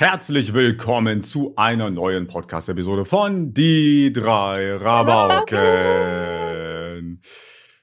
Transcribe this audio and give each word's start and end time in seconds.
Herzlich 0.00 0.54
willkommen 0.54 1.22
zu 1.22 1.52
einer 1.56 1.90
neuen 1.90 2.26
Podcast-Episode 2.26 3.04
von 3.04 3.52
Die 3.52 4.10
drei 4.10 4.76
Rabauken. 4.76 5.60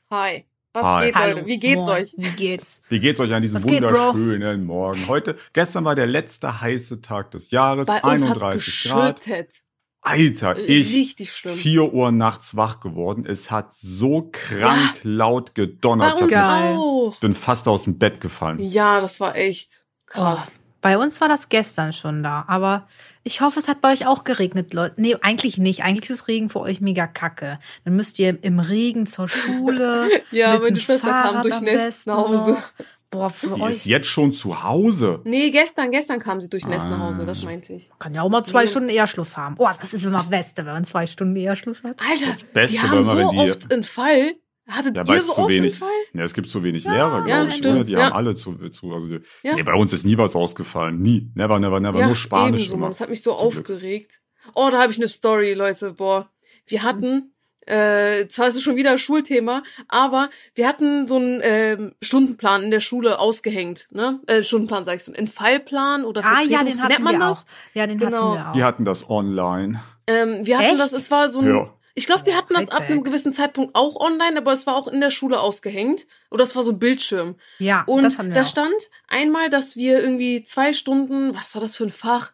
Hi. 0.10 0.46
Was 0.74 0.84
Hi. 0.84 1.06
geht, 1.06 1.16
Hallo. 1.16 1.36
Leute? 1.36 1.46
Wie 1.46 1.60
geht's 1.60 1.86
Moin. 1.86 2.02
euch? 2.02 2.16
Wie 2.18 2.32
geht's? 2.32 2.82
Wie 2.90 3.00
geht's 3.00 3.20
euch 3.20 3.32
an 3.32 3.44
diesem 3.44 3.62
geht, 3.62 3.82
Bro? 3.82 4.16
wunderschönen 4.16 4.66
Morgen? 4.66 5.08
Heute, 5.08 5.36
gestern 5.54 5.86
war 5.86 5.94
der 5.94 6.08
letzte 6.08 6.60
heiße 6.60 7.02
Tag 7.02 7.30
des 7.30 7.52
Jahres, 7.52 7.86
Bei 7.86 8.02
uns 8.02 8.28
hat's 8.28 8.42
31 8.42 8.90
Grad. 8.90 9.22
geschüttet. 9.22 9.54
Alter, 10.02 10.58
ich 10.58 10.92
Richtig 10.92 11.32
schlimm. 11.32 11.54
4 11.54 11.94
Uhr 11.94 12.12
nachts 12.12 12.56
wach 12.56 12.80
geworden. 12.80 13.28
Es 13.28 13.52
hat 13.52 13.74
so 13.74 14.28
krank 14.32 15.02
laut 15.04 15.54
gedonnert. 15.54 16.20
Ich 16.20 17.20
bin 17.20 17.36
fast 17.36 17.68
aus 17.68 17.84
dem 17.84 18.00
Bett 18.00 18.22
gefallen. 18.22 18.58
Ja, 18.58 19.02
das 19.02 19.20
war 19.20 19.36
echt 19.36 19.84
krass. 20.08 20.62
Bei 20.82 20.98
uns 20.98 21.20
war 21.22 21.28
das 21.28 21.50
gestern 21.50 21.92
schon 21.94 22.24
da, 22.24 22.46
aber 22.48 22.88
ich 23.24 23.42
hoffe, 23.42 23.60
es 23.60 23.68
hat 23.68 23.82
bei 23.82 23.92
euch 23.92 24.06
auch 24.08 24.24
geregnet, 24.24 24.74
Leute. 24.74 25.02
Nee, 25.02 25.16
eigentlich 25.22 25.58
nicht. 25.58 25.84
Eigentlich 25.84 26.10
ist 26.10 26.28
Regen 26.28 26.50
für 26.50 26.60
euch 26.62 26.82
mega 26.82 27.08
kacke. 27.08 27.60
Dann 27.84 27.96
müsst 27.96 28.20
ihr 28.20 28.38
im 28.44 28.60
Regen 28.60 29.06
zur 29.06 29.28
Schule. 29.28 30.10
Ja, 30.32 30.54
mit 30.54 30.62
meine 30.62 30.74
dem 30.74 30.82
Schwester 30.82 31.08
kam 31.10 31.22
Fahrrad 31.24 31.36
am 31.38 31.42
durchnässt 31.44 31.86
besten 31.86 32.10
nach 32.12 32.18
Hause. 32.18 32.52
noch. 32.52 32.72
Boah, 33.10 33.30
für 33.30 33.56
Die 33.56 33.62
euch 33.62 33.70
ist 33.70 33.86
jetzt 33.86 34.08
schon 34.08 34.34
zu 34.34 34.64
Hause. 34.64 35.22
Nee, 35.24 35.50
gestern, 35.50 35.92
gestern 35.92 36.20
kam 36.20 36.42
sie 36.42 36.50
durchnässt 36.50 36.86
nach 36.88 37.00
Hause, 37.00 37.22
Ah. 37.22 37.26
das 37.26 37.42
meinte 37.44 37.72
ich. 37.74 37.90
kann 38.00 38.14
ja 38.14 38.22
auch 38.22 38.30
mal 38.30 38.44
zwei 38.44 38.64
Nee. 38.64 38.68
Stunden 38.68 38.90
eher 38.90 39.08
Schluss 39.08 39.38
haben. 39.38 39.56
Oh, 39.58 39.70
das 39.80 39.94
ist 39.94 40.04
immer 40.06 40.24
Beste, 40.24 40.66
wenn 40.66 40.74
man 40.74 40.84
zwei 40.84 41.08
Stunden 41.08 41.36
eher 41.38 41.56
Schluss 41.56 41.84
hat. 41.86 41.96
Alter, 42.02 42.28
Das 42.28 42.44
Beste 42.44 42.78
die 42.78 42.84
war 42.84 42.90
haben 42.92 43.04
so 43.06 43.18
wenn 43.18 43.30
die- 43.30 43.38
oft 43.52 43.72
einen 43.74 43.84
Fall. 43.84 44.34
Hattet 44.68 44.98
Ja, 44.98 45.04
ihr 45.14 45.22
so 45.22 45.34
zu 45.34 45.42
oft 45.42 45.50
wenig- 45.50 45.76
Fall? 45.78 45.90
Ja, 46.14 46.24
es 46.24 46.34
gibt 46.34 46.50
zu 46.50 46.62
wenig 46.64 46.84
Lehrer, 46.84 47.10
glaube 47.24 47.30
ja, 47.30 47.46
ich. 47.46 47.54
stimmt, 47.56 47.76
oder? 47.76 47.84
Die 47.86 47.92
ja. 47.94 48.06
haben 48.08 48.14
alle 48.14 48.36
zu, 48.36 48.54
zu 48.70 48.94
also 48.94 49.08
die, 49.08 49.22
Ja. 49.44 49.56
nee, 49.56 49.64
bei 49.64 49.74
uns 49.74 49.94
ist 49.94 50.06
nie 50.06 50.18
was 50.18 50.36
ausgefallen. 50.36 51.02
Nie. 51.02 51.32
Never, 51.36 51.58
never, 51.60 51.80
never. 51.80 52.06
Nur 52.06 52.16
Spanisch 52.16 52.64
ebenso, 52.64 52.76
immer. 52.76 52.88
Das 52.88 53.00
hat 53.00 53.10
mich 53.10 53.22
so 53.24 53.34
Zum 53.36 53.50
Glück. 53.52 53.70
aufgeregt. 53.70 54.20
Oh, 54.56 54.68
da 54.72 54.82
habe 54.82 54.92
ich 54.92 54.98
eine 54.98 55.08
Story, 55.08 55.54
Leute. 55.54 55.94
Boah, 55.94 56.30
wir 56.66 56.84
hatten, 56.84 57.34
äh, 57.66 58.28
zwar 58.28 58.48
ist 58.50 58.56
es 58.56 58.62
schon 58.64 58.76
wieder 58.78 58.92
ein 58.92 58.98
Schulthema, 58.98 59.64
aber 59.88 60.30
wir 60.56 60.68
hatten 60.68 61.08
so 61.08 61.16
einen 61.18 61.40
ähm, 61.44 61.96
Stundenplan 62.02 62.64
in 62.64 62.72
der 62.72 62.80
Schule 62.80 63.20
ausgehängt, 63.20 63.88
ne? 63.92 64.22
Äh, 64.28 64.44
Stundenplan 64.44 64.86
sag 64.86 64.96
ich 64.98 65.04
so, 65.04 65.14
einen 65.14 65.28
Fallplan 65.28 66.06
oder 66.06 66.24
Ah 66.26 66.42
ja, 66.42 66.64
den 66.64 66.82
hatten 66.82 66.88
nennt 66.94 67.04
man 67.04 67.14
wir 67.16 67.20
das? 67.20 67.44
auch. 67.44 67.46
Ja, 67.74 67.88
den 67.88 68.00
Genau. 68.00 68.32
hatten 68.32 68.36
wir 68.38 68.50
auch. 68.50 68.54
Die 68.54 68.64
hatten 68.64 68.86
das 68.86 69.10
online. 69.10 69.82
Ähm, 70.08 70.46
wir 70.46 70.58
hatten 70.60 70.72
Echt? 70.72 70.80
das, 70.80 70.94
es 70.94 71.12
war 71.12 71.30
so 71.30 71.40
ein, 71.40 71.48
Ja. 71.48 71.74
Ich 71.98 72.06
glaube, 72.06 72.26
wir 72.28 72.38
hatten 72.38 72.54
das 72.54 72.70
ab 72.70 72.84
einem 72.90 73.04
gewissen 73.04 73.34
Zeitpunkt 73.34 73.74
auch 73.76 73.96
online, 74.00 74.38
aber 74.38 74.54
es 74.54 74.68
war 74.68 74.76
auch 74.76 74.88
in 74.88 75.02
der 75.02 75.10
Schule 75.12 75.40
ausgehängt. 75.40 76.06
Oder 76.30 76.44
es 76.44 76.56
war 76.56 76.62
so 76.62 76.72
ein 76.72 76.80
Bildschirm. 76.80 77.36
Ja, 77.58 77.84
Und 77.88 78.04
das 78.04 78.18
hatten 78.20 78.30
wir 78.30 78.36
da 78.36 78.44
auch. 78.44 78.48
stand 78.48 78.76
einmal, 79.08 79.50
dass 79.50 79.76
wir 79.76 80.00
irgendwie 80.00 80.44
zwei 80.44 80.74
Stunden, 80.74 81.34
was 81.36 81.56
war 81.56 81.62
das 81.62 81.76
für 81.76 81.86
ein 81.86 81.92
Fach, 81.92 82.34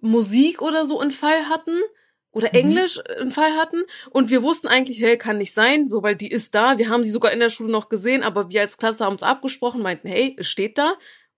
Musik 0.00 0.62
oder 0.62 0.86
so 0.86 0.98
einen 0.98 1.10
Fall 1.10 1.48
hatten. 1.48 1.78
Oder 2.34 2.48
Mhm. 2.48 2.54
Englisch 2.60 2.98
einen 3.20 3.30
Fall 3.30 3.54
hatten. 3.56 3.82
Und 4.10 4.30
wir 4.30 4.42
wussten 4.42 4.66
eigentlich, 4.66 5.02
hey, 5.02 5.18
kann 5.18 5.36
nicht 5.36 5.52
sein, 5.52 5.86
so, 5.86 6.02
weil 6.02 6.16
die 6.16 6.30
ist 6.30 6.54
da. 6.54 6.78
Wir 6.78 6.88
haben 6.88 7.04
sie 7.04 7.10
sogar 7.10 7.30
in 7.32 7.40
der 7.40 7.50
Schule 7.50 7.70
noch 7.70 7.90
gesehen, 7.90 8.22
aber 8.22 8.48
wir 8.48 8.62
als 8.62 8.78
Klasse 8.78 9.04
haben 9.04 9.12
uns 9.12 9.22
abgesprochen, 9.22 9.82
meinten, 9.82 10.08
hey, 10.08 10.34
es 10.38 10.46
steht 10.48 10.78
da. 10.78 10.94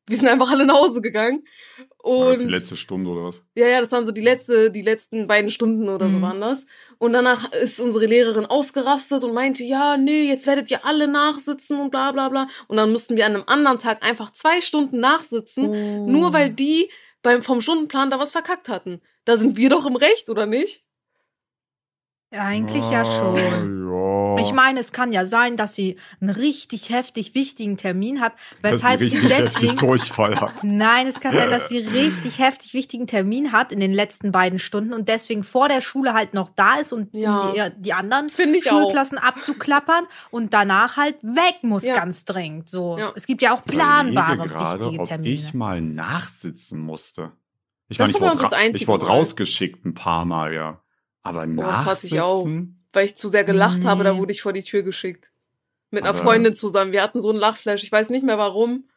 Wir 0.06 0.16
sind 0.19 0.28
einfach 0.28 0.50
alle 0.50 0.66
nach 0.66 0.74
Hause 0.74 1.00
gegangen. 1.00 1.44
War 2.02 2.28
das 2.30 2.41
die 2.41 2.44
Und 2.44 2.50
letzte 2.50 2.77
Stunde 2.77 3.08
oder 3.10 3.24
was? 3.24 3.42
ja, 3.55 3.66
ja, 3.66 3.80
das 3.80 3.91
waren 3.92 4.05
so 4.05 4.12
die 4.12 4.20
letzte, 4.20 4.70
die 4.70 4.83
letzten 4.83 5.27
beiden 5.27 5.50
Stunden 5.50 5.88
oder 5.88 6.11
so 6.11 6.19
Mhm. 6.19 6.22
waren 6.22 6.41
das. 6.42 6.66
Und 6.98 7.14
danach 7.14 7.50
ist 7.52 7.80
unsere 7.80 8.05
Lehrerin 8.06 8.44
ausgerastet 8.46 9.24
und 9.24 9.33
meinte, 9.33 9.64
ja, 9.64 9.96
nee, 9.96 10.24
jetzt 10.28 10.46
werdet 10.46 10.70
ihr 10.70 10.84
alle 10.84 11.08
nachsitzen 11.08 11.80
und 11.80 11.91
bla 11.91 12.12
bla 12.12 12.28
bla. 12.28 12.48
Und 12.69 12.77
dann 12.77 12.92
mussten 12.92 13.16
wir 13.16 13.24
an 13.27 13.34
einem 13.34 13.44
anderen 13.46 13.78
Tag 13.78 14.02
einfach 14.05 14.30
zwei 14.33 14.61
Stunden 14.61 15.00
nachsitzen, 15.00 15.69
Oh. 15.70 16.06
nur 16.06 16.33
weil 16.34 16.50
die 16.52 16.91
beim 17.22 17.41
vom 17.41 17.62
Stundenplan 17.62 18.11
da 18.11 18.18
was 18.18 18.33
verkackt 18.33 18.68
hatten. 18.68 19.00
Da 19.24 19.39
sind 19.39 19.56
wir 19.56 19.70
doch 19.70 19.86
im 19.86 19.96
Recht, 19.96 20.28
oder 20.28 20.44
nicht? 20.44 20.83
Eigentlich 22.30 22.84
ja 22.91 23.05
schon. 23.05 23.83
Ich 24.44 24.52
meine, 24.52 24.80
es 24.80 24.92
kann 24.92 25.12
ja 25.12 25.26
sein, 25.26 25.56
dass 25.56 25.74
sie 25.74 25.96
einen 26.20 26.30
richtig 26.30 26.90
heftig 26.90 27.34
wichtigen 27.34 27.77
Termin 27.77 28.20
hat, 28.20 28.32
Dass 28.62 28.74
weshalb 28.74 29.00
sie 29.00 29.06
sie 29.06 29.16
richtig 29.18 29.36
heftig 29.38 29.60
deswegen. 29.70 29.77
Durchfall 29.77 30.40
hat. 30.40 30.52
Nein, 30.64 31.06
es 31.06 31.20
kann 31.20 31.32
sein, 31.34 31.50
dass 31.50 31.68
sie 31.68 31.78
richtig 31.78 32.38
heftig 32.38 32.74
wichtigen 32.74 33.06
Termin 33.06 33.52
hat 33.52 33.72
in 33.72 33.80
den 33.80 33.92
letzten 33.92 34.33
beiden 34.33 34.58
Stunden 34.58 34.92
und 34.92 35.08
deswegen 35.08 35.44
vor 35.44 35.68
der 35.68 35.80
Schule 35.80 36.12
halt 36.14 36.34
noch 36.34 36.48
da 36.50 36.77
ist 36.77 36.92
und 36.92 37.14
Ja. 37.14 37.52
die, 37.52 37.83
die 37.83 37.92
anderen 37.92 38.28
Schulklassen 38.28 39.18
abzuklappern 39.18 40.04
und 40.30 40.54
danach 40.54 40.96
halt 40.96 41.16
weg 41.22 41.56
muss 41.62 41.86
Ja. 41.86 41.94
ganz 41.96 42.24
dringend. 42.24 42.68
So, 42.68 42.96
Ja. 42.98 43.12
es 43.14 43.27
gibt 43.27 43.42
ja 43.42 43.54
auch 43.54 43.64
planbare 43.64 44.48
gerade, 44.48 44.80
wichtige 44.84 45.00
ob 45.02 45.08
Termine. 45.08 45.34
ich 45.34 45.54
mal 45.54 45.80
nachsitzen 45.80 46.78
musste. 46.80 47.33
Ich 47.88 47.98
Das 47.98 48.06
meine, 48.12 48.16
ich 48.16 48.20
war 48.22 48.33
wurde, 48.33 48.42
das 48.42 48.52
ra- 48.52 48.56
einzige 48.56 48.83
ich 48.83 48.88
wurde 48.88 49.06
rausgeschickt 49.06 49.84
ein 49.84 49.94
paar 49.94 50.24
Mal, 50.24 50.54
ja. 50.54 50.80
Aber 51.22 51.42
Oh, 51.46 51.56
das 51.56 51.84
hasse 51.84 52.06
ich 52.06 52.14
nachsitzen? 52.14 52.83
Auch. 52.94 52.96
Weil 52.96 53.06
ich 53.06 53.16
zu 53.16 53.28
sehr 53.28 53.44
gelacht 53.44 53.80
Nee. 53.80 53.86
habe, 53.86 54.05
da 54.05 54.16
wurde 54.16 54.32
ich 54.32 54.42
vor 54.42 54.52
die 54.52 54.62
Tür 54.64 54.82
geschickt. 54.82 55.30
Mit 55.90 56.02
einer 56.02 56.10
Aber- 56.10 56.22
Freundin 56.22 56.55
zusammen. 56.55 56.92
Wir 56.92 57.02
hatten 57.02 57.20
so 57.20 57.30
einen 57.30 57.38
Lachflash. 57.38 57.82
Ich 57.84 57.92
weiß 57.92 58.10
nicht 58.10 58.24
mehr 58.24 58.38
warum. 58.38 58.88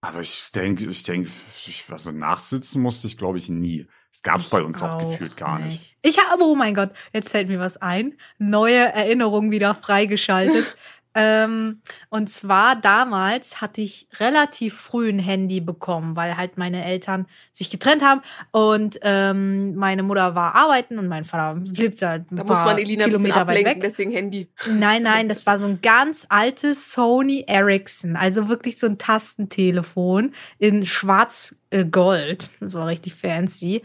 Aber 0.00 0.20
ich 0.20 0.52
denke, 0.52 0.86
ich 0.86 1.02
denke, 1.02 1.30
ich, 1.66 1.84
also 1.90 2.12
nachsitzen 2.12 2.80
musste 2.80 3.08
ich, 3.08 3.18
glaube 3.18 3.38
ich, 3.38 3.48
nie. 3.48 3.86
Es 4.12 4.22
gab 4.22 4.40
es 4.40 4.48
bei 4.48 4.62
uns 4.62 4.82
auch, 4.82 4.98
gefühlt 4.98 5.36
gar 5.36 5.58
nicht. 5.58 5.96
Ich 6.02 6.18
habe, 6.18 6.42
oh 6.44 6.54
mein 6.54 6.74
Gott, 6.74 6.90
jetzt 7.12 7.30
fällt 7.30 7.48
mir 7.48 7.58
was 7.58 7.76
ein. 7.78 8.16
Neue 8.38 8.78
Erinnerung 8.92 9.50
wieder 9.50 9.74
freigeschaltet. 9.74 10.76
ähm, 11.14 11.80
und 12.10 12.30
zwar 12.30 12.76
damals 12.76 13.60
hatte 13.60 13.80
ich 13.80 14.08
relativ 14.20 14.74
früh 14.74 15.08
ein 15.08 15.18
Handy 15.18 15.60
bekommen, 15.60 16.16
weil 16.16 16.36
halt 16.36 16.58
meine 16.58 16.84
Eltern 16.84 17.26
sich 17.52 17.70
getrennt 17.70 18.02
haben 18.02 18.20
und 18.50 18.98
ähm, 19.02 19.74
meine 19.74 20.02
Mutter 20.02 20.34
war 20.34 20.54
arbeiten 20.54 20.98
und 20.98 21.08
mein 21.08 21.24
Vater 21.24 21.58
lebt 21.60 22.02
da 22.02 22.12
ein 22.12 22.26
Da 22.30 22.44
paar 22.44 22.56
muss 22.56 22.64
man 22.64 22.78
Elina 22.78 23.04
Kilometer 23.06 23.46
weit 23.46 23.64
weg. 23.64 23.80
deswegen 23.82 24.12
Handy. 24.12 24.48
Nein, 24.70 25.02
nein, 25.02 25.28
das 25.28 25.46
war 25.46 25.58
so 25.58 25.66
ein 25.66 25.80
ganz 25.80 26.26
altes 26.28 26.92
Sony 26.92 27.44
Ericsson, 27.46 28.14
also 28.14 28.48
wirklich 28.48 28.78
so 28.78 28.86
ein 28.86 28.98
Tastentelefon 28.98 30.34
in 30.58 30.84
schwarz-gold. 30.86 32.50
Das 32.60 32.74
war 32.74 32.86
richtig 32.86 33.14
fancy. 33.14 33.82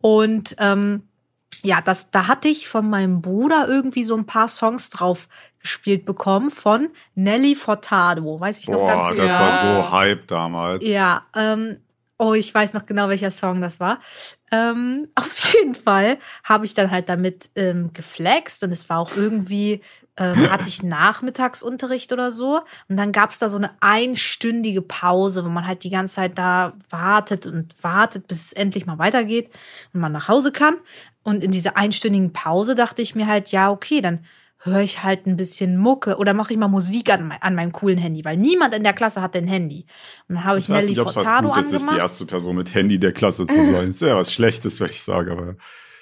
Und 0.00 0.56
ähm, 0.58 1.04
ja, 1.62 1.80
das, 1.80 2.10
da 2.10 2.26
hatte 2.26 2.48
ich 2.48 2.68
von 2.68 2.90
meinem 2.90 3.22
Bruder 3.22 3.66
irgendwie 3.66 4.04
so 4.04 4.14
ein 4.16 4.26
paar 4.26 4.48
Songs 4.48 4.90
drauf 4.90 5.28
gespielt 5.64 6.04
bekommen 6.04 6.50
von 6.50 6.90
Nelly 7.14 7.54
Furtado. 7.54 8.38
Weiß 8.38 8.58
ich 8.58 8.68
noch 8.68 8.86
ganz 8.86 9.04
Boah, 9.04 9.10
genau. 9.12 9.22
das 9.22 9.32
Ja. 9.32 9.40
war 9.40 9.84
so 9.84 9.90
Hype 9.92 10.28
damals. 10.28 10.86
Ja, 10.86 11.22
ähm, 11.34 11.78
oh, 12.18 12.34
ich 12.34 12.54
weiß 12.54 12.74
noch 12.74 12.84
genau, 12.84 13.08
welcher 13.08 13.30
Song 13.30 13.62
das 13.62 13.80
war. 13.80 13.98
Ähm, 14.52 15.08
auf 15.14 15.54
jeden 15.54 15.74
Fall 15.74 16.18
habe 16.44 16.66
ich 16.66 16.74
dann 16.74 16.90
halt 16.90 17.08
damit 17.08 17.48
ähm, 17.56 17.94
geflext 17.94 18.62
und 18.62 18.72
es 18.72 18.90
war 18.90 18.98
auch 18.98 19.16
irgendwie, 19.16 19.80
ähm, 20.18 20.36
hatte 20.50 20.68
ich 20.68 20.82
Nachmittagsunterricht 20.82 22.12
oder 22.12 22.30
so. 22.30 22.60
Und 22.90 22.98
dann 22.98 23.10
gab 23.12 23.30
es 23.30 23.38
da 23.38 23.48
so 23.48 23.56
eine 23.56 23.70
einstündige 23.80 24.82
Pause, 24.82 25.46
wo 25.46 25.48
man 25.48 25.66
halt 25.66 25.82
die 25.82 25.90
ganze 25.90 26.16
Zeit 26.16 26.36
da 26.36 26.74
wartet 26.90 27.46
und 27.46 27.74
wartet, 27.82 28.28
bis 28.28 28.44
es 28.44 28.52
endlich 28.52 28.84
mal 28.84 28.98
weitergeht 28.98 29.48
und 29.94 30.00
man 30.00 30.12
nach 30.12 30.28
Hause 30.28 30.52
kann. 30.52 30.76
Und 31.22 31.42
in 31.42 31.52
dieser 31.52 31.78
einstündigen 31.78 32.34
Pause 32.34 32.74
dachte 32.74 33.00
ich 33.00 33.14
mir 33.14 33.26
halt, 33.26 33.50
ja, 33.50 33.70
okay, 33.70 34.02
dann 34.02 34.26
höre 34.64 34.80
ich 34.80 35.02
halt 35.04 35.26
ein 35.26 35.36
bisschen 35.36 35.76
Mucke 35.76 36.16
oder 36.16 36.32
mache 36.34 36.52
ich 36.52 36.58
mal 36.58 36.68
Musik 36.68 37.12
an, 37.12 37.28
mein, 37.28 37.42
an 37.42 37.54
meinem 37.54 37.72
coolen 37.72 37.98
Handy, 37.98 38.24
weil 38.24 38.36
niemand 38.36 38.74
in 38.74 38.82
der 38.82 38.94
Klasse 38.94 39.20
hatte 39.20 39.38
ein 39.38 39.46
Handy. 39.46 39.86
Und 40.28 40.36
dann 40.36 40.44
habe 40.44 40.58
ich, 40.58 40.64
Ich 40.64 40.70
weiß 40.70 40.84
Nelly 40.84 40.90
nicht, 40.92 41.00
ob 41.00 41.08
es 41.08 41.16
was 41.16 41.24
Furtado 41.24 41.48
Gutes 41.48 41.66
ist, 41.66 41.72
die 41.72 41.76
angemacht. 41.76 41.98
erste 41.98 42.26
Person 42.26 42.56
mit 42.56 42.74
Handy 42.74 42.98
der 42.98 43.12
Klasse 43.12 43.46
zu 43.46 43.54
sein. 43.54 43.90
Ist 43.90 44.00
ja 44.02 44.16
was 44.16 44.32
Schlechtes, 44.32 44.80
würde 44.80 44.92
ich 44.92 45.02
sagen, 45.02 45.30
aber. 45.30 45.56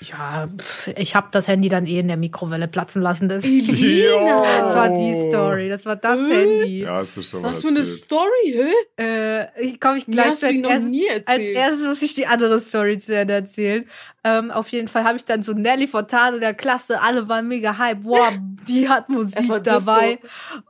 Ja, 0.08 0.48
ich 0.96 1.14
habe 1.14 1.28
das 1.30 1.48
Handy 1.48 1.68
dann 1.68 1.86
eh 1.86 1.98
in 2.00 2.08
der 2.08 2.16
Mikrowelle 2.16 2.68
platzen 2.68 3.02
lassen. 3.02 3.28
Das, 3.28 3.42
das 3.42 3.50
war 3.50 4.88
die 4.90 5.28
Story, 5.28 5.68
das 5.68 5.86
war 5.86 5.96
das 5.96 6.18
Äh? 6.18 6.34
Handy. 6.34 6.80
Ja, 6.80 6.96
hast 6.96 7.16
du 7.16 7.22
schon 7.22 7.42
mal 7.42 7.50
Was 7.50 7.62
für 7.62 7.68
eine 7.68 7.78
erzählt. 7.80 7.98
Story, 7.98 8.70
hä? 8.96 9.02
Äh, 9.02 9.46
ich 9.64 9.80
komme 9.80 9.98
ich 9.98 10.06
gleich 10.06 10.34
zu 10.34 10.46
als 10.46 10.84
nie 10.84 11.08
Als 11.10 11.26
erzählt. 11.26 11.56
erstes 11.56 11.86
muss 11.86 12.02
ich 12.02 12.14
die 12.14 12.26
andere 12.26 12.60
Story 12.60 12.98
zu 12.98 13.16
Ende 13.16 13.34
erzählen. 13.34 13.88
Ähm, 14.25 14.50
auf 14.50 14.69
jeden 14.69 14.87
Fall 14.88 15.04
habe 15.04 15.16
ich 15.16 15.25
dann 15.25 15.43
so 15.43 15.52
Nelly 15.52 15.88
Furtado 15.88 16.38
der 16.38 16.55
Klasse, 16.55 17.00
alle 17.02 17.28
waren 17.28 17.48
mega 17.48 17.78
hype. 17.78 18.05
Wow, 18.05 18.32
die 18.69 18.88
hat 18.88 19.08
Musik 19.08 19.64
dabei. 19.64 20.19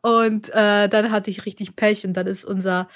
Und 0.01 0.49
äh, 0.55 0.89
dann 0.89 1.11
hatte 1.11 1.31
ich 1.31 1.45
richtig 1.47 1.77
Pech 1.77 2.07
und 2.07 2.15
dann 2.15 2.27
ist 2.27 2.45
unser 2.45 2.89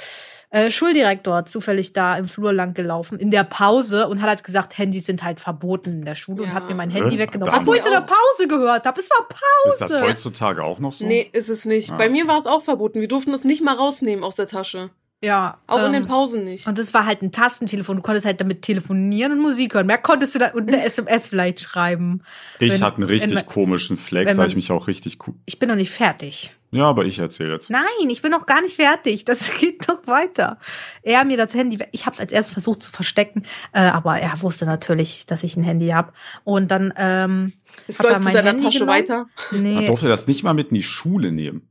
äh, 0.57 0.71
Schuldirektor 0.71 1.45
zufällig 1.47 1.93
da 1.93 2.17
im 2.17 2.29
Flur 2.29 2.53
lang 2.53 2.73
gelaufen 2.75 3.19
in 3.19 3.31
der 3.31 3.45
Pause 3.45 4.09
und 4.09 4.23
hat 4.23 4.29
halt 4.29 4.45
gesagt, 4.45 4.79
Handys 4.79 5.07
sind 5.07 5.23
halt 5.23 5.41
verboten 5.41 5.91
in 5.93 6.05
der 6.05 6.15
Schule 6.15 6.43
und 6.43 6.49
Ja. 6.49 6.55
hat 6.55 6.69
mir 6.69 6.75
mein 6.75 6.91
Handy 6.91 7.17
Hä? 7.17 7.19
weggenommen. 7.23 7.55
Obwohl 7.55 7.77
ich 7.77 7.85
wir 7.85 7.97
eine 7.97 8.07
Pause 8.07 8.49
gehört 8.49 8.87
habe. 8.87 9.01
Es 9.01 9.11
war 9.11 9.27
Ist 9.69 9.81
das 9.81 9.91
Pause. 9.93 10.03
heutzutage 10.03 10.63
auch 10.65 10.79
noch 10.79 10.93
so? 10.93 11.07
Nee, 11.07 11.29
ist 11.33 11.49
es 11.49 11.65
nicht. 11.65 11.91
Ah. 11.93 11.97
Bei 11.97 12.09
mir 12.09 12.27
war 12.27 12.39
es 12.39 12.47
auch 12.47 12.63
verboten. 12.63 13.01
Wir 13.01 13.09
durften 13.09 13.35
es 13.35 13.45
nicht 13.45 13.63
mal 13.63 13.75
rausnehmen 13.75 14.25
aus 14.25 14.37
der 14.37 14.47
Tasche. 14.49 14.91
Ja. 15.25 15.59
Auch 15.67 15.79
in 15.81 15.87
ähm, 15.87 15.93
den 15.95 16.07
Pausen 16.07 16.45
nicht. 16.45 16.67
Und 16.67 16.77
das 16.79 16.93
war 16.93 17.07
halt 17.07 17.23
ein 17.23 17.33
Tastentelefon. 17.33 17.97
Du 17.97 18.03
konntest 18.03 18.27
halt 18.27 18.39
damit 18.41 18.63
telefonieren 18.63 19.33
und 19.33 19.41
Musik 19.41 19.75
hören. 19.75 19.87
Mehr 19.87 19.97
konntest 19.99 20.35
du 20.35 20.39
da 20.39 20.49
und 20.53 20.69
eine 20.71 20.85
SMS 20.85 21.29
vielleicht 21.31 21.61
schreiben. 21.61 22.23
Ich 22.61 22.73
wenn- 22.73 22.83
hatte 22.83 22.99
einen 22.99 23.07
richtig 23.09 23.31
wenn 23.31 23.37
man- 23.37 23.47
komischen 23.47 23.97
Flex, 23.97 24.37
da 24.37 24.45
ich 24.45 24.57
mich 24.57 24.71
auch 24.71 24.89
richtig 24.89 25.19
cool. 25.27 25.35
Ich 25.47 25.59
bin 25.59 25.69
noch 25.71 25.77
nicht 25.77 25.91
fertig. 25.91 26.55
Ja, 26.77 26.85
aber 26.85 27.05
ich 27.05 27.19
erzähle 27.19 27.55
jetzt. 27.55 27.71
Nein, 27.71 27.83
ich 28.09 28.23
bin 28.23 28.31
noch 28.31 28.47
gar 28.47 28.61
nicht 28.63 28.77
fertig. 28.77 29.25
Das 29.25 29.51
geht 29.61 29.89
noch 29.89 30.07
weiter. 30.07 30.59
Er 31.03 31.25
mir 31.25 31.37
das 31.37 31.55
Handy, 31.55 31.79
ich 31.93 32.07
habe 32.07 32.15
es 32.15 32.21
als 32.21 32.33
erstes 32.33 32.53
versucht 32.53 32.83
zu 32.83 32.91
verstecken, 32.91 33.43
äh, 33.73 33.81
aber 33.81 34.19
er 34.19 34.41
wusste 34.43 34.67
natürlich, 34.67 35.27
dass 35.27 35.43
ich 35.43 35.57
ein 35.57 35.65
Handy 35.65 35.89
habe. 35.89 36.13
Und 36.45 36.71
dann 36.71 36.93
ähm, 36.97 37.53
Es 37.89 37.99
hat 38.01 38.07
er 38.07 38.21
mein 38.21 38.37
Handy 38.37 38.65
Tasche 38.65 38.79
genommen. 38.81 38.99
weiter. 38.99 39.27
Man 39.51 39.63
Nee. 39.63 39.87
durfte 39.87 40.09
das 40.09 40.27
nicht 40.27 40.43
mal 40.43 40.55
mit 40.55 40.69
in 40.69 40.75
die 40.75 40.83
Schule 40.83 41.33
nehmen. 41.33 41.69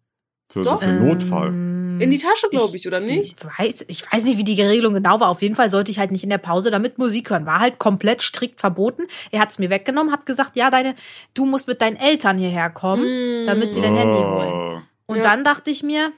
Für 0.49 0.63
so 0.63 0.69
Doch. 0.71 0.81
für 0.83 0.89
Notfall. 0.93 1.47
Ähm, 1.49 1.99
In 1.99 2.11
die 2.11 2.17
Tasche, 2.17 2.47
glaube 2.49 2.77
ich, 2.77 2.87
oder 2.87 2.99
nicht? 3.01 3.43
Weiß, 3.57 3.83
ich 3.89 4.09
weiß 4.09 4.23
nicht, 4.25 4.37
wie 4.37 4.43
die 4.45 4.61
Regelung 4.61 4.93
genau 4.93 5.19
war. 5.19 5.27
Auf 5.29 5.41
jeden 5.41 5.55
Fall 5.55 5.69
sollte 5.69 5.91
ich 5.91 5.99
halt 5.99 6.11
nicht 6.11 6.23
in 6.23 6.29
der 6.29 6.37
Pause 6.37 6.71
damit 6.71 6.97
Musik 6.97 7.29
hören. 7.29 7.45
War 7.45 7.59
halt 7.59 7.77
komplett 7.79 8.21
strikt 8.21 8.61
verboten. 8.61 9.03
Er 9.31 9.41
hat 9.41 9.49
es 9.49 9.59
mir 9.59 9.69
weggenommen, 9.69 10.13
hat 10.13 10.25
gesagt, 10.25 10.51
ja, 10.55 10.69
deine, 10.69 10.95
du 11.33 11.45
musst 11.45 11.67
mit 11.67 11.81
deinen 11.81 11.97
Eltern 11.97 12.37
hierher 12.37 12.69
kommen, 12.69 13.43
Mm. 13.43 13.45
damit 13.47 13.73
sie 13.73 13.81
dein 13.81 13.95
Handy 13.95 14.17
holen. 14.17 14.83
Und 15.07 15.17
Ja. 15.17 15.23
dann 15.23 15.43
dachte 15.43 15.69
ich 15.71 15.83
mir, 15.83 16.11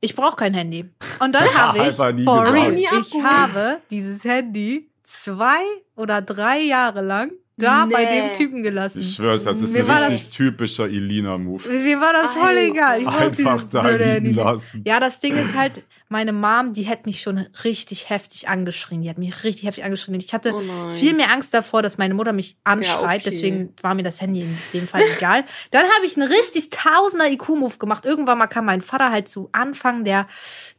ich 0.00 0.14
brauche 0.16 0.36
kein 0.36 0.54
Handy. 0.54 0.88
Und 1.20 1.34
dann 1.34 1.44
habe 1.54 1.78
ich, 1.78 1.98
real, 1.98 2.74
ich 2.74 3.14
habe 3.22 3.78
dieses 3.90 4.24
Handy 4.24 4.90
zwei 5.02 5.60
oder 5.96 6.22
drei 6.22 6.60
Jahre 6.60 7.02
lang 7.02 7.32
da 7.56 7.84
bei 7.86 8.04
Nee. 8.04 8.20
dem 8.22 8.32
Typen 8.32 8.62
gelassen. 8.62 9.00
Ich 9.00 9.14
schwör's, 9.16 9.44
das 9.44 9.60
ist 9.60 9.72
Mir 9.72 9.88
ein 9.88 10.10
richtig 10.12 10.30
typischer 10.30 10.86
Elina-Move. 10.86 11.68
Mir 11.68 12.00
war 12.00 12.12
das 12.12 12.32
voll 12.32 12.56
egal. 12.56 13.00
Ich 13.00 13.04
wollte 13.06 13.18
Einfach 13.20 13.36
dieses 13.36 13.68
da 13.68 13.82
blöde 13.82 14.04
Handy. 14.04 14.32
lassen. 14.32 14.82
Ja, 14.86 14.98
das 15.00 15.20
Ding 15.20 15.36
ist 15.36 15.54
halt, 15.54 15.82
meine 16.12 16.32
Mom, 16.32 16.74
die 16.74 16.88
hat 16.88 17.06
mich 17.06 17.20
schon 17.20 17.38
richtig 17.64 18.10
heftig 18.10 18.48
angeschrien. 18.48 19.02
Die 19.02 19.10
hat 19.10 19.18
mich 19.18 19.42
richtig 19.42 19.64
heftig 19.64 19.84
angeschrien. 19.84 20.14
Und 20.14 20.22
ich 20.22 20.32
hatte 20.32 20.54
Oh 20.54 20.90
viel 20.90 21.14
mehr 21.14 21.32
Angst 21.32 21.52
davor, 21.52 21.82
dass 21.82 21.98
meine 21.98 22.14
Mutter 22.14 22.32
mich 22.32 22.56
anschreit. 22.62 23.22
okay. 23.22 23.30
Deswegen 23.30 23.74
war 23.82 23.94
mir 23.94 24.04
das 24.04 24.20
Handy 24.20 24.42
in 24.42 24.58
dem 24.72 24.86
Fall 24.86 25.02
egal. 25.16 25.44
Dann 25.72 25.86
habe 25.96 26.06
ich 26.06 26.16
einen 26.16 26.30
richtig 26.30 26.70
tausender 26.70 27.28
IQ-Move 27.28 27.78
gemacht. 27.78 28.04
Irgendwann 28.04 28.38
mal 28.38 28.46
kam 28.46 28.66
mein 28.66 28.82
Vater 28.82 29.10
halt 29.10 29.28
zu 29.28 29.48
Anfang 29.52 30.04
der, 30.04 30.28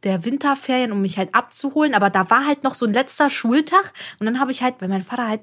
der 0.04 0.24
Winterferien, 0.24 0.92
um 0.92 1.02
mich 1.02 1.18
halt 1.18 1.34
abzuholen. 1.34 1.94
Aber 1.94 2.08
da 2.08 2.30
war 2.30 2.46
halt 2.46 2.64
noch 2.64 2.74
so 2.74 2.86
ein 2.86 2.94
letzter 2.94 3.28
Schultag. 3.28 3.92
Und 4.20 4.26
dann 4.26 4.40
habe 4.40 4.52
ich 4.52 4.62
halt, 4.62 4.76
weil 4.78 4.88
mein 4.88 5.02
Vater 5.02 5.28
halt, 5.28 5.42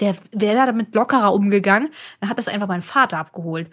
der 0.00 0.16
wäre 0.32 0.66
damit 0.66 0.94
lockerer 0.94 1.34
umgegangen, 1.34 1.90
dann 2.20 2.30
hat 2.30 2.38
das 2.38 2.48
einfach 2.48 2.68
mein 2.68 2.82
Vater 2.82 3.18
abgeholt. 3.18 3.68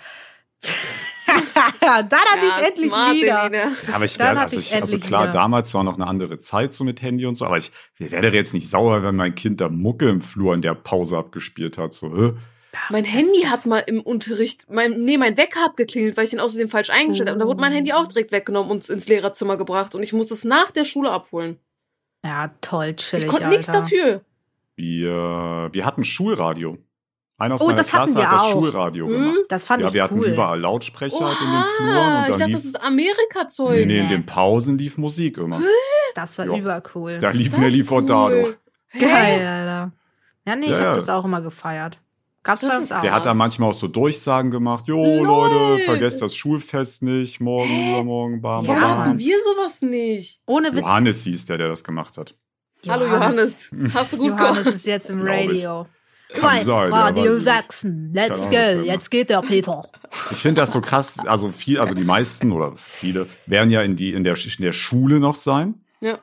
dann 1.82 2.12
hatte 2.12 2.46
ich 2.46 2.66
endlich 2.68 2.90
smart, 2.90 3.16
wieder. 3.16 3.46
Elina. 3.46 3.72
Aber 3.94 4.06
ich 4.06 4.18
Dann 4.18 4.28
werde, 4.28 4.40
also, 4.42 4.60
ich 4.60 4.76
also 4.76 4.98
klar, 5.00 5.24
wieder. 5.24 5.34
damals 5.34 5.74
war 5.74 5.84
noch 5.84 5.96
eine 5.96 6.08
andere 6.08 6.38
Zeit 6.38 6.74
so 6.74 6.84
mit 6.84 7.02
Handy 7.02 7.26
und 7.26 7.36
so, 7.36 7.46
aber 7.46 7.58
ich, 7.58 7.72
ich 8.00 8.12
werde 8.12 8.30
jetzt 8.30 8.54
nicht 8.54 8.70
sauer, 8.70 9.04
wenn 9.04 9.16
mein 9.16 9.36
Kind 9.36 9.62
da 9.62 9.70
Mucke 9.70 10.10
im 10.10 10.22
Flur 10.22 10.54
in 10.54 10.62
der 10.62 10.76
Pause 10.76 11.18
abgespielt 11.18 11.78
hat. 11.78 11.94
So? 11.94 12.38
Mein 12.90 13.06
Handy 13.06 13.42
hat 13.42 13.66
mal 13.66 13.80
im 13.80 14.02
Unterricht, 14.02 14.70
mein, 14.70 15.04
nee, 15.04 15.18
mein 15.18 15.38
Wecker 15.38 15.60
hat 15.60 15.78
geklingelt, 15.78 16.16
weil 16.16 16.24
ich 16.24 16.30
den 16.30 16.40
außerdem 16.40 16.70
falsch 16.70 16.90
eingestellt 16.90 17.30
habe. 17.30 17.36
Und 17.36 17.40
da 17.42 17.48
wurde 17.48 17.62
mein 17.62 17.74
Handy 17.74 17.92
auch 17.92 18.08
direkt 18.08 18.32
weggenommen 18.32 18.72
und 18.72 18.88
ins 18.90 19.08
Lehrerzimmer 19.08 19.58
gebracht. 19.58 19.94
Und 19.96 20.04
ich 20.04 20.14
musste 20.14 20.34
es 20.34 20.46
nach 20.46 20.72
der 20.72 20.86
Schule 20.86 21.12
abholen. 21.12 21.60
Ja, 22.24 22.52
toll, 22.62 22.96
chillig. 22.96 23.26
Ich 23.26 23.32
konnte 23.32 23.48
nichts 23.48 23.68
dafür. 23.68 24.22
Wir, 24.76 25.70
wir 25.72 25.86
hatten 25.86 26.04
Schulradio. 26.04 26.78
Einer 27.42 27.56
aus 27.56 27.62
Oh, 27.62 27.66
meiner 27.66 27.78
das 27.78 27.92
hatten 27.94 28.14
Klasse 28.14 28.20
wir 28.20 28.28
hat 28.32 28.36
das 28.36 28.42
auch. 28.44 28.52
Schulradio 28.52 29.08
Hm? 29.08 29.14
gemacht. 29.14 29.38
Das 29.50 29.66
fand 29.66 29.82
Ja, 29.82 29.88
ich 29.90 29.94
wir 29.94 30.04
hatten 30.04 30.20
cool. 30.20 30.28
überall 30.28 30.60
Lautsprecher 30.60 31.26
halt 31.26 31.42
in 31.42 31.52
den 31.52 31.64
Fluren 31.76 31.98
Oha, 31.98 32.18
und 32.18 32.22
ich 32.22 32.26
da 32.28 32.32
dachte, 32.38 32.46
lief, 32.46 32.56
das 32.56 32.66
ist 32.66 32.82
Amerika-Zeug. 32.82 33.78
nee, 33.78 33.86
nee, 33.86 34.00
in 34.00 34.10
den 34.10 34.26
Pausen 34.26 34.78
lief 34.78 34.98
Musik 34.98 35.38
immer. 35.38 35.60
Das 36.16 36.38
war 36.38 36.46
Ja. 36.46 36.56
übercool. 36.58 37.20
Da 37.20 37.32
lief 37.32 37.58
Nelly 37.58 37.84
Furtado. 37.84 38.36
cool. 38.36 38.58
Geil, 39.00 39.48
Alter. 39.48 39.92
Ja, 40.46 40.56
nee, 40.56 40.66
ich 40.66 40.72
Ja, 40.72 40.78
hab 40.78 40.84
ja. 40.84 40.94
das 40.94 41.10
auch 41.10 41.26
immer 41.26 41.42
gefeiert. 41.42 42.00
Gab's 42.44 42.62
Das 42.62 42.70
bei 42.70 42.76
ist 42.76 42.82
uns 42.82 42.92
auch. 42.92 43.02
Der 43.02 43.14
hat 43.14 43.26
da 43.26 43.34
manchmal 43.34 43.70
auch 43.70 43.78
so 43.78 43.88
Durchsagen 43.88 44.50
gemacht. 44.52 44.88
Jo, 44.88 44.98
Lol. 45.24 45.26
Leute, 45.52 45.84
vergesst 45.84 46.22
das 46.22 46.36
Schulfest 46.36 47.04
nicht. 47.04 47.40
Morgen, 47.40 47.70
übermorgen, 47.90 48.42
bam, 48.42 48.66
Ja, 48.66 48.74
bam, 48.74 48.82
Warum 48.82 48.96
bam. 48.98 49.08
hatten 49.10 49.20
wir 49.20 49.38
sowas 49.42 49.82
nicht? 49.84 50.42
Ohne 50.48 50.72
Witz. 50.74 50.82
Johannes 50.82 51.24
hieß 51.24 51.46
der, 51.46 51.60
der 51.60 51.68
das 51.70 51.84
gemacht 51.84 52.18
hat. 52.18 52.36
Hallo 52.90 53.06
Johannes. 53.06 53.70
Hast 53.94 54.14
du 54.14 54.18
gut 54.18 54.28
Johannes 54.30 54.64
gemacht? 54.64 54.76
ist 54.76 54.86
jetzt 54.88 55.10
im. 55.12 55.22
Radio. 55.22 55.86
Kann 56.34 56.42
Bei 56.42 56.64
sein, 56.64 56.92
Radio 56.92 57.40
Sachsen. 57.40 58.12
Let's 58.14 58.50
go. 58.50 58.82
Jetzt 58.84 59.10
geht 59.10 59.30
der 59.30 59.42
Peter. 59.42 59.84
Ich 60.32 60.38
finde 60.38 60.62
das 60.62 60.72
so 60.72 60.82
krass. 60.82 61.20
Also 61.20 61.50
viel, 61.50 61.80
also 61.80 61.94
die 61.94 62.04
meisten 62.04 62.52
oder 62.52 62.74
viele 62.78 63.28
werden 63.46 63.70
ja 63.70 63.82
in 63.82 63.96
die 63.96 64.14
in 64.14 64.24
der 64.24 64.38
in 64.38 64.64
der 64.64 64.74
Schule 64.74 65.20
noch 65.20 65.36
sein. 65.36 65.76
Ja. 66.02 66.20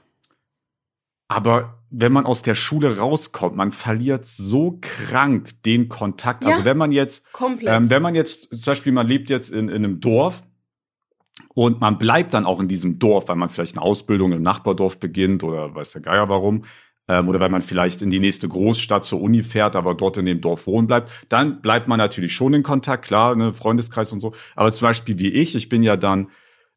Aber 1.29 1.79
wenn 1.91 2.13
man 2.13 2.27
aus 2.27 2.43
der 2.43 2.55
Schule 2.55 2.99
rauskommt, 2.99 3.57
man 3.57 3.73
verliert 3.73 4.27
so 4.27 4.79
krank 4.81 5.63
den 5.65 5.89
Kontakt. 5.89 6.43
Ja. 6.43 6.51
Also 6.51 6.65
wenn 6.65 6.77
man 6.79 6.93
jetzt 6.93 7.31
Komplett. 7.33 7.75
Ähm, 7.75 7.91
wenn 7.91 8.03
man 8.03 8.15
jetzt, 8.15 8.49
zum 8.51 8.73
Beispiel, 8.73 8.93
man 8.93 9.07
lebt 9.07 9.31
jetzt 9.31 9.51
in, 9.51 9.69
in 9.69 9.85
einem 9.85 10.01
Dorf 10.01 10.43
und 11.55 11.81
man 11.81 11.99
bleibt 11.99 12.35
dann 12.35 12.47
auch 12.47 12.61
in 12.61 12.69
diesem 12.69 12.99
Dorf, 12.99 13.29
weil 13.29 13.37
man 13.37 13.49
vielleicht 13.51 13.77
eine 13.77 13.85
Ausbildung 13.85 14.33
im 14.33 14.43
Nachbardorf 14.43 14.99
beginnt 14.99 15.45
oder 15.45 15.75
weiß 15.75 15.93
der 15.93 16.03
Geier 16.03 16.29
warum, 16.29 16.65
ähm, 17.09 17.29
oder 17.29 17.41
weil 17.41 17.49
man 17.49 17.63
vielleicht 17.63 18.03
in 18.03 18.11
die 18.11 18.21
nächste 18.21 18.49
Großstadt 18.49 19.05
zur 19.05 19.21
Uni 19.21 19.43
fährt, 19.43 19.77
aber 19.77 19.95
dort 19.95 20.17
in 20.17 20.27
dem 20.27 20.41
Dorf 20.41 20.67
wohnen 20.67 20.87
bleibt, 20.87 21.11
dann 21.29 21.61
bleibt 21.61 21.89
man 21.89 21.99
natürlich 21.99 22.33
schon 22.33 22.55
in 22.55 22.63
Kontakt, 22.63 23.05
klar, 23.05 23.35
ne, 23.35 23.53
Freundeskreis 23.53 24.13
und 24.13 24.21
so. 24.21 24.35
Aber 24.55 24.73
zum 24.73 24.87
Beispiel 24.87 25.19
wie 25.19 25.29
ich, 25.29 25.55
ich 25.55 25.69
bin 25.69 25.83
ja 25.83 25.97
dann 25.97 26.29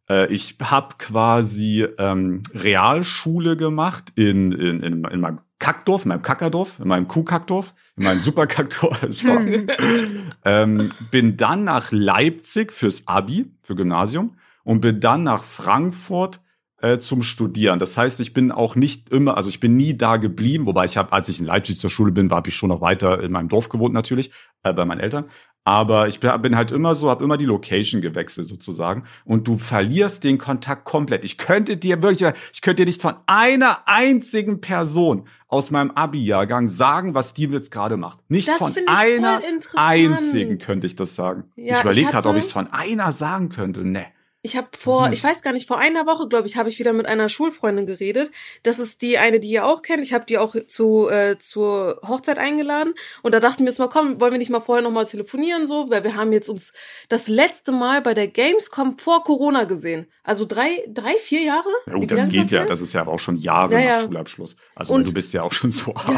äh, 0.09 0.31
ich 0.31 0.55
habe 0.61 0.95
quasi 0.97 1.87
ähm, 1.97 2.43
Realschule 2.53 3.55
gemacht 3.57 4.11
in, 4.15 4.51
in, 4.51 4.81
in, 4.81 5.03
in 5.05 5.19
meinem 5.19 5.39
Kackdorf, 5.59 6.05
in 6.05 6.09
meinem 6.09 6.23
Kackerdorf, 6.23 6.79
in 6.79 6.87
meinem 6.87 7.07
Kuhkackdorf, 7.07 7.73
in 7.95 8.03
meinem 8.03 8.21
Superkackdorf. 8.21 9.01
Ähm, 10.43 10.91
bin 11.11 11.37
dann 11.37 11.65
nach 11.65 11.91
Leipzig 11.91 12.73
fürs 12.73 13.07
Abi, 13.07 13.51
für 13.61 13.75
Gymnasium 13.75 14.37
und 14.63 14.81
bin 14.81 14.99
dann 14.99 15.21
nach 15.21 15.43
Frankfurt 15.43 16.39
äh, 16.81 16.99
zum 16.99 17.23
Studieren. 17.23 17.79
Das 17.79 17.97
heißt, 17.97 18.19
ich 18.19 18.33
bin 18.33 18.51
auch 18.51 18.75
nicht 18.75 19.09
immer, 19.09 19.37
also 19.37 19.49
ich 19.49 19.59
bin 19.59 19.75
nie 19.75 19.95
da 19.97 20.17
geblieben, 20.17 20.65
wobei 20.65 20.85
ich 20.85 20.97
habe, 20.97 21.13
als 21.13 21.29
ich 21.29 21.39
in 21.39 21.45
Leipzig 21.45 21.79
zur 21.79 21.89
Schule 21.89 22.11
bin, 22.11 22.31
habe 22.31 22.49
ich 22.49 22.55
schon 22.55 22.69
noch 22.69 22.81
weiter 22.81 23.21
in 23.21 23.31
meinem 23.31 23.49
Dorf 23.49 23.69
gewohnt 23.69 23.93
natürlich, 23.93 24.31
äh, 24.63 24.73
bei 24.73 24.85
meinen 24.85 24.99
Eltern. 24.99 25.25
Aber 25.63 26.07
ich 26.07 26.19
bin 26.19 26.55
halt 26.55 26.71
immer 26.71 26.95
so, 26.95 27.09
habe 27.11 27.23
immer 27.23 27.37
die 27.37 27.45
Location 27.45 28.01
gewechselt 28.01 28.47
sozusagen. 28.47 29.03
Und 29.25 29.47
du 29.47 29.59
verlierst 29.59 30.23
den 30.23 30.39
Kontakt 30.39 30.85
komplett. 30.85 31.23
Ich 31.23 31.37
könnte 31.37 31.77
dir 31.77 32.01
wirklich, 32.01 32.33
ich 32.51 32.61
könnte 32.61 32.81
dir 32.81 32.87
nicht 32.87 32.99
von 32.99 33.13
einer 33.27 33.83
einzigen 33.85 34.59
Person 34.59 35.27
aus 35.47 35.69
meinem 35.69 35.91
Abi-Jahrgang 35.91 36.67
sagen, 36.67 37.13
was 37.13 37.35
die 37.35 37.43
jetzt 37.45 37.69
gerade 37.69 37.95
macht. 37.95 38.17
Nicht 38.27 38.47
Das 38.47 38.57
von 38.57 38.73
einer 38.87 39.39
einzigen 39.75 40.57
könnte 40.57 40.87
ich 40.87 40.95
das 40.95 41.15
sagen. 41.15 41.43
Ja, 41.55 41.75
ich 41.75 41.81
überlege 41.81 42.09
gerade, 42.09 42.29
ob 42.29 42.37
ich 42.37 42.45
es 42.45 42.51
von 42.51 42.73
einer 42.73 43.11
sagen 43.11 43.49
könnte. 43.49 43.81
Nee. 43.81 44.07
Ich 44.43 44.57
habe 44.57 44.69
vor, 44.75 45.05
Hm. 45.05 45.13
ich 45.13 45.23
weiß 45.23 45.43
gar 45.43 45.53
nicht, 45.53 45.67
vor 45.67 45.77
einer 45.77 46.07
Woche, 46.07 46.27
glaube 46.27 46.47
ich, 46.47 46.57
habe 46.57 46.67
ich 46.67 46.79
wieder 46.79 46.93
mit 46.93 47.05
einer 47.05 47.29
Schulfreundin 47.29 47.85
geredet. 47.85 48.31
Das 48.63 48.79
ist 48.79 49.03
die 49.03 49.19
eine, 49.19 49.39
die 49.39 49.49
ihr 49.49 49.67
auch 49.67 49.83
kennt. 49.83 50.01
Ich 50.03 50.13
habe 50.13 50.25
die 50.25 50.39
auch 50.39 50.55
zu 50.65 51.07
äh, 51.09 51.37
zur 51.37 51.99
Hochzeit 52.07 52.39
eingeladen 52.39 52.95
und 53.21 53.35
da 53.35 53.39
dachten 53.39 53.59
wir 53.65 53.67
jetzt 53.69 53.77
mal, 53.77 53.87
komm, 53.87 54.19
wollen 54.19 54.31
wir 54.31 54.39
nicht 54.39 54.49
mal 54.49 54.59
vorher 54.59 54.81
noch 54.83 54.89
mal 54.91 55.05
telefonieren 55.05 55.67
so, 55.67 55.91
weil 55.91 56.03
wir 56.03 56.15
haben 56.15 56.33
jetzt 56.33 56.49
uns 56.49 56.73
das 57.07 57.27
letzte 57.27 57.71
Mal 57.71 58.01
bei 58.01 58.15
der 58.15 58.27
Gamescom 58.27 58.97
vor 58.97 59.23
Corona 59.23 59.65
gesehen. 59.65 60.07
Also 60.23 60.45
drei, 60.45 60.83
drei, 60.87 61.13
vier 61.19 61.41
Jahre. 61.41 61.69
Ja, 61.87 61.93
gut, 61.93 62.09
das 62.11 62.27
geht 62.29 62.49
ja. 62.51 62.59
her? 62.59 62.65
Das 62.67 62.81
ist 62.81 62.93
ja 62.93 63.01
aber 63.01 63.11
auch 63.11 63.19
schon 63.19 63.37
Jahre 63.37 63.73
Ja, 63.73 63.79
nach 63.79 63.85
ja. 63.85 64.01
Schulabschluss. 64.01 64.55
Also 64.75 64.93
Und- 64.95 65.07
du 65.07 65.13
bist 65.13 65.33
ja 65.33 65.43
auch 65.43 65.51
schon 65.53 65.69
so 65.71 65.93
Ja, 66.07 66.13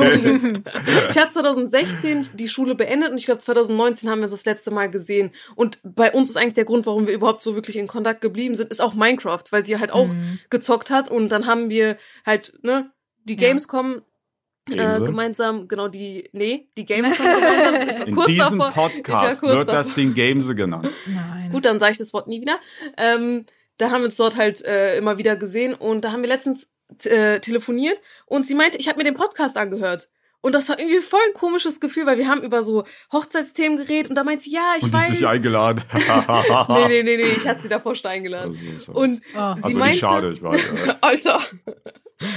alt. 0.00 0.62
Ich 1.10 1.18
habe 1.18 1.30
2016 1.30 2.28
die 2.34 2.48
Schule 2.48 2.74
beendet 2.74 3.10
und 3.12 3.18
ich 3.18 3.24
glaube 3.26 3.40
2019 3.40 4.10
haben 4.10 4.20
wir 4.20 4.28
das 4.28 4.44
letzte 4.44 4.70
Mal 4.70 4.90
gesehen. 4.90 5.30
Und 5.54 5.78
bei 5.82 6.12
uns 6.12 6.28
ist 6.30 6.36
eigentlich 6.36 6.54
der 6.54 6.64
Grund, 6.66 6.84
warum 6.86 7.06
wir 7.06 7.14
überhaupt 7.14 7.42
so 7.42 7.54
wirklich 7.62 7.76
in 7.76 7.86
Kontakt 7.86 8.20
geblieben 8.20 8.54
sind, 8.54 8.70
ist 8.70 8.80
auch 8.80 8.94
Minecraft, 8.94 9.44
weil 9.50 9.64
sie 9.64 9.78
halt 9.78 9.90
auch 9.92 10.08
Mhm. 10.08 10.38
gezockt 10.50 10.90
hat 10.90 11.10
und 11.10 11.28
dann 11.30 11.46
haben 11.46 11.70
wir 11.70 11.96
halt, 12.26 12.52
ne, 12.62 12.90
die 13.24 13.34
Ja. 13.34 13.48
Gamescom 13.48 14.02
äh, 14.70 14.76
Gamescom? 14.76 15.06
gemeinsam, 15.06 15.68
genau 15.68 15.88
die, 15.88 16.28
nee, 16.32 16.68
die 16.76 16.84
Gamescom 16.86 17.24
gemeinsam. 17.26 17.88
Ich 17.88 17.98
war 18.00 18.06
In 18.08 18.14
kurz 18.14 18.26
diesem 18.28 18.58
davor. 18.58 18.70
Podcast 18.88 19.40
kurz 19.40 19.54
wird 19.54 19.68
das 19.68 19.88
davor. 19.88 20.02
Ding 20.02 20.14
Gamese 20.14 20.54
genannt. 20.54 20.90
Nein. 21.06 21.50
Gut, 21.50 21.64
dann 21.64 21.80
sage 21.80 21.92
ich 21.92 21.98
das 21.98 22.12
Wort 22.12 22.28
nie 22.28 22.40
wieder. 22.40 22.58
Ähm, 22.96 23.44
da 23.78 23.90
haben 23.90 24.02
wir 24.02 24.06
uns 24.06 24.16
dort 24.16 24.36
halt 24.36 24.64
äh, 24.64 24.96
immer 24.98 25.18
wieder 25.18 25.34
gesehen 25.36 25.74
und 25.74 26.02
da 26.04 26.12
haben 26.12 26.22
wir 26.22 26.28
letztens 26.28 26.68
äh, 27.06 27.40
telefoniert 27.40 27.98
und 28.26 28.46
sie 28.46 28.54
meinte, 28.54 28.78
ich 28.78 28.86
habe 28.88 28.98
mir 28.98 29.04
den 29.04 29.14
Podcast 29.14 29.56
angehört. 29.56 30.08
Und 30.42 30.54
das 30.54 30.68
war 30.68 30.78
irgendwie 30.78 31.00
voll 31.00 31.20
ein 31.28 31.34
komisches 31.34 31.80
Gefühl, 31.80 32.04
weil 32.04 32.18
wir 32.18 32.26
haben 32.28 32.42
über 32.42 32.62
so 32.64 32.84
Hochzeitsthemen 33.12 33.78
geredet 33.78 34.10
und 34.10 34.16
da 34.16 34.24
meint 34.24 34.42
sie, 34.42 34.50
ja, 34.52 34.74
ich 34.76 34.84
Und 34.84 34.92
weiß. 34.92 35.10
nicht 35.10 35.24
eingeladen. 35.24 35.82
nee, 36.68 36.88
nee, 36.88 37.02
nee, 37.04 37.16
nee, 37.16 37.22
ich 37.36 37.46
hatte 37.46 37.62
sie 37.62 37.68
davor 37.68 37.94
schon 37.94 38.10
eingeladen. 38.10 38.54
Also, 38.74 38.92
Und 38.92 39.22
Oh, 39.34 39.38
also 39.38 39.62
sie 39.62 39.68
nicht 39.68 39.78
meinte- 39.78 39.98
schade, 39.98 40.32
ich 40.32 40.42
weiß. 40.42 40.60
Ja. 40.86 40.96
Alter, 41.00 41.40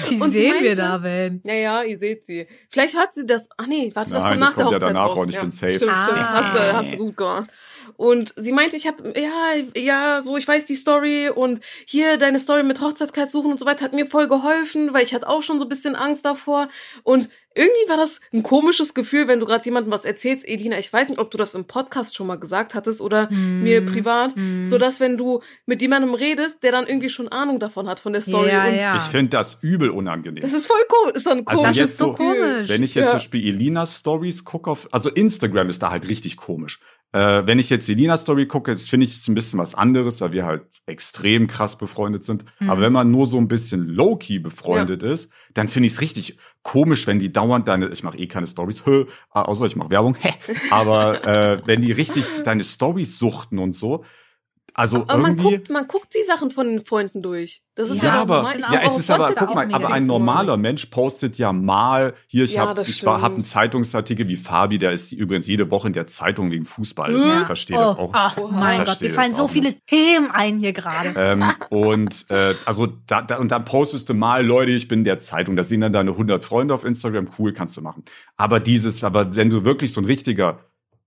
die 0.09 0.15
und 0.19 0.31
sehen 0.31 0.53
wir 0.55 0.61
meinte- 0.61 0.75
da, 0.75 1.03
wenn. 1.03 1.41
ja, 1.45 1.53
ja, 1.53 1.83
ihr 1.83 1.97
seht 1.97 2.25
sie. 2.25 2.47
Vielleicht 2.69 2.95
hört 2.95 3.13
sie 3.13 3.25
das. 3.25 3.49
Ach 3.57 3.65
nee, 3.67 3.91
warte, 3.93 4.11
das 4.11 4.23
Nein, 4.23 4.39
kommt 4.39 4.41
das 4.41 4.49
nach 4.49 4.55
der 4.55 4.63
kommt 4.65 4.71
ja 4.71 4.77
Hochzeit 4.79 4.95
danach 4.95 5.09
raus. 5.09 5.19
und 5.19 5.29
ich 5.29 5.39
bin 5.39 5.51
safe. 5.51 5.75
Stimmt, 5.75 5.91
Ah. 5.91 6.05
stimmt. 6.05 6.29
Hast 6.29 6.55
du, 6.55 6.73
hast 6.73 6.93
du 6.93 6.97
gut 6.97 7.17
gemacht. 7.17 7.49
Und 7.97 8.33
sie 8.37 8.51
meinte, 8.51 8.75
ich 8.75 8.87
habe 8.87 9.13
ja, 9.19 9.53
ja, 9.81 10.21
so, 10.21 10.37
ich 10.37 10.47
weiß 10.47 10.65
die 10.65 10.75
Story 10.75 11.29
und 11.29 11.59
hier 11.85 12.17
deine 12.17 12.39
Story 12.39 12.63
mit 12.63 12.81
Hochzeitskleid 12.81 13.31
suchen 13.31 13.51
und 13.51 13.59
so 13.59 13.65
weiter 13.65 13.85
hat 13.85 13.93
mir 13.93 14.05
voll 14.07 14.27
geholfen, 14.27 14.93
weil 14.93 15.03
ich 15.03 15.13
hatte 15.13 15.27
auch 15.29 15.41
schon 15.41 15.59
so 15.59 15.65
ein 15.65 15.69
bisschen 15.69 15.95
Angst 15.95 16.25
davor. 16.25 16.69
Und 17.03 17.29
irgendwie 17.57 17.87
war 17.89 17.95
das 17.95 18.19
ein 18.33 18.43
komisches 18.43 18.93
Gefühl, 18.93 19.29
wenn 19.29 19.39
du 19.39 19.45
gerade 19.45 19.63
jemandem 19.63 19.89
was 19.93 20.03
erzählst, 20.03 20.45
Elina. 20.45 20.77
Ich 20.77 20.91
weiß 20.91 21.07
nicht, 21.07 21.19
ob 21.19 21.31
du 21.31 21.37
das 21.37 21.53
im 21.55 21.63
Podcast 21.65 22.13
schon 22.15 22.27
mal 22.27 22.35
gesagt 22.35 22.75
hattest 22.75 22.99
oder 23.01 23.29
Hm, 23.29 23.63
mir 23.63 23.85
privat, 23.85 24.35
hm. 24.35 24.65
so 24.65 24.77
dass 24.77 24.99
wenn 24.99 25.17
du 25.17 25.41
mit 25.65 25.81
jemandem 25.81 26.13
redest, 26.15 26.63
der 26.63 26.73
dann 26.73 26.85
irgendwie 26.85 27.07
schon 27.09 27.29
Ahnung 27.29 27.59
davon 27.61 27.87
hat 27.87 28.01
von 28.01 28.11
der 28.11 28.21
Story. 28.21 28.49
Ja, 28.49 28.65
und 28.65 28.75
ja. 28.75 28.95
Ich 28.97 29.03
finde 29.03 29.29
das 29.29 29.57
übel 29.61 29.89
unangenehm. 29.89 30.41
Das 30.41 30.51
ist 30.51 30.65
voll 30.65 30.81
cool. 30.91 31.11
Ist 31.15 31.27
dann 31.27 31.43
Also 31.45 31.61
komisch. 31.61 31.77
jetzt 31.77 31.89
ist 31.91 31.97
so 31.97 32.11
komisch. 32.11 32.67
Wenn 32.67 32.83
ich 32.83 32.93
jetzt 32.93 33.05
Ja. 33.05 33.11
zum 33.11 33.19
Beispiel 33.19 33.47
Elinas 33.47 33.99
Stories 33.99 34.43
gucke 34.43 34.69
auf, 34.69 34.89
also 34.91 35.09
Instagram 35.09 35.69
ist 35.69 35.81
da 35.81 35.91
halt 35.91 36.09
richtig 36.09 36.35
komisch. 36.35 36.81
Äh, 37.15 37.47
wenn 37.47 37.59
ich 37.59 37.69
jetzt 37.69 37.87
Elinas 37.87 38.21
Story 38.21 38.45
gucke, 38.45 38.71
jetzt 38.71 38.89
finde 38.89 39.05
ich 39.05 39.13
es 39.13 39.27
ein 39.29 39.35
bisschen 39.35 39.57
was 39.57 39.73
anderes, 39.73 40.19
weil 40.19 40.33
wir 40.33 40.45
halt 40.45 40.63
extrem 40.85 41.47
krass 41.47 41.77
befreundet 41.77 42.25
sind. 42.25 42.43
Mhm. 42.59 42.69
Aber 42.69 42.81
wenn 42.81 42.91
man 42.91 43.09
nur 43.09 43.25
so 43.25 43.37
ein 43.37 43.47
bisschen 43.47 43.87
low-key 43.87 44.39
befreundet 44.39 45.01
ist, 45.01 45.31
dann 45.53 45.69
finde 45.69 45.87
ich 45.87 45.93
es 45.93 46.01
richtig 46.01 46.37
komisch, 46.61 47.07
wenn 47.07 47.19
die 47.19 47.31
dauernd 47.31 47.69
deine, 47.69 47.87
ich 47.87 48.03
mache 48.03 48.17
eh 48.17 48.27
keine 48.27 48.47
Stories, 48.47 48.83
außer 49.29 49.65
ich 49.65 49.77
mache 49.77 49.91
Werbung, 49.91 50.17
hä, 50.19 50.33
aber 50.71 51.25
äh, 51.25 51.61
wenn 51.65 51.79
die 51.79 51.93
richtig 51.93 52.25
deine 52.43 52.65
Stories 52.65 53.17
suchten 53.17 53.59
und 53.59 53.77
so, 53.77 54.03
also 54.77 54.97
aber 54.97 55.17
man 55.17 55.37
irgendwie. 55.37 55.55
guckt, 55.55 55.69
man 55.69 55.87
guckt 55.87 56.13
die 56.13 56.25
Sachen 56.25 56.51
von 56.51 56.67
den 56.67 56.81
Freunden 56.83 57.21
durch. 57.21 57.63
Das 57.75 57.89
ist 57.89 58.03
Ja, 58.03 58.15
ja, 58.15 58.21
aber, 58.23 58.37
normal. 58.37 58.59
Ja, 58.59 58.81
es 58.83 58.99
ist 58.99 59.09
aber, 59.09 59.33
guck 59.33 59.55
mal, 59.55 59.73
aber 59.73 59.93
ein 59.93 60.05
normaler. 60.05 60.57
Mensch 60.57 60.87
postet 60.87 61.37
ja 61.37 61.53
mal, 61.53 62.13
hier, 62.27 62.43
ich 62.43 62.55
Ja, 62.55 62.63
habe 62.63 62.75
das 62.75 62.89
ich 62.89 63.05
war, 63.05 63.21
hab 63.21 63.33
einen. 63.33 63.43
Zeitungsartikel 63.45 64.27
wie 64.27 64.35
Fabi, 64.35 64.77
der 64.77 64.91
ist 64.91 65.13
übrigens 65.13 65.47
jede 65.47 65.71
Woche 65.71 65.87
in 65.87 65.93
der 65.93 66.07
Zeitung 66.07 66.51
wegen 66.51 66.65
Fußball. 66.65 67.17
Ja. 67.17 67.39
Ich 67.39 67.45
verstehe 67.45 67.77
das 67.77 67.97
oh, 67.97 68.01
auch. 68.01 68.09
Ach, 68.13 68.37
Oha. 68.37 68.51
mein 68.51 68.83
Gott, 68.83 68.99
mir 68.99 69.11
fallen 69.11 69.29
das 69.29 69.37
so 69.37 69.47
viele 69.47 69.69
nicht. 69.69 69.87
Themen 69.87 70.29
ein 70.31 70.57
hier 70.59 70.73
gerade. 70.73 71.13
Ähm, 71.15 71.43
und 71.69 72.25
äh, 72.29 72.55
also 72.65 72.87
da, 73.07 73.21
da 73.21 73.37
und 73.37 73.51
dann 73.51 73.63
postest 73.63 74.09
du 74.09 74.13
mal, 74.13 74.45
Leute, 74.45 74.71
ich 74.71 74.89
bin 74.89 74.99
in 74.99 75.05
der 75.05 75.19
Zeitung. 75.19 75.55
Das 75.55 75.69
sehen 75.69 75.79
dann 75.79 75.93
deine 75.93 76.11
100 76.11 76.43
Freunde 76.43 76.73
auf 76.73 76.83
Instagram. 76.83 77.29
Cool, 77.39 77.53
kannst 77.53 77.77
du 77.77 77.81
machen. 77.81 78.03
Aber 78.35 78.59
dieses, 78.59 79.05
aber 79.05 79.37
wenn 79.37 79.49
du 79.49 79.63
wirklich 79.63 79.93
so 79.93 80.01
ein 80.01 80.05
richtiger 80.05 80.59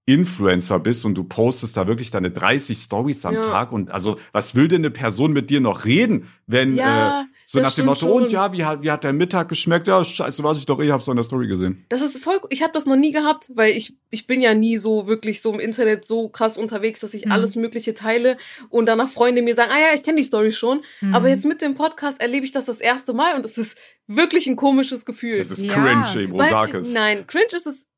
Influencer 0.08 0.78
bist 0.80 1.04
und 1.04 1.14
du 1.16 1.22
postest 1.24 1.76
da 1.76 1.86
wirklich 1.86 2.10
deine 2.10 2.30
30 2.30 2.78
Stories 2.78 3.24
am 3.26 3.34
Ja. 3.34 3.42
Tag 3.42 3.72
und 3.72 3.90
also 3.90 4.16
was 4.32 4.54
will 4.54 4.66
denn 4.66 4.80
eine 4.80 4.90
Person 4.90 5.32
mit 5.32 5.50
dir 5.50 5.60
noch 5.60 5.84
reden, 5.84 6.28
wenn 6.46 6.76
Ja, 6.76 7.22
äh, 7.22 7.24
so 7.44 7.60
nach 7.60 7.74
dem 7.74 7.84
Motto 7.86 8.06
und 8.10 8.24
schon. 8.24 8.30
ja, 8.30 8.52
wie 8.52 8.64
hat 8.64 8.82
wie 8.82 8.90
hat 8.90 9.04
der 9.04 9.12
Mittag 9.12 9.48
geschmeckt? 9.50 9.86
Ja, 9.86 10.02
scheiße, 10.02 10.42
weiß 10.42 10.56
ich 10.58 10.66
doch, 10.66 10.80
ich 10.80 10.90
hab's 10.90 11.06
in 11.08 11.14
der 11.16 11.24
Story 11.24 11.46
gesehen. 11.46 11.84
Das 11.90 12.00
ist 12.02 12.22
voll, 12.24 12.40
ich 12.48 12.62
habe 12.62 12.72
das 12.72 12.86
noch 12.86 12.96
nie 12.96 13.12
gehabt, 13.12 13.50
weil 13.54 13.72
ich, 13.76 13.94
ich 14.10 14.26
bin 14.26 14.40
ja 14.40 14.54
nie 14.54 14.78
so 14.78 15.06
wirklich 15.06 15.42
so 15.42 15.52
im 15.52 15.60
Internet 15.60 16.06
so 16.06 16.28
krass 16.30 16.56
unterwegs, 16.56 17.00
dass 17.00 17.12
ich 17.14 17.26
Mhm. 17.26 17.32
alles 17.32 17.54
Mögliche 17.56 17.92
teile 17.92 18.38
und 18.70 18.86
danach 18.86 19.10
Freunde 19.10 19.42
mir 19.42 19.54
sagen, 19.54 19.70
ah 19.74 19.78
ja, 19.78 19.94
ich 19.94 20.02
kenne 20.02 20.16
die 20.16 20.24
Story 20.24 20.52
schon. 20.52 20.80
Mhm. 21.02 21.14
Aber 21.14 21.28
jetzt 21.28 21.44
mit 21.44 21.60
dem 21.60 21.74
Podcast 21.74 22.20
erlebe 22.20 22.46
ich 22.46 22.52
das 22.52 22.64
das 22.64 22.80
erste 22.80 23.12
Mal 23.12 23.34
und 23.36 23.44
es 23.44 23.58
ist 23.58 23.78
wirklich 24.06 24.46
ein 24.46 24.56
komisches 24.56 25.04
Gefühl. 25.04 25.36
Es 25.36 25.50
ist 25.50 25.62
Ja. 25.62 25.74
cringe, 25.74 26.24
Ebro, 26.24 26.42
sag 26.48 26.72
es. 26.74 26.92
Nein, 26.94 27.26
cringe 27.26 27.44
ist 27.54 27.66
es, 27.66 27.88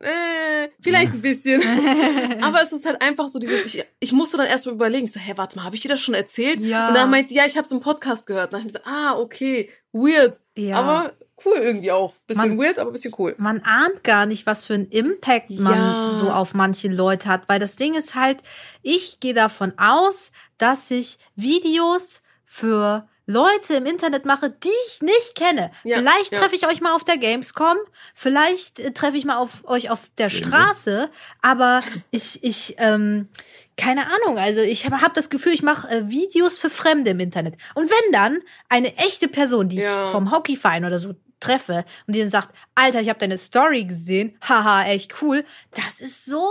äh, 0.00 0.68
vielleicht 0.80 1.12
ein 1.12 1.22
bisschen. 1.22 1.62
Aber 2.42 2.62
es 2.62 2.72
ist 2.72 2.86
halt 2.86 3.00
einfach 3.02 3.28
so 3.28 3.38
dieses, 3.38 3.66
ich, 3.66 3.84
ich 4.00 4.12
musste 4.12 4.36
dann 4.38 4.46
erst 4.46 4.66
mal 4.66 4.72
überlegen, 4.72 5.04
ich 5.04 5.12
so, 5.12 5.20
hä, 5.20 5.32
warte 5.36 5.56
mal, 5.56 5.64
habe 5.64 5.76
ich 5.76 5.82
dir 5.82 5.88
das 5.88 6.00
schon 6.00 6.14
erzählt? 6.14 6.60
Ja. 6.60 6.88
Und 6.88 6.94
dann 6.94 7.10
meinte 7.10 7.28
sie, 7.28 7.36
ja, 7.36 7.46
ich 7.46 7.56
habe 7.56 7.64
es 7.66 7.72
im 7.72 7.80
Podcast 7.80 8.26
gehört. 8.26 8.46
Und 8.48 8.52
dann 8.54 8.60
habe 8.60 8.68
ich 8.68 8.74
gesagt, 8.74 8.86
ah, 8.88 9.18
okay, 9.18 9.70
weird. 9.92 10.40
ja. 10.56 10.76
Aber 10.76 11.12
cool 11.44 11.56
irgendwie 11.56 11.90
auch. 11.92 12.14
Bisschen 12.26 12.48
Man- 12.48 12.58
weird, 12.58 12.78
aber 12.78 12.90
bisschen 12.92 13.14
cool. 13.18 13.34
man 13.38 13.60
ahnt 13.62 14.04
gar 14.04 14.26
nicht, 14.26 14.44
was 14.46 14.64
für 14.66 14.74
einen 14.74 14.88
Impact 14.88 15.50
man 15.50 15.74
Ja. 15.74 16.12
so 16.12 16.30
auf 16.30 16.52
manche 16.54 16.88
Leute 16.88 17.28
hat. 17.28 17.48
Weil 17.48 17.58
das 17.60 17.76
Ding 17.76 17.94
ist 17.94 18.14
halt, 18.14 18.38
ich 18.82 19.20
gehe 19.20 19.32
davon 19.34 19.72
aus, 19.78 20.32
dass 20.58 20.90
ich 20.90 21.18
Videos 21.36 22.22
für 22.44 23.08
Leute 23.30 23.74
im 23.74 23.86
Internet 23.86 24.24
mache, 24.24 24.50
die 24.50 24.68
ich 24.88 25.02
nicht 25.02 25.34
kenne. 25.34 25.70
Ja, 25.84 25.98
vielleicht 25.98 26.32
ja. 26.32 26.38
treffe 26.40 26.56
ich 26.56 26.66
euch 26.66 26.80
mal 26.80 26.94
auf 26.94 27.04
der 27.04 27.16
Gamescom, 27.16 27.76
vielleicht 28.14 28.80
äh, 28.80 28.92
treffe 28.92 29.16
ich 29.16 29.24
mal 29.24 29.36
auf 29.36 29.64
euch 29.64 29.90
auf 29.90 30.10
der? 30.18 30.28
Straße, 30.30 31.10
aber 31.42 31.82
ich, 32.10 32.42
ich, 32.42 32.74
ähm, 32.78 33.28
keine 33.76 34.06
Ahnung, 34.06 34.38
also 34.38 34.60
ich 34.60 34.84
habe 34.84 35.00
hab 35.00 35.14
das 35.14 35.30
Gefühl, 35.30 35.52
ich 35.52 35.62
mache 35.62 35.88
äh, 35.88 36.08
Videos 36.08 36.58
für 36.58 36.70
Fremde 36.70 37.12
im 37.12 37.20
Internet. 37.20 37.54
Und 37.74 37.90
wenn 37.90 38.12
dann 38.12 38.38
eine 38.68 38.96
echte 38.96 39.28
Person, 39.28 39.68
die 39.68 39.76
Ja. 39.76 40.04
ich 40.04 40.10
vom 40.10 40.30
Hockeyverein 40.30 40.84
oder 40.84 40.98
so 40.98 41.14
treffe 41.40 41.84
und 42.06 42.14
die 42.14 42.20
dann 42.20 42.28
sagt, 42.28 42.50
Alter, 42.74 43.00
ich 43.00 43.08
habe 43.08 43.18
deine 43.18 43.38
Story 43.38 43.84
gesehen, 43.84 44.36
haha, 44.46 44.84
echt 44.84 45.22
cool, 45.22 45.44
das 45.72 46.00
ist 46.00 46.26
so 46.26 46.46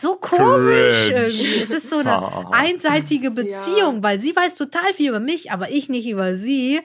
so 0.00 0.16
komisch 0.16 1.06
Cringe. 1.08 1.24
irgendwie. 1.26 1.62
Es 1.62 1.70
ist 1.70 1.90
so 1.90 1.98
eine 1.98 2.52
einseitige 2.52 3.30
Beziehung, 3.30 4.02
weil 4.02 4.18
sie 4.18 4.34
weiß 4.36 4.56
total 4.56 4.92
viel 4.94 5.08
über 5.10 5.20
mich, 5.20 5.50
aber 5.50 5.70
ich 5.70 5.88
nicht 5.88 6.06
über 6.08 6.36
sie. 6.36 6.80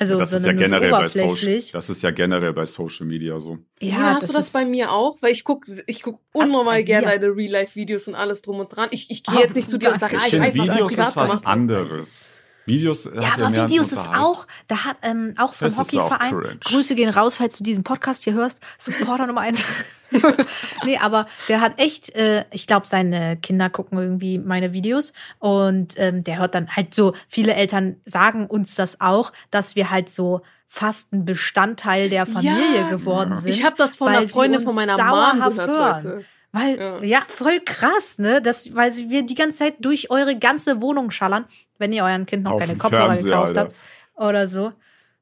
Also 0.00 0.16
das 0.16 0.32
ist 0.32 0.46
ja 0.46 0.52
generell 0.52 0.90
bei 0.92 1.08
Social, 1.08 1.60
das 1.72 1.90
ist 1.90 2.02
ja 2.04 2.12
generell 2.12 2.52
bei 2.52 2.66
Social 2.66 3.04
Media 3.04 3.40
so. 3.40 3.58
Ja, 3.80 3.96
Oder 3.96 4.14
hast 4.14 4.28
du 4.28 4.32
das 4.32 4.46
ist- 4.46 4.52
bei 4.52 4.64
mir 4.64 4.92
auch? 4.92 5.16
Weil 5.22 5.32
ich 5.32 5.42
guck, 5.42 5.64
ich 5.86 6.02
guck 6.02 6.20
unnormal 6.32 6.84
gerne 6.84 7.06
deine 7.08 7.34
Real-Life-Videos 7.34 8.06
und 8.06 8.14
alles 8.14 8.42
drum 8.42 8.60
und 8.60 8.68
dran. 8.68 8.88
Ich, 8.92 9.10
ich 9.10 9.24
gehe 9.24 9.40
jetzt 9.40 9.56
nicht 9.56 9.68
zu 9.68 9.76
dir 9.76 9.92
und 9.92 9.98
sage, 9.98 10.16
ah, 10.16 10.22
Ich 10.24 10.34
ich 10.34 10.40
weiß, 10.40 10.56
was 10.56 10.66
du 10.68 10.72
Videos 10.74 10.90
privat 10.92 11.08
ist 11.08 11.16
was 11.16 11.26
gemacht 11.42 11.44
hast. 11.46 12.22
Videos 12.68 13.06
hat 13.06 13.14
Ja, 13.14 13.32
aber 13.34 13.50
mehr 13.50 13.60
einen 13.62 13.70
Videos 13.70 13.92
ist 13.92 13.98
auch, 14.08 14.46
da 14.68 14.84
hat 14.84 14.96
ähm, 15.02 15.34
auch 15.38 15.54
vom 15.54 15.66
Das 15.66 15.78
auch 15.78 15.84
Hockeyverein. 15.84 16.30
cringe. 16.30 16.56
Grüße 16.64 16.94
gehen 16.94 17.08
raus, 17.10 17.36
falls 17.36 17.58
du 17.58 17.64
diesen 17.64 17.82
Podcast 17.84 18.24
hier 18.24 18.34
hörst. 18.34 18.58
Supporter 18.78 19.26
Nummer 19.26 19.40
eins. 19.42 19.64
nee, 20.84 20.96
aber 20.98 21.26
der 21.48 21.60
hat 21.60 21.80
echt, 21.80 22.14
äh, 22.14 22.44
ich 22.50 22.66
glaube, 22.66 22.86
seine 22.86 23.36
Kinder 23.36 23.68
gucken 23.68 23.98
irgendwie 23.98 24.38
meine 24.38 24.72
Videos 24.72 25.12
und 25.38 25.94
ähm, 25.98 26.24
der 26.24 26.38
hört 26.38 26.54
dann 26.54 26.68
halt 26.74 26.94
so, 26.94 27.14
viele 27.26 27.54
Eltern 27.54 27.96
sagen 28.04 28.46
uns 28.46 28.74
das 28.74 29.00
auch, 29.00 29.32
dass 29.50 29.76
wir 29.76 29.90
halt 29.90 30.08
so 30.10 30.40
fast 30.66 31.12
ein 31.12 31.24
Bestandteil 31.24 32.08
der 32.10 32.26
Familie 32.26 32.76
Ja. 32.76 32.88
geworden 32.88 33.36
sind. 33.36 33.52
Ich 33.52 33.64
habe 33.64 33.76
das 33.76 33.96
von 33.96 34.08
einer 34.08 34.26
Freundin 34.28 34.60
von 34.62 34.74
meiner 34.74 34.96
dauerhaft 34.96 35.56
gehört, 35.56 36.04
hören. 36.04 36.14
Leute. 36.16 36.24
Weil, 36.58 36.78
ja. 36.78 37.02
Ja. 37.02 37.22
voll 37.28 37.60
krass, 37.64 38.18
ne? 38.18 38.40
Das, 38.42 38.74
weil 38.74 38.90
sie- 38.92 39.10
wir 39.10 39.22
die 39.22 39.34
ganze 39.34 39.58
Zeit 39.58 39.74
durch 39.80 40.10
eure 40.10 40.38
ganze 40.38 40.80
Wohnung 40.82 41.10
schallern, 41.10 41.44
wenn 41.78 41.92
ihr 41.92 42.04
euren 42.04 42.26
Kind 42.26 42.42
noch 42.44 42.52
Auf 42.52 42.60
keine 42.60 42.76
Kopfhörer 42.76 43.16
gekauft 43.16 43.48
Alter. 43.48 43.60
habt. 43.60 43.74
Oder 44.16 44.48
so. 44.48 44.72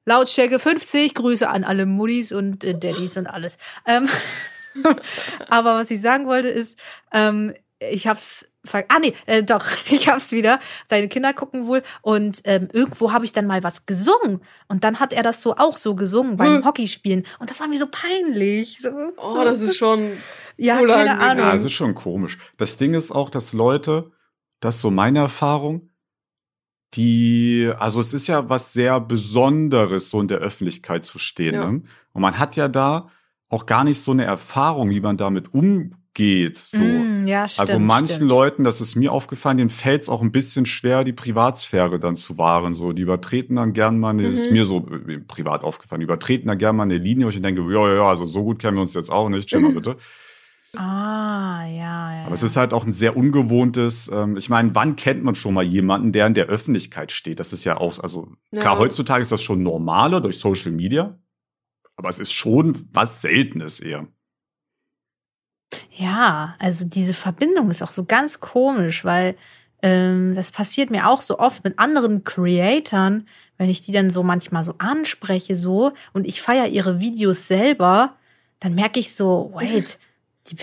Lautstärke 0.04 0.58
50, 0.58 1.14
Grüße 1.14 1.48
an 1.48 1.64
alle 1.64 1.84
Muddis 1.84 2.32
und 2.32 2.62
äh, 2.64 2.74
Daddys 2.78 3.16
und 3.16 3.26
alles. 3.26 3.58
Ähm, 3.86 4.08
aber 5.48 5.74
was 5.74 5.90
ich 5.90 6.00
sagen 6.00 6.26
wollte 6.26 6.48
ist, 6.48 6.78
ähm, 7.12 7.54
ich 7.78 8.06
hab's 8.06 8.50
ver 8.64 8.84
ah 8.88 8.98
nee, 8.98 9.14
äh, 9.26 9.42
doch, 9.42 9.64
ich 9.90 10.08
hab's 10.08 10.32
wieder. 10.32 10.60
Deine 10.88 11.08
Kinder 11.08 11.32
gucken 11.32 11.66
wohl 11.66 11.82
und 12.02 12.40
ähm, 12.44 12.68
irgendwo 12.72 13.12
habe 13.12 13.24
ich 13.24 13.32
dann 13.32 13.46
mal 13.46 13.62
was 13.62 13.86
gesungen 13.86 14.40
und 14.68 14.82
dann 14.84 14.98
hat 15.00 15.12
er 15.12 15.22
das 15.22 15.42
so 15.42 15.56
auch 15.56 15.76
so 15.76 15.94
gesungen 15.94 16.36
beim 16.36 16.56
Hm. 16.58 16.64
Hockeyspielen 16.64 17.26
und 17.38 17.50
das 17.50 17.60
war 17.60 17.68
mir 17.68 17.78
so 17.78 17.86
peinlich. 17.90 18.78
So, 18.80 18.90
Oh, 19.18 19.34
so, 19.34 19.44
das 19.44 19.62
ist 19.62 19.76
schon. 19.76 20.12
ja, 20.56 20.76
keine. 20.84 21.18
Ahnung. 21.20 21.46
Ja, 21.46 21.54
es 21.54 21.64
ist 21.64 21.72
schon 21.72 21.94
komisch. 21.94 22.38
Das 22.56 22.76
Ding 22.76 22.94
ist 22.94 23.12
auch, 23.12 23.30
dass 23.30 23.52
Leute, 23.52 24.10
das 24.60 24.76
ist 24.76 24.80
so 24.82 24.90
meine 24.90 25.18
Erfahrung, 25.20 25.90
die, 26.94 27.70
also 27.78 28.00
es 28.00 28.14
ist 28.14 28.26
ja 28.26 28.48
was 28.48 28.72
sehr 28.72 29.00
Besonderes, 29.00 30.10
so 30.10 30.20
in 30.20 30.28
der 30.28 30.38
Öffentlichkeit 30.38 31.04
zu 31.04 31.18
stehen. 31.18 31.54
Ja. 31.54 31.70
Ne? 31.70 31.82
Und 32.12 32.22
man 32.22 32.38
hat 32.38 32.56
ja 32.56 32.68
da 32.68 33.10
auch 33.48 33.66
gar 33.66 33.84
nicht 33.84 34.00
so 34.00 34.12
eine 34.12 34.24
Erfahrung, 34.24 34.90
wie 34.90 35.00
man 35.00 35.16
damit 35.16 35.52
umgeht. 35.52 35.96
So. 36.16 36.82
Mm, 36.82 37.26
ja, 37.26 37.46
stimmt, 37.48 37.68
also 37.68 37.78
manchen 37.78 38.14
stimmt. 38.16 38.30
Leuten, 38.30 38.64
das 38.64 38.80
ist 38.80 38.94
mir 38.96 39.12
aufgefallen, 39.12 39.58
denen 39.58 39.70
fällt 39.70 40.02
es 40.02 40.08
auch 40.08 40.22
ein 40.22 40.32
bisschen 40.32 40.66
schwer, 40.66 41.04
die 41.04 41.12
Privatsphäre 41.12 41.98
dann 41.98 42.16
zu 42.16 42.38
wahren. 42.38 42.74
So, 42.74 42.92
die 42.92 43.02
übertreten 43.02 43.56
dann 43.56 43.72
gern 43.72 43.98
mal, 43.98 44.10
eine, 44.10 44.24
ist 44.28 44.50
Mhm. 44.50 44.56
mir 44.56 44.64
so 44.66 44.86
äh, 45.08 45.18
privat 45.18 45.62
aufgefallen, 45.64 46.00
die 46.00 46.04
übertreten 46.04 46.48
dann 46.48 46.58
gern 46.58 46.76
mal 46.76 46.84
eine 46.84 46.96
Linie, 46.98 47.26
wo 47.26 47.30
ich 47.30 47.40
denke, 47.40 47.62
ja, 47.72 47.88
ja, 47.88 47.94
ja, 47.94 48.08
also 48.08 48.26
so 48.26 48.44
gut 48.44 48.58
kennen 48.58 48.76
wir 48.76 48.82
uns 48.82 48.94
jetzt 48.94 49.10
auch 49.10 49.28
nicht, 49.28 49.48
chill 49.48 49.60
mal 49.60 49.72
bitte. 49.72 49.96
Ah, 50.78 51.64
ja, 51.66 52.12
ja. 52.18 52.24
Aber 52.24 52.34
es 52.34 52.42
ist 52.42 52.56
halt 52.58 52.74
auch 52.74 52.84
ein 52.84 52.92
sehr 52.92 53.16
ungewohntes, 53.16 54.10
ähm, 54.12 54.36
ich 54.36 54.50
meine, 54.50 54.74
wann 54.74 54.94
kennt 54.96 55.24
man 55.24 55.34
schon 55.34 55.54
mal 55.54 55.64
jemanden, 55.64 56.12
der 56.12 56.26
in 56.26 56.34
der 56.34 56.46
Öffentlichkeit 56.46 57.12
steht? 57.12 57.40
Das 57.40 57.54
ist 57.54 57.64
ja 57.64 57.78
auch, 57.78 57.98
also 58.00 58.28
klar, 58.52 58.74
Ja. 58.74 58.78
heutzutage 58.78 59.22
ist 59.22 59.32
das 59.32 59.40
schon 59.42 59.62
normaler 59.62 60.20
durch 60.20 60.38
Social 60.38 60.72
Media, 60.72 61.18
aber 61.96 62.10
es 62.10 62.18
ist 62.18 62.32
schon 62.32 62.88
was 62.92 63.22
Seltenes 63.22 63.80
eher. 63.80 64.06
Ja, 65.98 66.54
also 66.58 66.84
diese 66.84 67.14
Verbindung 67.14 67.70
ist 67.70 67.82
auch 67.82 67.90
so 67.90 68.04
ganz 68.04 68.40
komisch, 68.40 69.04
weil 69.04 69.34
ähm, 69.82 70.34
das 70.34 70.50
passiert 70.50 70.90
mir 70.90 71.08
auch 71.08 71.22
so 71.22 71.38
oft 71.38 71.64
mit 71.64 71.78
anderen 71.78 72.22
Creatoren, 72.22 73.26
wenn 73.56 73.70
ich 73.70 73.80
die 73.80 73.92
dann 73.92 74.10
so 74.10 74.22
manchmal 74.22 74.62
so 74.62 74.74
anspreche 74.76 75.56
so 75.56 75.92
und 76.12 76.26
ich 76.26 76.42
feiere 76.42 76.66
ihre 76.66 77.00
Videos 77.00 77.48
selber, 77.48 78.16
dann 78.60 78.74
merke 78.74 79.00
ich 79.00 79.14
so, 79.14 79.50
wait, 79.54 79.98
die, 80.48 80.56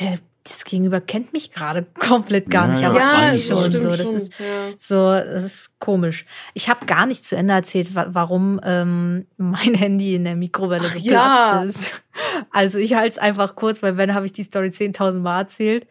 das 0.43 0.65
Gegenüber 0.65 1.01
kennt 1.01 1.33
mich 1.33 1.51
gerade 1.51 1.83
komplett 1.99 2.49
gar 2.49 2.67
nicht, 2.67 2.81
ja, 2.81 2.89
aber 2.89 2.99
das 2.99 3.07
ja, 3.07 3.21
weiß 3.21 3.35
ich 3.35 3.41
ich 3.41 3.47
schon 3.47 3.63
stimmt 3.63 3.83
so. 3.83 3.89
Das 3.89 4.01
schon. 4.01 4.15
ist 4.15 4.33
ja. 4.39 4.45
so, 4.77 5.11
das 5.11 5.43
ist 5.43 5.79
komisch. 5.79 6.25
Ich 6.53 6.69
habe 6.69 6.85
gar 6.85 7.05
nicht 7.05 7.25
zu 7.25 7.35
Ende 7.35 7.53
erzählt, 7.53 7.95
wa 7.95 8.07
warum 8.09 8.59
ähm, 8.63 9.27
mein 9.37 9.73
Handy 9.73 10.15
in 10.15 10.23
der 10.23 10.35
Mikrowelle 10.35 10.87
Ach, 10.87 10.93
geplatzt 10.93 11.05
ja. 11.05 11.63
ist. 11.63 12.03
Also 12.51 12.77
ich 12.77 12.93
halte 12.93 13.09
es 13.09 13.17
einfach 13.17 13.55
kurz, 13.55 13.81
weil 13.81 13.97
wenn 13.97 14.13
habe 14.13 14.25
ich 14.25 14.33
die 14.33 14.43
Story 14.43 14.67
10.000 14.67 15.19
Mal 15.19 15.41
erzählt. 15.41 15.87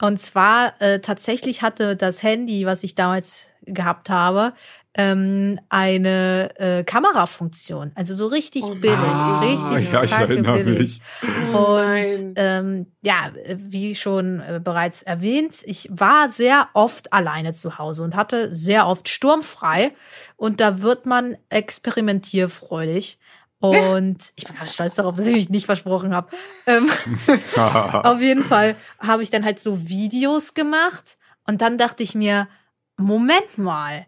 Und 0.00 0.18
zwar 0.18 0.80
äh, 0.80 1.00
tatsächlich 1.00 1.60
hatte 1.62 1.96
das 1.96 2.22
Handy, 2.22 2.64
was 2.64 2.84
ich 2.84 2.94
damals 2.94 3.48
gehabt 3.62 4.10
habe, 4.10 4.54
ähm, 4.94 5.60
eine 5.68 6.50
äh, 6.58 6.82
Kamerafunktion. 6.84 7.92
Also 7.94 8.16
so 8.16 8.26
richtig 8.26 8.64
Oh 8.64 8.74
billig, 8.74 8.96
Ah, 8.98 9.40
richtig 9.40 9.92
ja, 9.92 10.02
ich 10.02 10.12
erinnere 10.12 10.64
billig. 10.64 11.00
mich. 11.22 11.52
Oh 11.54 11.76
Und 11.76 12.32
ähm, 12.36 12.86
ja, 13.02 13.30
wie 13.54 13.94
schon 13.94 14.40
äh, 14.40 14.60
bereits 14.62 15.02
erwähnt, 15.02 15.62
ich 15.64 15.88
war 15.92 16.30
sehr 16.30 16.68
oft 16.74 17.12
alleine 17.12 17.52
zu 17.52 17.78
Hause 17.78 18.02
und 18.02 18.16
hatte 18.16 18.54
sehr 18.54 18.86
oft 18.86 19.08
sturmfrei. 19.08 19.92
Und 20.36 20.60
da 20.60 20.80
wird 20.82 21.06
man 21.06 21.36
experimentierfreudig. 21.48 23.18
Und 23.60 24.32
ich 24.36 24.46
bin 24.46 24.56
ganz 24.56 24.74
stolz 24.74 24.94
darauf, 24.94 25.16
dass 25.16 25.26
ich 25.26 25.34
mich 25.34 25.48
nicht 25.48 25.66
versprochen 25.66 26.14
habe. 26.14 26.28
Ähm, 26.66 26.88
auf 27.56 28.20
jeden 28.20 28.44
Fall 28.44 28.76
habe 29.00 29.22
ich 29.22 29.30
dann 29.30 29.44
halt 29.44 29.60
so 29.60 29.88
Videos 29.88 30.54
gemacht. 30.54 31.18
Und 31.46 31.60
dann 31.60 31.78
dachte 31.78 32.02
ich 32.02 32.14
mir, 32.14 32.48
Moment 32.96 33.58
mal. 33.58 34.06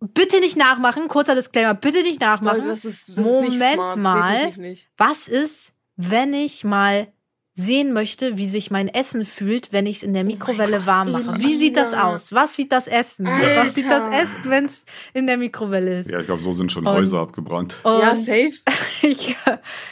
Bitte 0.00 0.40
nicht 0.40 0.56
nachmachen. 0.56 1.08
Kurzer 1.08 1.34
Disclaimer, 1.34 1.74
bitte 1.74 2.02
nicht 2.02 2.20
nachmachen. 2.20 2.58
Leute, 2.58 2.68
das 2.68 2.84
ist, 2.84 3.08
das 3.08 3.18
ist 3.18 3.24
nicht 3.24 3.26
Moment 3.26 3.74
smart, 3.74 3.98
mal. 3.98 4.52
Was 4.96 5.28
ist, 5.28 5.74
wenn 5.96 6.32
ich 6.32 6.64
mal 6.64 7.12
sehen 7.58 7.92
möchte, 7.92 8.36
wie 8.36 8.46
sich 8.46 8.70
mein 8.70 8.86
Essen 8.86 9.24
fühlt, 9.24 9.72
wenn 9.72 9.84
ich 9.86 9.96
es 9.96 10.02
in 10.04 10.14
der 10.14 10.22
Mikrowelle 10.22 10.78
Gott, 10.78 10.86
warm 10.86 11.10
mache? 11.10 11.40
Wie 11.40 11.56
sieht 11.56 11.76
das 11.76 11.92
aus? 11.92 12.32
Was 12.32 12.54
sieht 12.54 12.70
das 12.70 12.86
Essen? 12.86 13.26
Alter. 13.26 13.56
Was 13.56 13.74
sieht 13.74 13.90
das 13.90 14.08
Essen, 14.08 14.42
wenn 14.44 14.66
es 14.66 14.86
in 15.12 15.26
der 15.26 15.36
Mikrowelle 15.36 15.98
ist? 15.98 16.08
Ja, 16.10 16.20
ich 16.20 16.26
glaube, 16.26 16.40
so 16.40 16.52
sind 16.52 16.70
schon 16.70 16.86
Und- 16.86 16.94
Häuser 16.94 17.18
abgebrannt. 17.18 17.80
Und 17.82 17.98
ja, 18.00 18.14
safe. 18.14 18.52
ich 19.02 19.36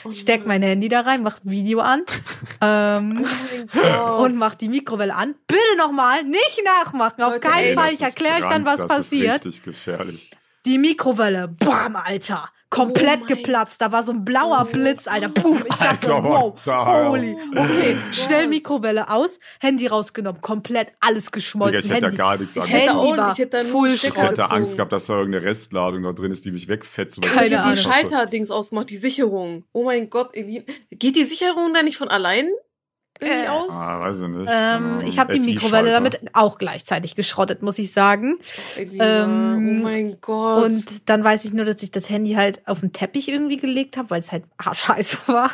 Oh 0.05 0.11
steck 0.13 0.47
mein 0.47 0.63
Handy 0.63 0.89
da 0.89 1.01
rein, 1.01 1.25
mach 1.25 1.41
Video 1.43 1.81
an 1.81 2.03
ähm, 2.61 3.27
Oh 3.75 4.23
und 4.23 4.37
mach 4.37 4.55
die 4.55 4.69
Mikrowelle 4.69 5.15
an. 5.15 5.35
Bitte 5.49 5.61
nochmal 5.77 6.23
nicht 6.23 6.63
nachmachen. 6.65 7.21
Auf 7.25 7.35
Leute, 7.35 7.49
keinen 7.49 7.65
ey, 7.67 7.75
Fall. 7.75 7.93
Ich 7.93 8.01
erkläre 8.01 8.37
euch 8.37 8.49
dann, 8.49 8.65
was 8.65 8.79
das 8.79 8.87
passiert. 8.87 9.39
Ist 9.39 9.47
richtig 9.47 9.63
gefährlich. 9.65 10.31
Die 10.67 10.79
Mikrowelle, 10.79 11.49
bam, 11.49 11.97
Alter. 11.97 12.49
Komplett 12.69 13.21
Oh 13.23 13.27
geplatzt. 13.27 13.81
Da 13.81 13.93
war 13.93 14.03
so 14.03 14.13
ein 14.13 14.25
blauer 14.25 14.67
Oh. 14.69 14.73
Blitz, 14.73 15.07
Alter. 15.07 15.29
Boom. 15.29 15.59
Ich 15.69 15.77
dachte, 15.77 16.13
Alter, 16.13 16.25
wow, 16.25 16.55
holy. 16.67 17.37
Oh 17.55 17.61
Okay, 17.61 17.95
mein 17.95 18.13
schnell. 18.13 18.47
Mikrowelle 18.49 19.09
aus, 19.09 19.39
Handy 19.61 19.87
rausgenommen, 19.87 20.41
komplett 20.41 20.89
alles 21.01 21.31
geschmolzen. 21.31 21.83
Digga, 21.83 21.85
ich 21.87 21.91
hätte 21.93 22.01
da 22.01 22.07
Handy. 22.09 22.17
gar 22.19 22.37
nichts 22.39 22.57
Ich 22.57 22.63
an. 22.63 22.69
hätte 22.69 22.93
Handy 22.93 23.17
war 23.19 23.33
ich 23.33 23.39
hätte 23.39 23.57
da 23.59 23.65
full 23.65 23.91
Ich 23.95 24.03
hätte 24.05 24.29
gezogen. 24.31 24.51
Angst 24.53 24.75
gehabt, 24.77 24.93
dass 24.93 25.07
da 25.07 25.15
irgendeine 25.15 25.45
Restladung 25.45 26.03
da 26.03 26.13
drin 26.13 26.33
ist, 26.33 26.45
die 26.45 26.51
mich 26.51 26.67
wegfetzt. 26.69 27.19
weil 27.19 27.25
Ich 27.25 27.31
ich 27.31 27.37
Keine 27.53 27.65
hätte 27.69 27.77
die. 27.77 27.83
Schalterdings 27.83 28.51
ausgemacht, 28.51 28.91
die 28.91 28.97
Sicherung. 28.97 29.65
Oh 29.73 29.85
mein 29.85 30.11
Gott, 30.11 30.35
Elin. 30.37 30.65
Geht 30.91 31.17
die 31.17 31.25
Sicherung 31.25 31.73
da 31.73 31.83
nicht 31.83 31.97
von 31.99 32.09
allein 32.09 32.49
irgendwie 33.21 33.45
Äh, 33.45 33.49
aus? 33.49 33.71
Ah, 33.71 34.01
weiß 34.01 34.21
ich 34.21 34.29
nicht. 34.29 34.51
Ähm, 34.53 35.01
ich 35.07 35.19
habe 35.19 35.33
die 35.33 35.41
Mikrowelle 35.41 35.91
damit 35.91 36.21
auch 36.33 36.59
gleichzeitig 36.59 37.15
geschrottet, 37.15 37.63
muss 37.63 37.79
ich 37.79 37.93
sagen. 37.93 38.37
Ähm, 38.77 39.79
oh 39.81 39.85
mein 39.85 40.21
Gott. 40.21 40.65
Und 40.65 41.09
dann 41.09 41.23
weiß 41.25 41.45
ich 41.45 41.53
nur, 41.53 41.65
dass 41.65 41.83
ich 41.83 41.91
das 41.91 42.09
Handy 42.11 42.35
halt 42.35 42.67
auf 42.67 42.81
den 42.81 42.93
Teppich 42.93 43.29
irgendwie 43.29 43.57
gelegt 43.57 43.97
habe, 43.97 44.11
weil 44.11 44.21
es 44.21 44.33
halt 44.33 44.45
scheiße 44.73 45.19
war. 45.27 45.51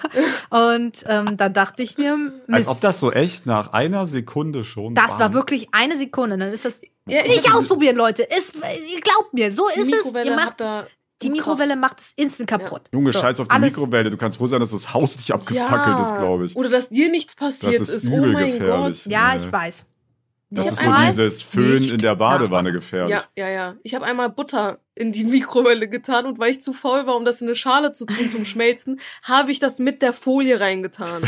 Und 0.50 1.04
ähm, 1.06 1.36
dann 1.36 1.52
dachte 1.52 1.82
ich 1.82 1.98
mir, 1.98 2.12
Als 2.48 2.66
Mist, 2.66 2.68
ob 2.68 2.80
das 2.80 3.00
so 3.00 3.12
echt 3.12 3.46
nach 3.46 3.72
einer 3.72 4.06
Sekunde 4.06 4.64
schon 4.64 4.94
das 4.94 5.12
war 5.12 5.28
bam. 5.28 5.34
wirklich 5.34 5.68
eine 5.72 5.96
Sekunde. 5.96 6.38
Dann 6.38 6.52
ist 6.52 6.64
das 6.64 6.82
ja, 7.06 7.20
ich 7.24 7.36
nicht 7.36 7.52
ausprobieren, 7.54 7.96
Leute. 7.96 8.22
Ist, 8.22 8.52
glaubt 8.52 9.32
mir, 9.32 9.52
so 9.52 9.68
die 9.74 9.80
ist 9.80 9.86
es. 9.92 10.04
Mikrowelle 10.04 10.30
Ihr 10.30 10.36
hat 10.36 10.44
macht, 10.44 10.60
da 10.60 10.86
die 11.22 11.30
Mikrowelle 11.30 11.76
macht 11.76 12.00
es 12.00 12.12
instant 12.16 12.48
kaputt. 12.48 12.82
Junge, 12.92 13.12
So, 13.12 13.20
scheiß 13.20 13.40
auf 13.40 13.48
die 13.48 13.58
Mikrowelle. 13.58 14.10
Du 14.10 14.16
kannst 14.16 14.38
froh 14.38 14.46
sein, 14.46 14.60
dass 14.60 14.70
das 14.72 14.92
Haus 14.92 15.16
nicht 15.16 15.32
abgefackelt 15.32 16.00
ist, 16.06 16.16
glaube 16.16 16.44
ich. 16.46 16.56
Oder 16.56 16.68
dass 16.68 16.88
dir 16.90 17.10
nichts 17.10 17.34
passiert 17.36 17.74
Das 17.80 17.88
ist 17.88 18.04
ist. 18.04 18.08
Oh 18.08 18.16
übel 18.16 18.32
mein 18.32 18.46
gefährlich. 18.52 19.04
Gott. 19.04 19.12
Ja, 19.12 19.32
Nee. 19.34 19.38
ich 19.44 19.52
weiß. 19.52 19.84
Das 20.54 20.66
ist 20.66 20.76
so 20.76 20.82
einmal 20.82 21.10
dieses 21.10 21.42
Föhn 21.42 21.82
in 21.88 21.98
der 21.98 22.14
Badewanne 22.16 22.72
gefährlich. 22.72 23.10
Ja, 23.14 23.24
ja, 23.36 23.48
ja. 23.50 23.76
Ich 23.82 23.94
habe 23.94 24.04
einmal 24.04 24.28
Butter 24.30 24.80
in 24.94 25.10
die 25.10 25.24
Mikrowelle 25.24 25.88
getan 25.88 26.26
und 26.26 26.38
weil 26.38 26.50
ich 26.50 26.60
zu 26.60 26.74
faul 26.74 27.06
war, 27.06 27.16
um 27.16 27.24
das 27.24 27.40
in 27.40 27.46
eine 27.48 27.56
Schale 27.56 27.92
zu 27.92 28.04
tun 28.04 28.28
zum 28.28 28.44
Schmelzen, 28.44 29.00
habe 29.22 29.50
ich 29.50 29.58
das 29.60 29.78
mit 29.78 30.02
der 30.02 30.12
Folie 30.12 30.60
reingetan. 30.60 31.22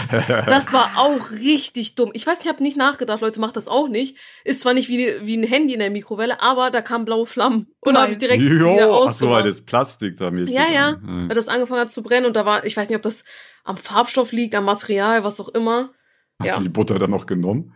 Das 0.46 0.74
war 0.74 0.90
auch 0.98 1.30
richtig 1.30 1.94
dumm. 1.94 2.10
Ich 2.12 2.26
weiß, 2.26 2.42
ich 2.42 2.48
habe 2.48 2.62
nicht 2.62 2.76
nachgedacht, 2.76 3.22
Leute, 3.22 3.40
macht 3.40 3.56
das 3.56 3.66
auch 3.66 3.88
nicht. 3.88 4.18
Ist 4.44 4.60
zwar 4.60 4.74
nicht 4.74 4.90
wie, 4.90 5.08
wie 5.22 5.36
ein 5.38 5.44
Handy 5.44 5.72
in 5.72 5.80
der 5.80 5.90
Mikrowelle, 5.90 6.42
aber 6.42 6.70
da 6.70 6.82
kamen 6.82 7.06
blaue 7.06 7.24
Flammen 7.24 7.68
und 7.80 7.94
da 7.94 8.02
habe 8.02 8.12
ich 8.12 8.18
direkt 8.18 8.42
wieder 8.42 8.56
Jo, 8.78 9.04
ach 9.08 9.12
so, 9.14 9.30
weil 9.30 9.44
das 9.44 9.62
Plastik 9.62 10.18
da 10.18 10.30
mäßig. 10.30 10.54
Ja, 10.54 10.66
ja. 10.70 10.88
an- 10.88 11.28
Weil 11.30 11.34
das 11.36 11.48
angefangen 11.48 11.80
hat 11.80 11.90
zu 11.90 12.02
brennen 12.02 12.26
und 12.26 12.36
da 12.36 12.44
war, 12.44 12.66
ich 12.66 12.76
weiß 12.76 12.88
nicht, 12.90 12.96
ob 12.96 13.02
das 13.02 13.24
am 13.64 13.78
Farbstoff 13.78 14.32
liegt, 14.32 14.54
am 14.54 14.66
Material, 14.66 15.24
was 15.24 15.40
auch 15.40 15.48
immer. 15.48 15.90
Hast 16.38 16.48
Ja. 16.50 16.56
du 16.58 16.64
die 16.64 16.68
Butter 16.68 16.98
dann 16.98 17.10
noch 17.12 17.24
genommen? 17.24 17.72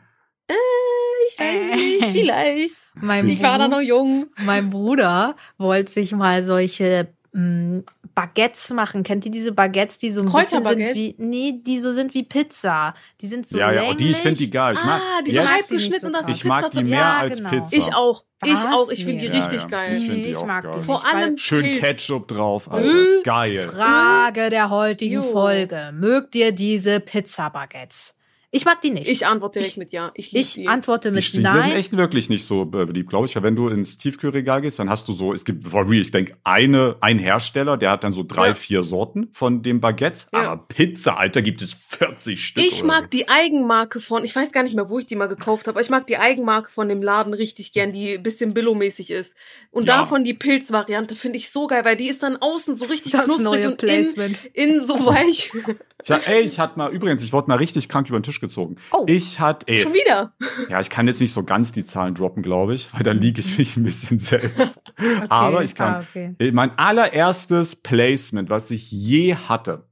Ich 1.28 1.38
weiß 1.38 1.74
nicht, 1.76 2.04
vielleicht. 2.12 2.78
Mein, 2.94 3.28
Ich 3.28 3.42
war 3.42 3.58
da 3.58 3.68
noch 3.68 3.80
jung. 3.80 4.26
mein 4.44 4.70
Bruder 4.70 5.36
wollte 5.58 5.90
sich 5.92 6.12
mal 6.12 6.42
solche 6.42 7.08
mh, 7.32 7.82
Baguettes 8.14 8.70
machen. 8.70 9.02
Kennt 9.04 9.24
ihr 9.26 9.30
diese 9.30 9.52
Baguettes, 9.52 9.98
die 9.98 10.10
so 10.10 10.22
ein 10.22 10.32
bisschen 10.32 10.64
sind 10.64 10.78
wie, 10.94 11.14
nee, 11.18 11.60
die 11.62 11.80
so 11.80 11.92
sind 11.92 12.14
wie 12.14 12.24
Pizza. 12.24 12.94
Die 13.20 13.26
sind 13.28 13.46
so 13.48 13.58
ja, 13.58 13.66
ja, 13.66 13.72
länglich. 13.82 13.90
und 13.90 14.00
die, 14.00 14.10
ich 14.10 14.16
finde 14.16 14.38
die 14.38 14.50
geil. 14.50 14.74
Ich 14.74 14.84
mag, 14.84 15.00
ah, 15.00 15.22
die 15.22 15.38
halb 15.38 15.68
geschnitten 15.68 16.00
so 16.00 16.06
und 16.06 16.12
das 16.14 16.28
ich 16.28 16.44
mag 16.44 16.70
die 16.70 16.78
Pizza- 16.78 16.82
mehr 16.88 16.98
Ja, 17.00 17.16
als 17.18 17.36
genau. 17.36 17.50
Pizza. 17.50 17.76
Ich 17.76 17.94
auch. 17.94 18.24
Ich 18.44 18.52
Was? 18.52 18.64
auch. 18.66 18.90
Ich 18.90 19.04
finde 19.04 19.22
die 19.22 19.28
Nee. 19.30 19.36
richtig 19.38 19.62
Ja, 19.62 19.68
ja. 19.68 19.68
geil. 19.68 19.94
Ich 19.96 20.08
die 20.08 20.14
ich 20.30 20.44
mag 20.44 20.62
geil. 20.64 20.72
die 20.76 20.80
Vor 20.80 21.04
allem 21.06 21.36
Schön 21.38 21.62
Pilz. 21.62 21.80
Ketchup 21.80 22.28
drauf, 22.28 22.70
Alter. 22.70 22.88
Äh? 22.88 23.22
Geil. 23.24 23.62
Frage 23.68 24.50
der 24.50 24.70
heutigen 24.70 25.14
Jo. 25.16 25.22
Folge. 25.22 25.90
Mögt 25.92 26.34
ihr 26.36 26.52
diese 26.52 27.00
Pizza-Baguettes? 27.00 28.16
Ich 28.50 28.64
mag 28.64 28.80
die 28.80 28.90
nicht. 28.90 29.06
Ich 29.08 29.26
antworte 29.26 29.58
direkt 29.58 29.72
Ich- 29.72 29.76
mit 29.76 29.92
Ja. 29.92 30.10
Ich 30.14 30.32
liebe 30.32 30.40
ich 30.42 30.54
die. 30.54 30.68
antworte 30.68 31.10
Die, 31.10 31.16
mit 31.16 31.26
die 31.26 31.30
sind 31.32 31.42
Nein. 31.42 31.72
echt 31.72 31.94
wirklich 31.94 32.30
nicht 32.30 32.46
so 32.46 32.62
äh, 32.62 32.86
beliebt, 32.86 33.10
glaube 33.10 33.26
ich. 33.26 33.36
Weil 33.36 33.42
wenn 33.42 33.56
du 33.56 33.68
ins 33.68 33.98
Tiefkühlregal 33.98 34.62
gehst, 34.62 34.78
dann 34.78 34.88
hast 34.88 35.06
du 35.06 35.12
so, 35.12 35.34
es 35.34 35.44
gibt 35.44 35.68
for 35.68 35.82
real, 35.86 36.00
ich 36.00 36.10
denke, 36.12 36.36
eine, 36.44 36.96
ein 37.02 37.18
Hersteller, 37.18 37.76
der 37.76 37.90
hat 37.90 38.04
dann 38.04 38.14
so 38.14 38.22
drei, 38.26 38.48
Ja. 38.48 38.54
vier 38.54 38.82
Sorten 38.82 39.28
von 39.32 39.62
dem 39.62 39.80
Baguette. 39.80 40.26
Ja. 40.32 40.52
Aber 40.52 40.66
Pizza, 40.66 41.18
Alter, 41.18 41.42
gibt 41.42 41.60
es 41.60 41.74
40 41.74 42.42
Stück. 42.42 42.64
Ich 42.64 42.82
mag 42.84 43.10
die 43.10 43.28
Eigenmarke 43.28 44.00
von, 44.00 44.24
ich 44.24 44.34
weiß 44.34 44.52
gar 44.52 44.62
nicht 44.62 44.74
mehr, 44.74 44.88
wo 44.88 44.98
ich 44.98 45.04
die 45.04 45.16
mal 45.16 45.26
gekauft 45.26 45.66
habe, 45.66 45.76
aber 45.76 45.82
ich 45.82 45.90
mag 45.90 46.06
die 46.06 46.16
Eigenmarke 46.16 46.70
von 46.70 46.88
dem 46.88 47.02
Laden 47.02 47.34
richtig 47.34 47.74
gern, 47.74 47.92
die 47.92 48.14
ein 48.14 48.22
bisschen 48.22 48.54
Billo-mäßig 48.54 49.10
ist. 49.10 49.34
Und 49.70 49.88
Ja. 49.88 49.98
davon 49.98 50.24
die 50.24 50.32
Pilzvariante 50.34 51.16
finde 51.16 51.36
ich 51.36 51.50
so 51.50 51.66
geil, 51.66 51.84
weil 51.84 51.96
die 51.96 52.08
ist 52.08 52.22
dann 52.22 52.36
außen 52.38 52.74
so 52.76 52.86
richtig 52.86 53.12
Das 53.12 53.26
knusprig 53.26 53.44
neue 53.44 53.66
und 53.66 53.72
in, 53.72 53.76
Placement. 53.76 54.40
in 54.54 54.80
so 54.80 55.04
weich. 55.04 55.50
so. 55.52 55.58
Ich, 56.04 56.12
hab- 56.12 56.28
ey, 56.28 56.42
ich 56.42 56.60
hatte 56.60 56.78
mal, 56.78 56.92
übrigens, 56.92 57.24
ich 57.24 57.32
wurde 57.32 57.48
mal 57.48 57.56
richtig 57.56 57.88
krank 57.88 58.08
über 58.08 58.20
den 58.20 58.22
Tisch 58.22 58.37
gezogen. 58.40 58.76
Oh. 58.92 59.04
Ich 59.06 59.40
hatte, 59.40 59.66
ey, 59.68 59.80
Schon 59.80 59.94
wieder. 59.94 60.34
ja, 60.68 60.80
ich 60.80 60.90
kann 60.90 61.06
jetzt 61.06 61.20
nicht 61.20 61.32
so 61.32 61.42
ganz 61.44 61.72
die 61.72 61.84
Zahlen 61.84 62.14
droppen, 62.14 62.42
glaube 62.42 62.74
ich, 62.74 62.92
weil 62.94 63.02
da 63.02 63.12
liege 63.12 63.40
ich 63.40 63.58
mich 63.58 63.76
ein 63.76 63.84
bisschen 63.84 64.18
selbst. 64.18 64.80
Aber 65.28 65.64
ich 65.64 65.74
kann, 65.74 65.94
Ah, 65.94 66.00
okay. 66.00 66.34
Äh, 66.38 66.52
Mein 66.52 66.76
allererstes 66.78 67.76
Placement, 67.76 68.50
was 68.50 68.70
ich 68.70 68.90
je 68.90 69.34
hatte. 69.34 69.88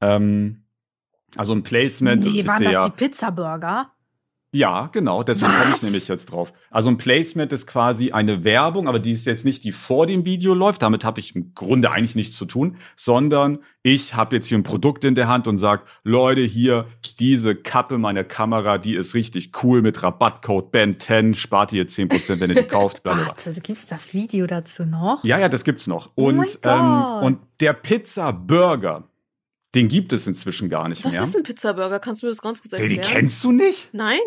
Ähm, 0.00 0.64
also 1.36 1.52
ein 1.52 1.62
Placement 1.62 2.24
Nee, 2.24 2.46
waren 2.46 2.62
das 2.62 2.72
ja. 2.72 2.88
die 2.88 2.92
Pizza-Burger? 2.96 3.90
Ja, 4.54 4.86
genau, 4.92 5.24
deswegen 5.24 5.50
komme 5.50 5.74
ich 5.74 5.82
nämlich 5.82 6.06
jetzt 6.06 6.26
drauf. 6.26 6.52
Also 6.70 6.88
ein 6.88 6.96
Placement 6.96 7.52
ist 7.52 7.66
quasi 7.66 8.12
eine 8.12 8.44
Werbung, 8.44 8.86
aber 8.86 9.00
die 9.00 9.10
ist 9.10 9.26
jetzt 9.26 9.44
nicht 9.44 9.64
die 9.64 9.72
vor 9.72 10.06
dem 10.06 10.24
Video 10.24 10.54
läuft, 10.54 10.82
damit 10.82 11.04
habe 11.04 11.18
ich 11.18 11.34
im 11.34 11.54
Grunde 11.56 11.90
eigentlich 11.90 12.14
nichts 12.14 12.36
zu 12.38 12.44
tun, 12.44 12.76
sondern 12.94 13.58
ich 13.82 14.14
habe 14.14 14.36
jetzt 14.36 14.46
hier 14.46 14.56
ein 14.56 14.62
Produkt 14.62 15.04
in 15.04 15.16
der 15.16 15.26
Hand 15.26 15.48
und 15.48 15.58
sag, 15.58 15.84
Leute, 16.04 16.42
hier 16.42 16.86
diese 17.18 17.56
Kappe 17.56 17.98
meiner 17.98 18.22
Kamera, 18.22 18.78
die 18.78 18.94
ist 18.94 19.14
richtig 19.14 19.50
cool 19.64 19.82
mit 19.82 20.04
Rabattcode 20.04 20.72
Ben10, 20.72 21.34
spart 21.34 21.72
ihr 21.72 21.88
10%, 21.88 22.38
wenn 22.38 22.50
ihr 22.50 22.62
die 22.62 22.62
kauft, 22.68 23.02
bla. 23.02 23.26
Warte, 23.26 23.60
gibt's 23.60 23.86
das 23.86 24.14
Video 24.14 24.46
dazu 24.46 24.84
noch? 24.84 25.24
Ja, 25.24 25.36
ja, 25.36 25.48
das 25.48 25.64
gibt's 25.64 25.88
noch. 25.88 26.10
Oh 26.14 26.28
Und, 26.28 26.36
mein 26.36 26.48
ähm, 26.62 27.22
und 27.24 27.38
der 27.58 27.72
Pizza 27.72 28.32
Burger, 28.32 29.02
den 29.74 29.88
gibt 29.88 30.12
es 30.12 30.26
inzwischen 30.26 30.68
gar 30.68 30.88
nicht 30.88 31.04
Was 31.04 31.12
mehr. 31.12 31.22
ist 31.22 31.36
ein 31.36 31.42
Pizzaburger? 31.42 31.98
Kannst 32.00 32.22
du 32.22 32.26
mir 32.26 32.30
das 32.30 32.42
ganz 32.42 32.62
kurz 32.62 32.72
erklären? 32.72 32.94
den 32.94 33.02
kennst 33.02 33.42
du 33.44 33.52
nicht? 33.52 33.90
Nein. 33.92 34.18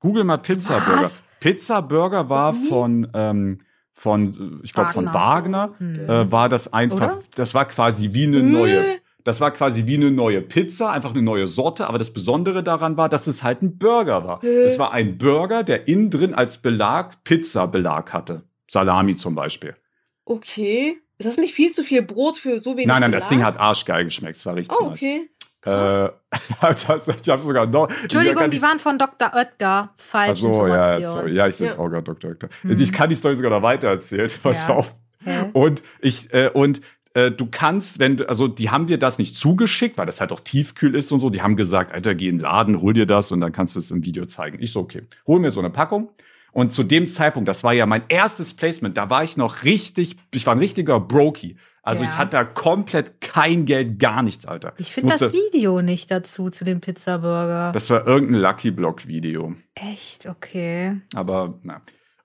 Google 0.00 0.24
mal 0.24 0.38
Pizza 0.38 0.78
Burger. 0.80 1.04
Was? 1.04 1.24
Pizza 1.40 1.80
Burger 1.82 2.28
war 2.28 2.54
von, 2.54 3.08
ähm, 3.14 3.58
von, 3.92 4.60
äh, 4.60 4.64
ich 4.64 4.72
glaube 4.72 4.92
von 4.92 5.06
Wagner. 5.12 5.74
Hm. 5.78 6.08
äh, 6.08 6.30
war 6.32 6.48
das 6.48 6.72
einfach, 6.72 7.16
Oder? 7.16 7.22
das 7.34 7.54
war 7.54 7.66
quasi 7.66 8.12
wie 8.12 8.24
eine 8.24 8.42
neue, 8.42 8.98
das 9.24 9.40
war 9.40 9.50
quasi 9.50 9.86
wie 9.86 9.96
eine 9.96 10.10
neue 10.10 10.42
Pizza, 10.42 10.90
einfach 10.90 11.12
eine 11.12 11.22
neue 11.22 11.46
Sorte, 11.46 11.86
aber 11.86 11.98
das 11.98 12.12
Besondere 12.12 12.62
daran 12.62 12.96
war, 12.96 13.08
dass 13.08 13.26
es 13.26 13.42
halt 13.42 13.62
ein 13.62 13.78
Burger 13.78 14.24
war. 14.24 14.40
Hä? 14.42 14.62
Es 14.62 14.78
war 14.78 14.92
ein 14.92 15.18
Burger, 15.18 15.62
der 15.62 15.88
innen 15.88 16.10
drin 16.10 16.34
als 16.34 16.58
Belag 16.58 17.24
Pizza-Belag 17.24 18.12
hatte. 18.12 18.44
Salami 18.68 19.16
zum 19.16 19.34
Beispiel. 19.34 19.76
Okay. 20.24 20.98
Ist 21.20 21.26
das 21.28 21.36
nicht 21.36 21.54
viel 21.54 21.70
zu 21.72 21.82
viel 21.84 22.02
Brot 22.02 22.38
für 22.38 22.58
so 22.60 22.72
wenig 22.72 22.86
Nein, 22.86 23.02
nein, 23.02 23.12
das 23.12 23.24
Belag? 23.24 23.30
Ding 23.30 23.44
hat 23.44 23.60
arschgeil 23.60 24.04
geschmeckt. 24.04 24.38
Es 24.38 24.46
war 24.46 24.56
richtig 24.56 24.76
Oh, 24.80 24.86
nice. 24.88 24.94
okay. 24.98 25.30
Äh, 25.66 25.68
Krass. 26.60 26.86
das, 26.86 27.08
ich 27.22 27.28
habe 27.28 27.42
sogar 27.42 27.66
noch. 27.66 27.88
Entschuldigung, 28.02 28.44
die 28.50 28.56
die- 28.56 28.62
waren 28.62 28.78
von 28.78 28.98
Dr. 28.98 29.30
Oetker. 29.34 29.90
Ach 29.92 30.00
Falsche 30.02 30.40
so, 30.40 30.66
ja, 30.66 31.00
sorry. 31.00 31.34
ja, 31.34 31.46
ich 31.46 31.54
sehe 31.56 31.66
es 31.66 31.74
Ja. 31.74 31.78
auch 31.78 31.88
gerade, 31.88 32.02
Doktor, 32.04 32.30
Doktor. 32.30 32.48
Hm. 32.62 32.70
Ich 32.80 32.92
kann 32.92 33.10
die 33.10 33.14
Story 33.14 33.36
sogar 33.36 33.50
noch 33.50 33.62
weiter 33.62 33.88
erzählen. 33.88 34.30
Pass 34.42 34.66
Ja. 34.68 34.76
auf. 34.76 34.94
Hä? 35.22 35.50
Und 35.52 35.82
ich 36.00 36.32
äh, 36.32 36.48
und 36.48 36.80
äh, 37.12 37.30
du 37.30 37.46
kannst, 37.50 37.98
wenn 37.98 38.16
du, 38.16 38.28
also 38.28 38.48
die 38.48 38.70
haben 38.70 38.86
dir 38.86 38.96
das 38.96 39.18
nicht 39.18 39.36
zugeschickt, 39.36 39.98
weil 39.98 40.06
das 40.06 40.20
halt 40.22 40.32
auch 40.32 40.40
tiefkühl 40.40 40.94
ist 40.94 41.12
und 41.12 41.20
so. 41.20 41.28
Die 41.28 41.42
haben 41.42 41.56
gesagt, 41.56 41.92
Alter, 41.92 42.14
geh 42.14 42.28
in 42.28 42.36
den 42.38 42.42
Laden, 42.44 42.80
hol 42.80 42.94
dir 42.94 43.04
das 43.04 43.30
und 43.30 43.42
dann 43.42 43.52
kannst 43.52 43.74
du 43.76 43.80
es 43.80 43.90
im 43.90 44.02
Video 44.04 44.24
zeigen. 44.24 44.56
Ich 44.62 44.72
so, 44.72 44.80
okay, 44.80 45.02
hol 45.26 45.40
mir 45.40 45.50
so 45.50 45.60
eine 45.60 45.68
Packung 45.70 46.08
Und 46.52 46.72
zu 46.72 46.82
dem 46.82 47.06
Zeitpunkt, 47.08 47.48
das 47.48 47.62
war 47.64 47.72
ja 47.72 47.86
mein 47.86 48.02
erstes 48.08 48.54
Placement, 48.54 48.96
da 48.96 49.08
war 49.10 49.22
ich 49.22 49.36
noch 49.36 49.62
richtig, 49.64 50.16
ich 50.34 50.46
war 50.46 50.54
ein 50.54 50.58
richtiger 50.58 50.98
Brokey. 51.00 51.56
Also 51.82 52.02
Ja. 52.04 52.10
ich 52.10 52.18
hatte 52.18 52.30
da 52.36 52.44
komplett 52.44 53.20
kein 53.20 53.64
Geld, 53.64 53.98
gar 53.98 54.22
nichts, 54.22 54.46
Alter. 54.46 54.74
Ich 54.76 54.92
finde 54.92 55.16
das 55.18 55.32
Video 55.32 55.80
nicht 55.80 56.10
dazu, 56.10 56.50
zu 56.50 56.64
dem 56.64 56.80
Pizzaburger. 56.80 57.72
Das 57.72 57.88
war 57.90 58.06
irgendein 58.06 58.40
Lucky 58.40 58.70
Block 58.70 59.06
Video. 59.06 59.54
Echt, 59.74 60.26
okay. 60.26 61.00
Aber, 61.14 61.58
na. 61.62 61.80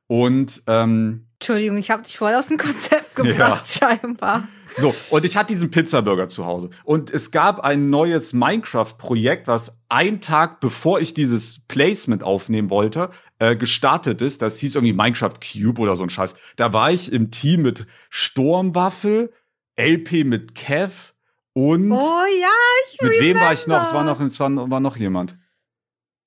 Und, 0.07 0.61
ähm, 0.67 1.27
Entschuldigung, 1.39 1.77
ich 1.77 1.89
habe 1.91 2.03
dich 2.03 2.17
voll 2.17 2.33
aus 2.35 2.47
dem 2.47 2.57
Konzept 2.57 3.15
gebracht, 3.15 3.67
scheinbar. 3.67 4.47
So, 4.77 4.93
und 5.09 5.23
ich 5.25 5.37
hatte 5.37 5.53
diesen 5.53 5.71
Pizzaburger 5.71 6.27
zu 6.27 6.45
Hause. 6.45 6.69
Und 6.83 7.09
es 7.09 7.31
gab 7.31 7.61
ein 7.61 7.89
neues 7.89 8.33
Minecraft-Projekt, 8.33 9.47
was 9.47 9.77
einen 9.89 10.19
Tag 10.21 10.59
bevor 10.59 10.99
ich 10.99 11.13
dieses 11.13 11.61
Placement 11.67 12.23
aufnehmen 12.23 12.69
wollte, 12.69 13.09
äh, 13.39 13.55
gestartet 13.55 14.21
ist. 14.21 14.41
Das 14.41 14.59
hieß 14.59 14.75
irgendwie 14.75 14.93
Minecraft 14.93 15.33
Cube 15.39 15.79
oder 15.81 15.95
so 15.95 16.03
ein 16.03 16.09
Scheiß. 16.09 16.35
Da 16.57 16.73
war 16.73 16.91
ich 16.91 17.11
im 17.13 17.31
Team 17.31 17.61
mit 17.61 17.87
Sturmwaffel, 18.09 19.31
LP 19.77 20.23
mit 20.25 20.55
Kev 20.55 21.13
und 21.53 21.91
Oh 21.91 21.97
ja, 22.41 22.47
ich 22.91 23.01
mit 23.01 23.13
wem 23.19 23.39
war 23.39 23.53
ich 23.53 23.65
noch? 23.67 23.81
Es 23.81 23.89
remember. 23.93 23.93
war 23.93 24.03
noch, 24.03 24.19
es 24.19 24.39
war, 24.39 24.69
war 24.69 24.79
noch 24.81 24.97
jemand. 24.97 25.37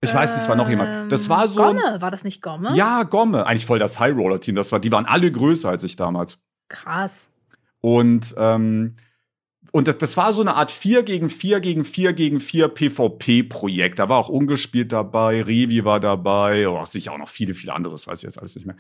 Ich 0.01 0.15
weiß 0.15 0.33
nicht, 0.33 0.43
es 0.43 0.49
war 0.49 0.57
noch 0.57 0.69
jemand. 0.69 1.11
Das 1.13 1.25
Ähm, 1.25 1.29
war 1.31 1.49
so. 1.49 1.61
ein- 1.63 1.77
Gomme, 1.77 2.01
war 2.01 2.11
das 2.11 2.25
nicht 2.25 2.41
Gomme? 2.41 2.75
Ja, 2.75 3.03
Gomme. 3.03 3.47
Eigentlich 3.47 3.67
voll 3.67 3.79
das 3.79 3.99
High 3.99 4.17
Roller 4.17 4.41
Team. 4.41 4.55
Das 4.55 4.71
war, 4.73 4.79
die 4.81 4.91
waren 4.93 5.07
alle 5.07 5.31
größer 5.31 5.69
als 5.69 5.83
ich 5.85 5.97
damals. 5.97 6.39
Krass. 6.69 7.31
Und, 7.81 8.35
ähm, 8.39 8.97
und 9.73 9.87
das, 9.87 9.99
das 9.99 10.17
war 10.17 10.33
so 10.33 10.41
eine 10.41 10.55
Art 10.55 10.71
4 10.71 11.03
gegen 11.03 11.31
4 11.31 11.61
gegen 11.61 11.85
4 11.85 12.13
gegen 12.13 12.41
4 12.41 12.69
PvP-Projekt. 12.69 13.99
Da 13.99 14.09
war 14.09 14.19
auch 14.19 14.29
ungespielt 14.29 14.93
dabei, 14.93 15.43
Revi 15.43 15.85
war 15.85 16.01
dabei, 16.01 16.69
oh, 16.69 16.85
sicher 16.85 17.13
auch 17.13 17.19
noch 17.19 17.29
viele, 17.29 17.55
viele 17.55 17.75
anderes, 17.75 18.07
weiß 18.07 18.19
ich 18.21 18.25
jetzt 18.25 18.39
alles 18.39 18.55
nicht 18.57 18.67
mehr. 18.67 18.77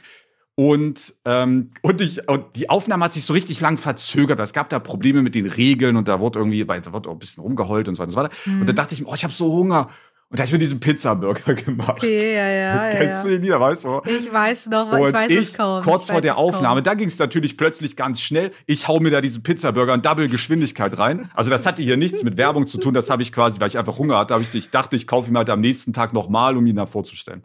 Und, 0.54 1.14
ähm, 1.24 1.70
und, 1.82 2.00
ich, 2.00 2.28
und 2.28 2.56
die 2.56 2.68
Aufnahme 2.68 3.04
hat 3.04 3.12
sich 3.12 3.24
so 3.24 3.32
richtig 3.32 3.60
lang 3.60 3.76
verzögert. 3.76 4.40
Es 4.40 4.52
gab 4.52 4.68
da 4.70 4.80
Probleme 4.80 5.22
mit 5.22 5.36
den 5.36 5.46
Regeln 5.46 5.94
und 5.94 6.08
da 6.08 6.18
wurde 6.18 6.40
irgendwie, 6.40 6.64
da 6.64 6.92
wurde 6.92 7.08
auch 7.08 7.12
ein 7.12 7.18
bisschen 7.20 7.44
rumgeheult 7.44 7.86
und 7.86 7.94
so 7.94 8.00
weiter 8.02 8.08
und 8.08 8.12
so 8.12 8.18
weiter. 8.20 8.32
Und 8.46 8.60
Mhm. 8.62 8.66
dann 8.66 8.74
dachte 8.76 8.92
ich 8.94 9.00
mir, 9.00 9.06
oh, 9.08 9.14
ich 9.14 9.22
habe 9.22 9.32
so 9.32 9.52
Hunger. 9.52 9.88
Und 10.30 10.38
da 10.38 10.42
hab 10.42 10.48
ich 10.48 10.52
mir 10.52 10.58
diesen 10.58 10.78
Pizzaburger 10.78 11.54
gemacht. 11.54 11.96
Okay, 11.96 12.34
ja, 12.34 12.48
ja, 12.48 12.90
ja. 12.90 12.96
Kennst 12.98 13.24
du 13.24 13.30
ja. 13.30 13.36
den 13.36 13.42
wieder, 13.42 13.58
weißt 13.58 13.84
du? 13.84 14.02
Ich 14.04 14.30
weiß 14.30 14.66
noch, 14.66 14.92
ich 14.92 14.98
Und 14.98 15.12
weiß 15.14 15.30
ich, 15.30 15.38
es 15.38 15.54
kaum. 15.54 15.82
kurz 15.82 16.02
ich 16.02 16.10
vor 16.10 16.20
der 16.20 16.32
es 16.32 16.36
kaum. 16.36 16.48
Aufnahme, 16.48 16.82
da 16.82 16.92
ging 16.92 17.08
es 17.08 17.18
natürlich 17.18 17.56
plötzlich 17.56 17.96
ganz 17.96 18.20
schnell. 18.20 18.50
Ich 18.66 18.88
hau 18.88 19.00
mir 19.00 19.10
da 19.10 19.22
diesen 19.22 19.42
Pizzaburger 19.42 19.94
in 19.94 20.02
Double 20.02 20.28
Geschwindigkeit 20.28 20.98
rein. 20.98 21.30
Also 21.32 21.48
das 21.48 21.64
hatte 21.64 21.82
hier 21.82 21.96
nichts 21.96 22.24
mit 22.24 22.36
Werbung 22.36 22.66
zu 22.66 22.76
tun. 22.76 22.92
Das 22.92 23.08
habe 23.08 23.22
ich 23.22 23.32
quasi, 23.32 23.58
weil 23.58 23.68
ich 23.68 23.78
einfach 23.78 23.98
Hunger 23.98 24.18
hatte, 24.18 24.34
habe 24.34 24.42
ich, 24.42 24.54
ich 24.54 24.68
dachte, 24.68 24.96
ich 24.96 25.06
kaufe 25.06 25.30
ihn 25.30 25.36
halt 25.38 25.48
am 25.48 25.60
nächsten 25.60 25.94
Tag 25.94 26.12
nochmal, 26.12 26.58
um 26.58 26.66
ihn 26.66 26.76
da 26.76 26.84
vorzustellen. 26.84 27.42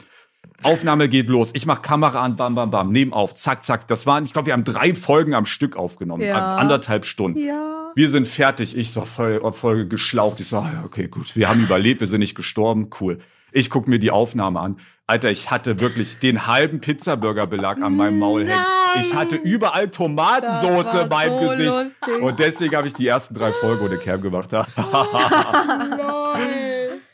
Aufnahme 0.64 1.10
geht 1.10 1.28
los. 1.30 1.52
Ich 1.54 1.66
mach 1.66 1.82
Kamera 1.82 2.22
an, 2.24 2.36
bam, 2.36 2.56
bam, 2.56 2.72
bam, 2.72 2.92
nehmen 2.92 3.12
auf, 3.14 3.36
zack, 3.36 3.64
zack. 3.66 3.88
Das 3.88 4.06
waren, 4.08 4.26
ich 4.26 4.34
glaube, 4.34 4.46
wir 4.48 4.54
haben 4.54 4.64
drei 4.64 4.96
Folgen 4.96 5.34
am 5.34 5.46
Stück 5.46 5.76
aufgenommen, 5.76 6.24
Ja. 6.24 6.36
an- 6.38 6.60
anderthalb 6.62 7.06
Stunden. 7.06 7.40
Ja. 7.40 7.92
Wir 7.96 8.10
sind 8.10 8.28
fertig. 8.28 8.76
Ich 8.78 8.92
so 8.92 9.06
voll, 9.06 9.42
voll 9.54 9.86
geschlaucht. 9.88 10.40
Ich 10.40 10.48
so, 10.48 10.58
ah, 10.58 10.84
okay, 10.86 11.08
gut. 11.08 11.36
Wir 11.36 11.50
haben 11.50 11.60
überlebt, 11.62 12.00
wir 12.00 12.08
sind 12.08 12.22
nicht 12.22 12.36
gestorben. 12.36 12.90
Cool. 13.00 13.20
Ich 13.52 13.70
guck 13.70 13.88
mir 13.88 14.00
die 14.00 14.10
Aufnahme 14.10 14.60
an. 14.62 14.78
Alter, 15.06 15.30
ich 15.30 15.52
hatte 15.52 15.80
wirklich 15.82 16.18
den 16.20 16.48
halben 16.48 16.80
Pizzaburgerbelag 16.80 17.78
an 17.82 17.96
meinem 17.98 18.18
Maul 18.20 18.46
hängen. 18.48 18.64
Nein. 18.96 19.04
Ich 19.06 19.14
hatte 19.14 19.36
überall 19.36 19.90
Tomatensoße 19.90 20.94
war 20.94 21.10
beim 21.10 21.30
so 21.30 21.40
Gesicht. 21.50 21.70
lustig. 21.70 22.22
Und 22.24 22.40
deswegen 22.40 22.76
habe 22.76 22.88
ich 22.88 22.94
die 22.94 23.06
ersten 23.08 23.36
drei 23.36 23.52
Folgen 23.52 23.86
ohne 23.86 23.98
Cam 23.98 24.22
gemacht. 24.22 24.50
Lol. 24.54 24.66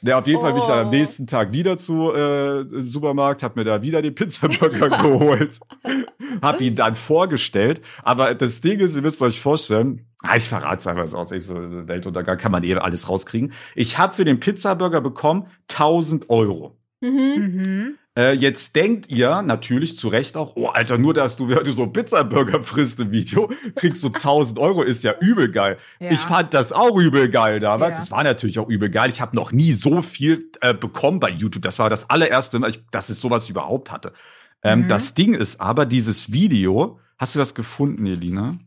Ja, 0.02 0.20
auf 0.20 0.28
jeden 0.28 0.40
Fall 0.42 0.54
bin 0.54 0.62
ich 0.62 0.68
dann 0.68 0.80
am 0.80 0.88
Oh. 0.88 0.92
nächsten 0.92 1.28
Tag 1.28 1.52
wieder 1.52 1.78
zu 1.78 2.14
äh, 2.14 2.66
Supermarkt, 2.84 3.44
hab 3.44 3.56
mir 3.56 3.64
da 3.64 3.82
wieder 3.82 4.02
den 4.02 4.16
Pizzaburger 4.16 4.90
geholt, 5.02 5.60
hab 6.42 6.62
ihn 6.62 6.76
dann 6.76 6.96
vorgestellt. 6.96 7.82
Aber 8.04 8.34
das 8.36 8.62
Ding 8.62 8.80
ist, 8.80 8.96
ihr 8.96 9.02
müsst 9.02 9.22
euch 9.22 9.40
vorstellen, 9.42 10.06
ah, 10.22 10.36
ich 10.36 10.44
verrate 10.44 10.78
es 10.78 10.88
einfach, 10.88 11.04
ist 11.04 11.16
auch 11.16 11.32
echt 11.32 11.46
so 11.46 11.56
Weltuntergang, 11.88 12.38
kann 12.38 12.52
man 12.52 12.64
eh 12.64 12.76
alles 12.76 13.10
rauskriegen. 13.10 13.54
Ich 13.76 13.98
habe 13.98 14.14
für 14.14 14.26
den 14.26 14.40
Pizzaburger 14.40 15.02
bekommen 15.02 15.48
1000 15.70 16.30
Euro. 16.30 16.78
Mhm. 17.02 17.10
Mhm. 17.38 17.98
Äh, 18.20 18.34
jetzt 18.34 18.76
denkt 18.76 19.10
ihr 19.10 19.42
natürlich 19.44 19.98
zu 19.98 20.10
Recht 20.10 20.36
auch, 20.36 20.58
oh 20.58 20.68
Alter, 20.68 20.98
nur 20.98 21.14
dass 21.14 21.38
du 21.38 21.56
heute 21.56 21.72
so 21.72 21.88
Pizzaburger 21.88 22.62
frisst 22.64 23.00
im 23.00 23.12
Video, 23.12 23.50
kriegst 23.76 24.04
du 24.04 24.08
1000 24.08 24.60
Euro, 24.60 24.84
ist 24.84 25.06
ja 25.06 25.14
übel 25.22 25.50
geil. 25.50 25.78
Ja. 26.02 26.12
Ich 26.12 26.20
fand 26.20 26.54
das 26.54 26.74
auch 26.74 26.98
übel 26.98 27.30
geil 27.30 27.62
damals. 27.62 27.98
Ja. 27.98 28.04
Es 28.04 28.12
war 28.12 28.24
natürlich 28.26 28.60
auch 28.60 28.68
übel 28.68 28.90
geil. 28.90 29.10
Ich 29.10 29.22
habe 29.22 29.38
noch 29.38 29.54
nie 29.54 29.72
so 29.72 30.02
viel 30.02 30.52
äh, 30.60 30.74
bekommen 30.74 31.22
bei 31.22 31.30
YouTube. 31.30 31.62
Das 31.64 31.80
war 31.80 31.90
das 31.90 32.10
allererste 32.10 32.60
Mal, 32.60 32.72
ich, 32.72 32.82
dass 32.92 33.10
ich 33.10 33.18
sowas 33.20 33.50
überhaupt 33.50 33.90
hatte. 33.90 34.12
Ähm, 34.64 34.82
Mhm. 34.82 34.88
Das 34.90 35.14
Ding 35.14 35.34
ist 35.34 35.62
aber, 35.62 35.86
dieses 35.86 36.34
Video, 36.34 37.00
hast 37.18 37.36
du 37.36 37.40
das 37.40 37.56
gefunden, 37.56 38.06
Elina? 38.06 38.58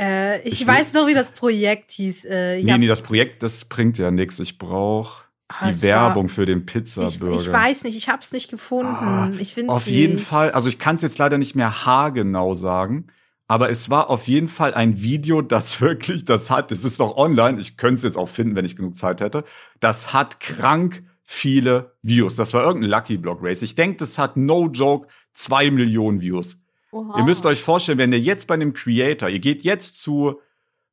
Äh, 0.00 0.40
ich, 0.48 0.62
Ich 0.62 0.66
weiß 0.66 0.94
noch, 0.94 1.06
wie 1.06 1.12
das 1.14 1.32
Projekt 1.32 1.90
hieß. 1.90 2.24
Äh, 2.24 2.62
Nee, 2.62 2.78
nee, 2.78 2.86
das 2.86 3.02
Projekt, 3.02 3.42
das 3.42 3.66
bringt 3.66 3.98
ja 3.98 4.10
nichts. 4.10 4.40
Ich 4.40 4.56
brauche 4.56 5.24
Ah, 5.60 5.66
die 5.66 5.70
es 5.70 5.82
Werbung 5.82 6.28
für 6.28 6.46
den 6.46 6.60
War, 6.60 6.64
ich, 6.66 6.72
Pizzaburger. 6.72 7.40
ich 7.40 7.52
weiß 7.52 7.84
nicht, 7.84 7.96
ich 7.96 8.08
hab's 8.08 8.32
nicht 8.32 8.50
gefunden. 8.50 8.94
Ah, 8.94 9.30
ich 9.38 9.54
find's 9.54 9.72
Auf 9.72 9.86
nicht. 9.86 9.94
jeden 9.94 10.18
Fall, 10.18 10.50
also 10.52 10.68
ich 10.68 10.78
kann 10.78 10.96
es 10.96 11.02
jetzt 11.02 11.18
leider 11.18 11.38
nicht 11.38 11.54
mehr 11.54 11.84
haargenau 11.84 12.54
sagen, 12.54 13.08
aber 13.48 13.68
es 13.68 13.90
war 13.90 14.08
auf 14.08 14.28
jeden 14.28 14.48
Fall 14.48 14.74
ein 14.74 15.02
Video, 15.02 15.42
das 15.42 15.80
wirklich, 15.82 16.24
das 16.24 16.50
hat, 16.50 16.72
es 16.72 16.84
ist 16.84 17.00
doch 17.00 17.16
online, 17.16 17.60
ich 17.60 17.76
könnte 17.76 17.96
es 17.96 18.02
jetzt 18.02 18.16
auch 18.16 18.28
finden, 18.28 18.56
wenn 18.56 18.64
ich 18.64 18.76
genug 18.76 18.96
Zeit 18.96 19.20
hätte, 19.20 19.44
das 19.80 20.12
hat 20.12 20.40
krank 20.40 21.04
viele 21.24 21.94
Views. 22.02 22.36
Das 22.36 22.52
war 22.52 22.64
irgendein 22.64 22.90
Lucky 22.90 23.16
Block 23.16 23.38
Race. 23.42 23.62
Ich 23.62 23.74
denke, 23.74 23.98
das 23.98 24.18
hat 24.18 24.36
no 24.36 24.68
joke 24.68 25.08
zwei 25.32 25.70
Millionen 25.70 26.20
Views. 26.20 26.58
Oha. 26.90 27.18
Ihr 27.18 27.24
müsst 27.24 27.46
euch 27.46 27.62
vorstellen, 27.62 27.98
wenn 27.98 28.12
ihr 28.12 28.20
jetzt 28.20 28.46
bei 28.46 28.54
einem 28.54 28.74
Creator, 28.74 29.28
ihr 29.28 29.38
geht 29.38 29.62
jetzt 29.64 29.96
zu, 30.02 30.40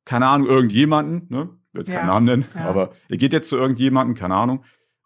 keine 0.05 0.27
Ahnung, 0.27 0.47
irgendjemanden, 0.47 1.27
ne? 1.29 1.49
Will 1.79 1.85
jetzt 1.85 1.93
Ja, 1.93 1.99
keinen 2.01 2.07
Namen 2.07 2.25
nennen, 2.25 2.45
ja. 2.55 2.65
aber 2.65 2.91
ihr 3.07 3.17
geht 3.17 3.33
jetzt 3.33 3.49
zu 3.49 3.57
irgendjemanden, 3.57 4.15
keine 4.15 4.35
Ahnung, 4.35 4.63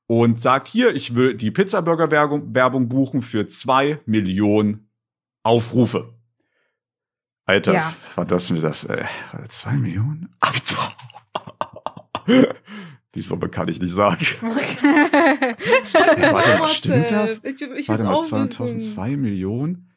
und 0.07 0.41
sagt 0.41 0.67
hier, 0.67 0.93
ich 0.95 1.15
will 1.15 1.35
die 1.35 1.51
Pizzaburger-Werbung 1.51 2.53
Werbung 2.53 2.89
buchen 2.89 3.21
für 3.21 3.47
zwei 3.47 3.99
Millionen 4.05 4.89
Aufrufe. 5.43 6.13
Alter, 7.45 7.73
Ja. 7.73 7.93
war 8.15 8.25
das 8.25 8.49
mir 8.49 8.61
das, 8.61 8.85
äh, 8.85 9.05
zwei 9.49 9.73
Millionen? 9.73 10.35
Alter. 10.39 10.93
Die 13.15 13.21
Summe 13.21 13.47
kann 13.49 13.67
ich 13.67 13.79
nicht 13.79 13.93
sagen. 13.93 14.25
warte 16.31 16.57
mal, 16.57 16.67
stimmt 16.69 17.11
das? 17.11 17.43
Ich, 17.43 17.61
ich 17.61 17.87
Warte 17.89 18.03
mal, 18.05 18.15
auch 18.15 18.25
2000, 18.25 18.77
wissen. 18.79 18.93
2 18.95 19.17
Millionen? 19.17 19.92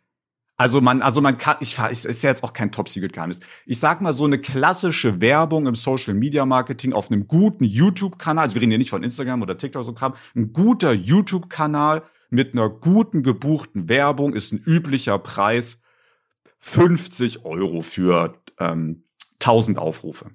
Also 0.56 0.80
man, 0.80 1.02
also 1.02 1.20
man 1.20 1.36
kann, 1.36 1.56
ich, 1.60 1.78
es 1.78 2.04
ist 2.06 2.22
ja 2.22 2.30
jetzt 2.30 2.42
auch 2.42 2.54
kein 2.54 2.72
Top-Secret-Geheimnis. 2.72 3.40
Ich 3.66 3.78
sag 3.78 4.00
mal, 4.00 4.14
so 4.14 4.24
eine 4.24 4.38
klassische 4.38 5.20
Werbung 5.20 5.66
im 5.66 5.74
Social-Media-Marketing 5.74 6.94
auf 6.94 7.10
einem 7.10 7.26
guten 7.28 7.64
YouTube-Kanal, 7.64 8.44
also 8.44 8.54
wir 8.54 8.62
reden 8.62 8.70
hier 8.70 8.78
nicht 8.78 8.90
von 8.90 9.02
Instagram 9.02 9.42
oder 9.42 9.58
TikTok 9.58 9.80
oder 9.80 9.86
so 9.86 9.92
Kram, 9.92 10.14
ein 10.34 10.52
guter 10.52 10.92
YouTube-Kanal 10.92 12.04
mit 12.30 12.54
einer 12.54 12.70
guten 12.70 13.22
gebuchten 13.22 13.88
Werbung 13.88 14.32
ist 14.32 14.52
ein 14.52 14.62
üblicher 14.64 15.18
Preis 15.18 15.80
50 16.58 17.44
Euro 17.44 17.82
für 17.82 18.34
ähm, 18.58 19.04
1000 19.40 19.78
Aufrufe. 19.78 20.30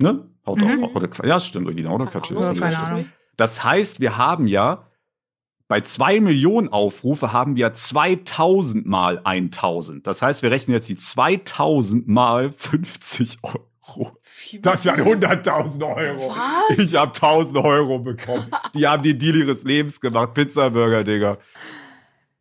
Ne? 0.00 0.28
Haut 0.46 0.60
Mhm. 0.60 0.84
auch, 0.84 0.94
oder, 0.94 1.08
ja, 1.24 1.38
stimmt, 1.40 1.66
irgendwie, 1.66 1.84
oder? 1.86 2.06
Ahnung. 2.50 2.60
weiß 2.60 2.74
das 3.36 3.62
heißt, 3.62 4.00
wir 4.00 4.16
haben 4.16 4.46
ja 4.46 4.87
bei 5.68 5.82
zwei 5.82 6.18
Millionen 6.18 6.70
Aufrufe 6.70 7.32
haben 7.32 7.54
wir 7.54 7.74
2000 7.74 8.86
mal 8.86 9.20
1000. 9.22 10.06
Das 10.06 10.22
heißt, 10.22 10.42
wir 10.42 10.50
rechnen 10.50 10.74
jetzt 10.74 10.88
die 10.88 10.96
2000 10.96 12.08
mal 12.08 12.52
50 12.56 13.38
Euro. 13.42 14.18
Das 14.60 14.84
wären 14.84 15.00
100.000 15.00 15.96
Euro. 15.96 16.30
Was? 16.30 16.78
Ich 16.78 16.94
habe 16.94 17.12
1000 17.12 17.56
Euro 17.58 17.98
bekommen. 17.98 18.46
Die 18.74 18.86
haben 18.86 19.02
den 19.02 19.18
Deal 19.18 19.36
ihres 19.36 19.64
Lebens 19.64 20.00
gemacht. 20.00 20.34
Pizzaburger, 20.34 21.04
Digga. 21.04 21.38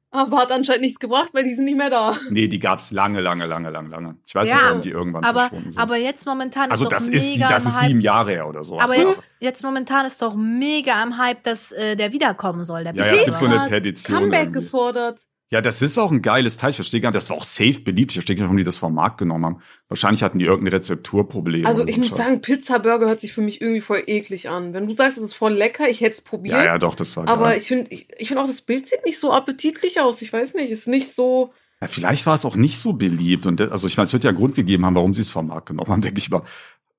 Aber 0.09 0.37
hat 0.37 0.51
anscheinend 0.51 0.83
nichts 0.83 0.99
gebracht, 0.99 1.29
weil 1.33 1.43
die 1.43 1.53
sind 1.53 1.65
nicht 1.65 1.77
mehr 1.77 1.89
da. 1.89 2.15
Nee, 2.29 2.47
die 2.47 2.59
gab's 2.59 2.91
lange, 2.91 3.19
lange, 3.19 3.45
lange, 3.45 3.69
lange, 3.69 3.89
lange. 3.89 4.15
Ich 4.25 4.33
weiß 4.33 4.47
Ja, 4.47 4.55
nicht, 4.55 4.63
warum 4.65 4.81
die 4.81 4.89
irgendwann 4.89 5.23
aber, 5.25 5.39
verschwunden 5.41 5.71
sind. 5.71 5.81
aber 5.81 5.97
jetzt 5.97 6.25
momentan 6.25 6.71
also 6.71 6.85
ist 6.85 6.91
doch 6.93 6.97
ist, 6.99 7.09
mega 7.09 7.49
das 7.49 7.63
im 7.65 7.69
ist 7.69 7.75
Hype. 7.81 7.87
sieben 7.89 8.01
Jahre 8.01 8.31
her 8.31 8.47
oder 8.47 8.63
so. 8.63 8.79
Aber 8.79 8.95
jetzt, 8.97 9.29
jetzt 9.39 9.63
momentan 9.63 10.05
ist 10.05 10.21
doch 10.21 10.33
mega 10.35 11.03
im 11.03 11.17
Hype, 11.17 11.43
dass 11.43 11.71
äh, 11.73 11.95
der 11.97 12.13
wiederkommen 12.13 12.63
soll. 12.63 12.85
Der 12.85 12.95
Ja, 12.95 13.05
ja, 13.05 13.13
es 13.15 13.25
gibt 13.25 13.37
so 13.37 13.45
eine 13.47 13.67
Petition. 13.69 14.17
Comeback 14.17 14.39
irgendwie. 14.45 14.59
gefordert. 14.61 15.19
Ja, 15.49 15.61
das 15.61 15.81
ist 15.81 15.97
auch 15.97 16.11
ein 16.11 16.21
geiles 16.21 16.57
Teil. 16.57 16.71
Ich 16.71 16.75
verstehe 16.75 16.99
gar 16.99 17.09
nicht, 17.09 17.15
das 17.15 17.29
war 17.29 17.37
auch 17.37 17.43
safe 17.43 17.79
beliebt. 17.79 18.11
Ich 18.11 18.15
verstehe 18.15 18.35
gar 18.35 18.43
nicht, 18.43 18.49
warum 18.49 18.57
die 18.57 18.65
das 18.65 18.77
vom 18.77 18.93
Markt 18.93 19.17
genommen 19.17 19.45
haben. 19.45 19.61
Wahrscheinlich 19.87 20.21
hatten 20.21 20.39
die 20.39 20.45
irgendein 20.45 20.73
Rezepturproblem. 20.73 21.65
Also 21.65 21.87
ich 21.87 21.97
muss 21.97 22.09
sagen, 22.09 22.41
Pizza-Burger 22.41 23.07
hört 23.07 23.21
sich 23.21 23.31
für 23.31 23.41
mich 23.41 23.61
irgendwie 23.61 23.79
voll 23.79 24.03
eklig 24.07 24.49
an. 24.49 24.73
Wenn 24.73 24.87
du 24.87 24.93
sagst, 24.93 25.17
es 25.17 25.23
ist 25.23 25.33
voll 25.35 25.53
lecker, 25.53 25.87
ich 25.87 26.01
hätte 26.01 26.15
es 26.15 26.21
probiert. 26.21 26.57
Ja, 26.57 26.65
ja, 26.65 26.77
doch, 26.77 26.95
das 26.95 27.15
war 27.15 27.27
aber 27.29 27.45
geil. 27.45 27.57
ich 27.59 27.67
finde 27.67 27.91
ich, 27.91 28.07
ich 28.17 28.27
find 28.27 28.39
auch, 28.41 28.47
das 28.47 28.61
Bild 28.61 28.89
sieht 28.89 29.05
nicht 29.05 29.19
so 29.19 29.31
appetitlich 29.31 30.01
aus. 30.01 30.21
Ich 30.21 30.33
weiß 30.33 30.55
nicht, 30.55 30.69
ist 30.69 30.87
nicht 30.89 31.13
so. 31.13 31.53
Ja, 31.79 31.87
vielleicht 31.87 32.25
war 32.25 32.33
es 32.33 32.43
auch 32.43 32.57
nicht 32.57 32.79
so 32.79 32.91
beliebt. 32.91 33.45
Und 33.45 33.61
das, 33.61 33.71
also 33.71 33.87
ich 33.87 33.95
meine, 33.95 34.07
es 34.07 34.13
wird 34.13 34.25
ja 34.25 34.31
einen 34.31 34.39
Grund 34.39 34.55
gegeben 34.55 34.85
haben, 34.85 34.95
warum 34.95 35.13
sie 35.13 35.21
es 35.21 35.31
vom 35.31 35.47
Markt 35.47 35.67
genommen 35.67 35.89
haben, 35.89 36.01
denke 36.01 36.19
ich 36.19 36.29
mal. 36.29 36.41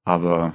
Aber 0.05 0.55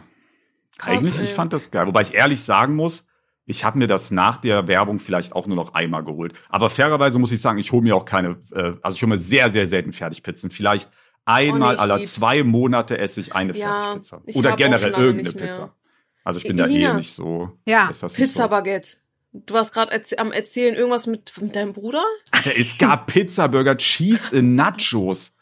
Krass, 0.79 0.97
eigentlich, 0.97 1.19
ey. 1.19 1.25
ich 1.25 1.33
fand 1.33 1.53
das 1.53 1.69
geil. 1.69 1.85
Wobei 1.85 2.01
ich 2.01 2.15
ehrlich 2.15 2.41
sagen 2.41 2.75
muss, 2.75 3.05
Ich 3.45 3.63
habe 3.65 3.77
mir 3.77 3.87
das 3.87 4.09
nach 4.11 4.37
der 4.37 4.67
Werbung 4.67 4.99
vielleicht 4.99 5.33
auch 5.33 5.47
nur 5.47 5.55
noch 5.57 5.73
einmal 5.73 6.03
geholt. 6.03 6.33
Aber 6.49 6.69
fairerweise 6.69 7.19
muss 7.19 7.31
ich 7.31 7.41
sagen, 7.41 7.57
ich 7.57 7.71
hole 7.73 7.81
mir 7.83 7.95
auch 7.95 8.05
keine, 8.05 8.37
äh, 8.53 8.73
also 8.81 8.95
ich 8.95 9.01
hole 9.01 9.09
mir 9.09 9.17
sehr, 9.17 9.49
sehr 9.49 9.67
selten 9.67 9.91
Fertigpizzen. 9.91 10.49
Vielleicht 10.49 10.89
einmal 11.25 11.75
Oh, 11.75 11.79
aller 11.79 11.97
lieb's. 11.97 12.15
zwei 12.15 12.43
Monate 12.43 12.97
esse 12.97 13.19
ich 13.19 13.35
eine 13.35 13.53
Ja, 13.53 13.81
Fertigpizza. 13.95 14.21
Oder 14.35 14.55
generell 14.55 14.91
irgendeine. 14.93 15.33
Pizza. 15.47 15.75
Also 16.23 16.39
ich 16.39 16.47
bin 16.47 16.55
da 16.55 16.65
Elina. 16.65 16.91
eh 16.91 16.95
nicht 16.95 17.11
so. 17.11 17.51
Ja, 17.67 17.89
ist 17.89 18.01
das 18.01 18.17
nicht 18.17 18.29
Pizza 18.29 18.43
so. 18.43 18.49
Baguette. 18.49 18.91
Du 19.33 19.53
warst 19.55 19.73
gerade 19.73 19.91
erz 19.91 20.13
am 20.13 20.31
erzählen 20.31 20.75
irgendwas 20.75 21.07
mit, 21.07 21.33
mit 21.41 21.55
deinem 21.55 21.73
Bruder? 21.73 22.03
Alter, 22.31 22.51
es 22.57 22.77
gab 22.77 23.07
Pizzaburger 23.11 23.75
Cheese 23.77 24.35
in 24.37 24.55
Nachos. 24.55 25.33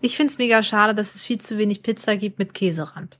Ich 0.00 0.16
find's 0.16 0.36
mega 0.36 0.62
schade, 0.62 0.94
dass 0.94 1.14
es 1.14 1.22
viel 1.22 1.40
zu 1.40 1.56
wenig 1.58 1.82
Pizza 1.82 2.16
gibt 2.16 2.38
mit 2.38 2.54
Käserand. 2.54 3.18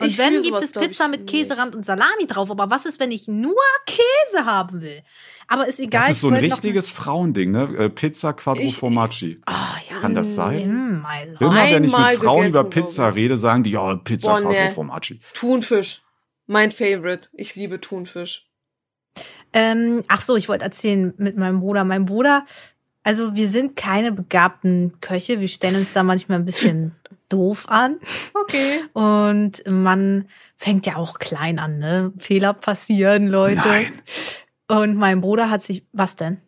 Und 0.00 0.06
Ich 0.06 0.16
wenn 0.18 0.34
gibt 0.34 0.46
sowas, 0.46 0.62
es 0.64 0.72
Pizza 0.72 1.08
mit 1.08 1.26
Käserand 1.26 1.70
nicht. 1.70 1.76
und 1.78 1.84
Salami 1.84 2.26
drauf. 2.28 2.50
Aber 2.52 2.70
was 2.70 2.86
ist, 2.86 3.00
wenn 3.00 3.10
ich 3.10 3.26
nur 3.26 3.54
Käse 3.84 4.44
haben 4.46 4.80
will? 4.80 5.02
Aber 5.48 5.66
ist 5.66 5.80
egal. 5.80 6.02
Das 6.02 6.10
ist 6.12 6.20
so 6.20 6.28
ein 6.28 6.34
richtiges 6.34 6.88
Frauending, 6.88 7.50
ne? 7.50 7.62
Äh, 7.76 7.88
Pizza 7.90 8.32
Quattro 8.32 8.62
Ich- 8.62 8.76
Formaggi. 8.76 9.40
Ah, 9.46 9.74
ja. 9.90 9.98
Kann 10.00 10.14
das 10.14 10.34
sein? 10.34 11.00
Mm, 11.00 11.06
lord. 11.40 11.52
Immer 11.52 11.64
wenn 11.64 11.82
ich 11.84 11.96
mit 11.96 12.18
Frauen 12.18 12.38
gegessen, 12.42 12.60
über 12.60 12.70
Pizza 12.70 13.08
rede, 13.14 13.36
sagen 13.36 13.64
die, 13.64 13.70
ja, 13.72 13.96
Pizza 13.96 14.30
Boah, 14.34 14.40
Quattro 14.42 14.52
nee. 14.52 14.70
Formaggi. 14.70 15.20
Thunfisch. 15.34 16.02
Mein 16.46 16.70
Favorite. 16.70 17.28
Ich 17.32 17.56
liebe 17.56 17.80
Thunfisch. 17.80 18.46
Ähm, 19.52 20.04
ach 20.08 20.20
so, 20.20 20.36
ich 20.36 20.48
wollte 20.48 20.64
erzählen 20.64 21.12
mit 21.16 21.36
meinem 21.36 21.60
Bruder. 21.60 21.82
Mein 21.84 22.04
Bruder, 22.04 22.46
also 23.08 23.34
wir 23.34 23.48
sind 23.48 23.74
keine 23.74 24.12
begabten 24.12 24.92
Köche. 25.00 25.40
Wir 25.40 25.48
stellen 25.48 25.76
uns 25.76 25.94
da 25.94 26.02
manchmal 26.02 26.38
ein 26.38 26.44
bisschen 26.44 26.92
doof 27.30 27.66
an. 27.68 27.96
Okay. 28.34 28.80
Und 28.92 29.62
man 29.66 30.26
fängt 30.56 30.84
ja 30.86 30.96
auch 30.96 31.18
klein 31.18 31.58
an, 31.58 31.78
ne? 31.78 32.12
Fehler 32.18 32.52
passieren, 32.52 33.28
Leute. 33.28 33.62
Nein. 33.66 33.86
Und 34.70 34.96
mein 34.96 35.20
Bruder 35.22 35.48
hat 35.50 35.62
sich, 35.62 35.84
was 35.92 36.16
denn? 36.16 36.38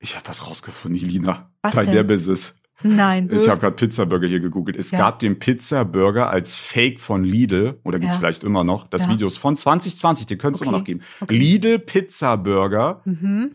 Ich 0.00 0.16
habe 0.16 0.26
was 0.28 0.46
rausgefunden, 0.46 1.00
Elina. 1.00 1.50
Was 1.62 1.76
Dein 1.76 1.84
denn? 1.86 1.94
der 1.94 2.02
Business. 2.02 2.58
Nein. 2.82 3.30
Ich 3.32 3.48
habe 3.48 3.60
gerade 3.60 3.76
Pizzaburger 3.76 4.26
hier 4.26 4.40
gegoogelt. 4.40 4.76
Es 4.76 4.90
Ja. 4.90 4.98
gab 4.98 5.20
den 5.20 5.38
Pizzaburger 5.38 6.28
als 6.30 6.54
Fake 6.56 7.00
von 7.00 7.22
Lidl, 7.24 7.78
oder 7.84 7.98
gibt's 7.98 8.16
Ja. 8.16 8.18
vielleicht 8.18 8.44
immer 8.44 8.64
noch. 8.64 8.88
Das 8.88 9.02
Ja. 9.06 9.10
Video 9.12 9.28
ist 9.28 9.38
von 9.38 9.56
2020, 9.56 10.26
den 10.26 10.36
könnte 10.38 10.56
es 10.56 10.60
Okay. 10.62 10.68
immer 10.68 10.78
noch 10.78 10.84
geben. 10.84 11.00
Okay. 11.20 11.36
Lidl 11.36 11.78
Pizzaburger 11.78 13.00
Mhm. 13.04 13.54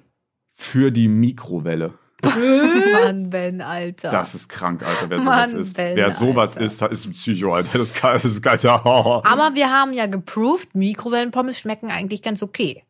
Für 0.60 0.92
die 0.92 1.08
Mikrowelle. 1.08 1.94
Mann, 2.22 3.30
Ben, 3.30 3.62
Alter. 3.62 4.10
Das 4.12 4.36
ist 4.36 4.50
krank, 4.50 4.84
Alter, 4.84 5.10
wer 5.10 5.22
Mann, 5.22 5.52
sowas 5.52 5.68
ist. 5.68 5.78
Ben, 5.78 5.96
wer 5.96 6.12
sowas 6.12 6.58
Alter. 6.58 6.66
ist, 6.66 6.82
ist 6.82 7.06
ein 7.06 7.12
Psycho, 7.14 7.54
Alter. 7.54 7.78
Das 7.78 7.90
ist 7.90 8.02
geil, 8.02 8.20
das 8.22 8.26
ist 8.26 8.42
geil. 8.42 8.60
Ja. 8.62 8.76
Aber 8.86 9.56
wir 9.56 9.70
haben 9.72 9.94
ja 9.94 10.06
geproved, 10.06 10.76
Mikrowellenpommes 10.76 11.58
schmecken 11.58 11.90
eigentlich 11.90 12.22
ganz 12.22 12.44
okay. 12.44 12.84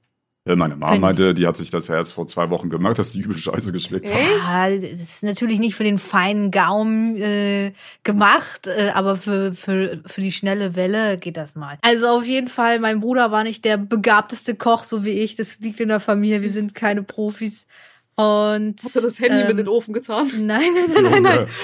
Ja, 0.49 0.55
Meine 0.55 0.75
Mama 0.75 0.97
meinte, 0.97 1.35
die 1.35 1.45
hat 1.45 1.57
sich 1.57 1.69
das 1.69 1.89
ja 1.89 1.95
erst 1.97 2.13
vor 2.13 2.25
zwei 2.25 2.49
Wochen 2.49 2.71
gemacht, 2.71 2.97
dass 2.97 3.11
die 3.11 3.21
übel 3.21 3.37
scheiße 3.37 3.71
geschmeckt 3.71 4.11
hat. 4.11 4.19
Ja, 4.19 4.75
das 4.75 4.99
ist 4.99 5.23
natürlich 5.23 5.59
nicht 5.59 5.75
für 5.75 5.83
den 5.83 5.99
feinen 5.99 6.49
Gaumen 6.49 7.17
äh, 7.17 7.71
gemacht, 8.03 8.65
äh, 8.65 8.89
aber 8.95 9.15
für, 9.15 9.53
für, 9.53 10.01
für 10.07 10.21
die 10.21 10.31
schnelle 10.31 10.75
Welle 10.75 11.19
geht 11.19 11.37
das 11.37 11.53
mal. 11.53 11.77
Also 11.83 12.07
auf 12.07 12.25
jeden 12.25 12.47
Fall, 12.47 12.79
mein 12.79 12.99
Bruder 12.99 13.29
war 13.29 13.43
nicht 13.43 13.63
der 13.63 13.77
begabteste 13.77 14.55
Koch, 14.55 14.83
so 14.83 15.05
wie 15.05 15.11
ich. 15.11 15.35
Das 15.35 15.59
liegt 15.59 15.79
in 15.81 15.89
der 15.89 15.99
Familie, 15.99 16.41
wir 16.41 16.49
sind 16.49 16.73
keine 16.73 17.03
Profis. 17.03 17.67
Und 18.15 18.81
Hast 18.83 18.95
du 18.95 19.01
das 19.01 19.19
Handy 19.19 19.41
ähm, 19.41 19.41
mit 19.41 19.51
in 19.51 19.57
den 19.57 19.67
Ofen 19.67 19.93
getan? 19.93 20.31
Nein, 20.47 20.61
nein, 20.73 20.91
nein, 20.95 21.11
nein, 21.11 21.23
nein. 21.23 21.47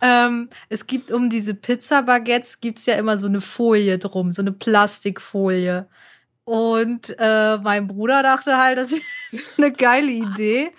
Ähm, 0.00 0.48
es 0.68 0.86
gibt 0.86 1.10
um 1.10 1.28
diese 1.28 1.54
Pizza-Baguettes 1.54 2.60
gibt's 2.60 2.86
ja 2.86 2.94
immer 2.94 3.18
so 3.18 3.26
eine 3.26 3.40
Folie 3.40 3.98
drum, 3.98 4.30
so 4.30 4.42
eine 4.42 4.52
Plastikfolie. 4.52 5.88
Und 6.48 7.14
äh, 7.18 7.58
mein 7.58 7.86
Bruder 7.88 8.22
dachte 8.22 8.56
halt, 8.56 8.78
das 8.78 8.92
ist 9.32 9.44
eine 9.58 9.70
geile 9.70 10.10
Idee, 10.10 10.70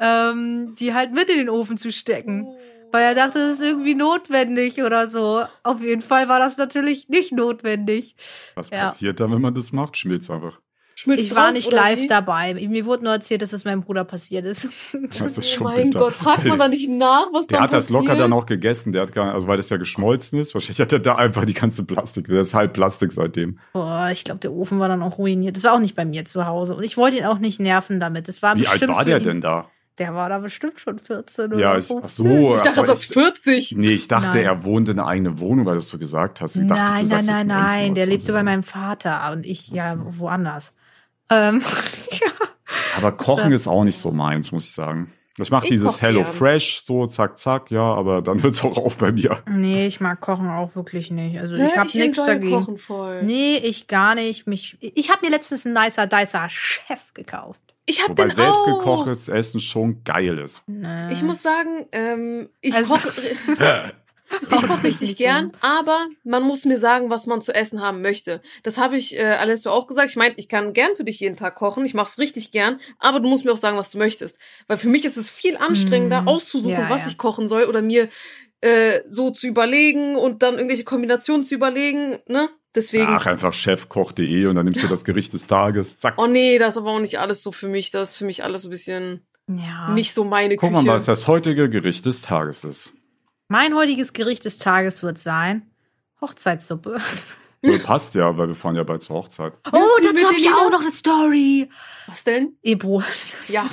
ähm, 0.00 0.74
die 0.74 0.92
halt 0.92 1.12
mit 1.12 1.28
in 1.30 1.36
den 1.36 1.48
Ofen 1.48 1.76
zu 1.76 1.92
stecken. 1.92 2.48
Weil 2.90 3.02
er 3.04 3.14
dachte, 3.14 3.38
das 3.38 3.54
ist 3.54 3.62
irgendwie 3.62 3.94
notwendig 3.94 4.82
oder 4.82 5.06
so. 5.06 5.44
Auf 5.62 5.80
jeden 5.80 6.02
Fall 6.02 6.28
war 6.28 6.40
das 6.40 6.56
natürlich 6.56 7.08
nicht 7.08 7.32
notwendig. 7.32 8.16
Was 8.56 8.70
Ja. 8.70 8.86
passiert 8.86 9.20
dann, 9.20 9.32
wenn 9.32 9.40
man 9.40 9.54
das 9.54 9.70
macht? 9.72 9.96
Schmilzt 9.96 10.30
einfach. 10.30 10.60
Schmilzt 10.96 11.24
Ich 11.26 11.34
war 11.34 11.50
nicht 11.50 11.72
live 11.72 12.00
wie? 12.02 12.06
dabei. 12.06 12.54
Mir 12.54 12.86
wurde 12.86 13.02
nur 13.04 13.12
erzählt, 13.14 13.42
dass 13.42 13.52
es 13.52 13.64
meinem 13.64 13.80
Bruder 13.82 14.04
passiert 14.04 14.44
ist. 14.44 14.68
Das 14.92 15.20
ist 15.20 15.38
Oh 15.38 15.42
schon 15.42 15.64
mein 15.64 15.84
bitter. 15.90 15.98
Gott, 15.98 16.12
fragt 16.12 16.44
man 16.44 16.58
da 16.58 16.68
nicht 16.68 16.88
nach, 16.88 17.26
was 17.32 17.48
Der 17.48 17.56
dann 17.58 17.64
hat 17.64 17.72
das 17.72 17.86
passiert? 17.86 18.04
locker 18.04 18.16
dann 18.16 18.32
auch 18.32 18.46
gegessen. 18.46 18.92
Der 18.92 19.02
hat 19.02 19.12
gar, 19.12 19.34
also 19.34 19.48
weil 19.48 19.56
das 19.56 19.70
ja 19.70 19.76
geschmolzen 19.76 20.38
ist. 20.38 20.54
Wahrscheinlich 20.54 20.80
hat 20.80 20.92
er 20.92 21.00
da 21.00 21.16
einfach 21.16 21.44
die 21.44 21.54
ganze 21.54 21.84
Plastik. 21.84 22.28
Der 22.28 22.40
ist 22.42 22.54
halb 22.54 22.74
Plastik 22.74 23.10
seitdem. 23.12 23.58
Boah, 23.72 24.08
ich 24.12 24.22
glaube, 24.24 24.40
der 24.40 24.52
Ofen 24.52 24.78
war 24.78 24.88
dann 24.88 25.02
auch 25.02 25.18
ruiniert. 25.18 25.56
Das 25.56 25.64
war 25.64 25.72
auch 25.74 25.80
nicht 25.80 25.96
bei 25.96 26.04
mir 26.04 26.24
zu 26.26 26.46
Hause. 26.46 26.76
Und 26.76 26.84
ich 26.84 26.96
wollte 26.96 27.16
ihn 27.18 27.24
auch 27.24 27.38
nicht 27.38 27.58
nerven 27.58 27.98
damit. 27.98 28.28
Das 28.28 28.40
war 28.42 28.56
Wie 28.56 28.66
alt 28.68 28.86
war 28.86 29.04
der 29.04 29.18
ihn- 29.18 29.24
denn 29.24 29.40
da? 29.40 29.68
Der 29.98 30.12
war 30.14 30.28
da 30.28 30.40
bestimmt 30.40 30.80
schon 30.80 30.98
14 30.98 31.52
oder 31.52 31.58
Ja, 31.60 31.78
ich, 31.78 31.86
15. 31.86 32.04
ach 32.04 32.08
so. 32.08 32.56
Ich 32.56 32.62
dachte, 32.62 32.80
so, 32.80 32.86
sagst 32.86 33.12
40. 33.12 33.74
Nee, 33.76 33.90
ich 33.92 34.08
dachte, 34.08 34.28
Nein. 34.38 34.44
er 34.44 34.64
wohnt 34.64 34.88
in 34.88 34.98
einer 34.98 35.06
eigenen 35.08 35.38
Wohnung, 35.38 35.66
weil 35.66 35.74
du 35.74 35.78
es 35.78 35.88
so 35.88 35.98
gesagt 35.98 36.40
hast. 36.40 36.56
Ich 36.56 36.66
dachte, 36.66 36.82
nein, 36.82 37.02
du 37.04 37.14
nein, 37.14 37.24
sagst 37.24 37.26
nein, 37.28 37.46
nein. 37.46 37.66
19 37.78 37.94
Der 37.94 38.06
lebte 38.06 38.26
20. 38.26 38.34
bei 38.34 38.42
meinem 38.42 38.62
Vater 38.64 39.32
und 39.32 39.46
ich 39.46 39.68
ja 39.68 39.94
woanders. 39.98 40.74
Ähm, 41.30 41.62
ja. 42.10 42.30
Aber 42.96 43.12
Kochen 43.12 43.50
So. 43.50 43.54
ist 43.54 43.66
auch 43.68 43.84
nicht 43.84 43.98
so 43.98 44.10
meins, 44.12 44.52
muss 44.52 44.64
ich 44.66 44.72
sagen. 44.72 45.12
Ich 45.36 45.50
mache 45.50 45.66
dieses 45.66 46.00
Hello 46.00 46.22
gern. 46.22 46.32
Fresh, 46.32 46.84
so 46.84 47.08
zack, 47.08 47.38
zack, 47.38 47.70
ja, 47.72 47.82
aber 47.82 48.22
dann 48.22 48.40
hört's 48.42 48.62
auch 48.62 48.78
auf 48.78 48.96
bei 48.98 49.10
mir. 49.10 49.42
Nee, 49.50 49.86
ich 49.88 50.00
mag 50.00 50.20
Kochen 50.20 50.48
auch 50.48 50.76
wirklich 50.76 51.10
nicht. 51.10 51.38
Also 51.40 51.56
ich 51.56 51.76
habe 51.76 51.90
nichts 51.92 52.24
dagegen. 52.24 52.52
Kochen 52.52 52.78
voll. 52.78 53.22
Nee, 53.24 53.56
ich 53.56 53.88
gar 53.88 54.14
nicht. 54.14 54.46
Mich, 54.46 54.78
ich 54.80 55.10
habe 55.10 55.26
mir 55.26 55.30
letztens 55.32 55.66
einen 55.66 55.74
Nicer 55.74 56.06
Dicer 56.06 56.48
Chef 56.48 57.12
gekauft. 57.14 57.58
Ich 57.86 58.00
hab 58.00 58.10
Wobei 58.10 58.26
den 58.26 58.34
selbstgekochtes 58.34 59.28
Essen 59.28 59.60
schon 59.60 60.04
geil 60.04 60.38
ist. 60.38 60.62
Nee. 60.66 61.12
Ich 61.12 61.22
muss 61.22 61.42
sagen, 61.42 61.86
ähm, 61.92 62.48
ich 62.60 62.74
Also- 62.76 62.94
koche 62.94 63.12
ich 64.42 64.48
koche 64.48 64.84
richtig 64.84 65.16
gern, 65.16 65.52
aber 65.60 66.06
man 66.24 66.42
muss 66.42 66.64
mir 66.64 66.78
sagen, 66.78 67.10
was 67.10 67.26
man 67.26 67.40
zu 67.40 67.54
essen 67.54 67.80
haben 67.80 68.02
möchte. 68.02 68.40
Das 68.62 68.78
habe 68.78 68.96
ich 68.96 69.18
äh, 69.18 69.22
Alessio 69.22 69.70
auch 69.72 69.86
gesagt. 69.86 70.10
Ich 70.10 70.16
meine, 70.16 70.34
ich 70.36 70.48
kann 70.48 70.72
gern 70.72 70.96
für 70.96 71.04
dich 71.04 71.20
jeden 71.20 71.36
Tag 71.36 71.54
kochen. 71.54 71.84
Ich 71.84 71.94
mache 71.94 72.08
es 72.08 72.18
richtig 72.18 72.50
gern, 72.50 72.80
aber 72.98 73.20
du 73.20 73.28
musst 73.28 73.44
mir 73.44 73.52
auch 73.52 73.58
sagen, 73.58 73.76
was 73.76 73.90
du 73.90 73.98
möchtest. 73.98 74.38
Weil 74.66 74.78
für 74.78 74.88
mich 74.88 75.04
ist 75.04 75.16
es 75.16 75.30
viel 75.30 75.56
anstrengender, 75.56 76.22
Mm, 76.22 76.28
auszusuchen, 76.28 76.72
ja, 76.72 76.90
was 76.90 77.02
ja. 77.02 77.08
ich 77.10 77.18
kochen 77.18 77.48
soll 77.48 77.64
oder 77.64 77.82
mir 77.82 78.08
äh, 78.60 79.00
so 79.06 79.30
zu 79.30 79.46
überlegen 79.46 80.16
und 80.16 80.42
dann 80.42 80.54
irgendwelche 80.54 80.84
Kombinationen 80.84 81.44
zu 81.44 81.54
überlegen. 81.54 82.16
Ne? 82.26 82.48
Deswegen. 82.74 83.06
Ach, 83.08 83.26
einfach 83.26 83.54
chefkoch.de 83.54 84.46
und 84.46 84.56
dann 84.56 84.64
nimmst 84.64 84.82
du 84.82 84.88
das 84.88 85.04
Gericht 85.04 85.32
des 85.32 85.46
Tages, 85.46 85.98
zack. 85.98 86.14
Oh 86.16 86.26
nee, 86.26 86.58
das 86.58 86.74
ist 86.76 86.82
aber 86.82 86.92
auch 86.92 87.00
nicht 87.00 87.18
alles 87.18 87.42
so 87.42 87.52
für 87.52 87.68
mich. 87.68 87.90
Das 87.90 88.12
ist 88.12 88.18
für 88.18 88.24
mich 88.24 88.42
alles 88.42 88.62
so 88.62 88.68
ein 88.68 88.70
bisschen 88.70 89.26
ja. 89.48 89.90
nicht 89.90 90.12
so 90.12 90.24
meine 90.24 90.56
Guck 90.56 90.70
Küche. 90.70 90.82
mal, 90.82 90.94
was 90.94 91.04
das 91.04 91.28
heutige 91.28 91.68
Gericht 91.68 92.06
des 92.06 92.22
Tages 92.22 92.64
ist. 92.64 92.92
Mein 93.54 93.76
heutiges 93.76 94.12
Gericht 94.12 94.44
des 94.46 94.58
Tages 94.58 95.04
wird 95.04 95.20
sein 95.20 95.70
Hochzeitssuppe. 96.20 97.00
So, 97.66 97.78
passt 97.78 98.14
ja, 98.14 98.36
weil 98.36 98.48
wir 98.48 98.54
fahren 98.54 98.76
ja 98.76 98.82
bald 98.82 99.02
zur 99.02 99.16
Hochzeit. 99.16 99.54
Oh, 99.72 99.80
dazu 100.02 100.26
habe 100.26 100.36
ich 100.36 100.46
auch 100.50 100.70
noch 100.70 100.82
eine 100.82 100.90
Story. 100.92 101.70
Was 102.06 102.22
denn? 102.22 102.58
Ebro, 102.62 103.00
das 103.00 103.48
Ja. 103.48 103.64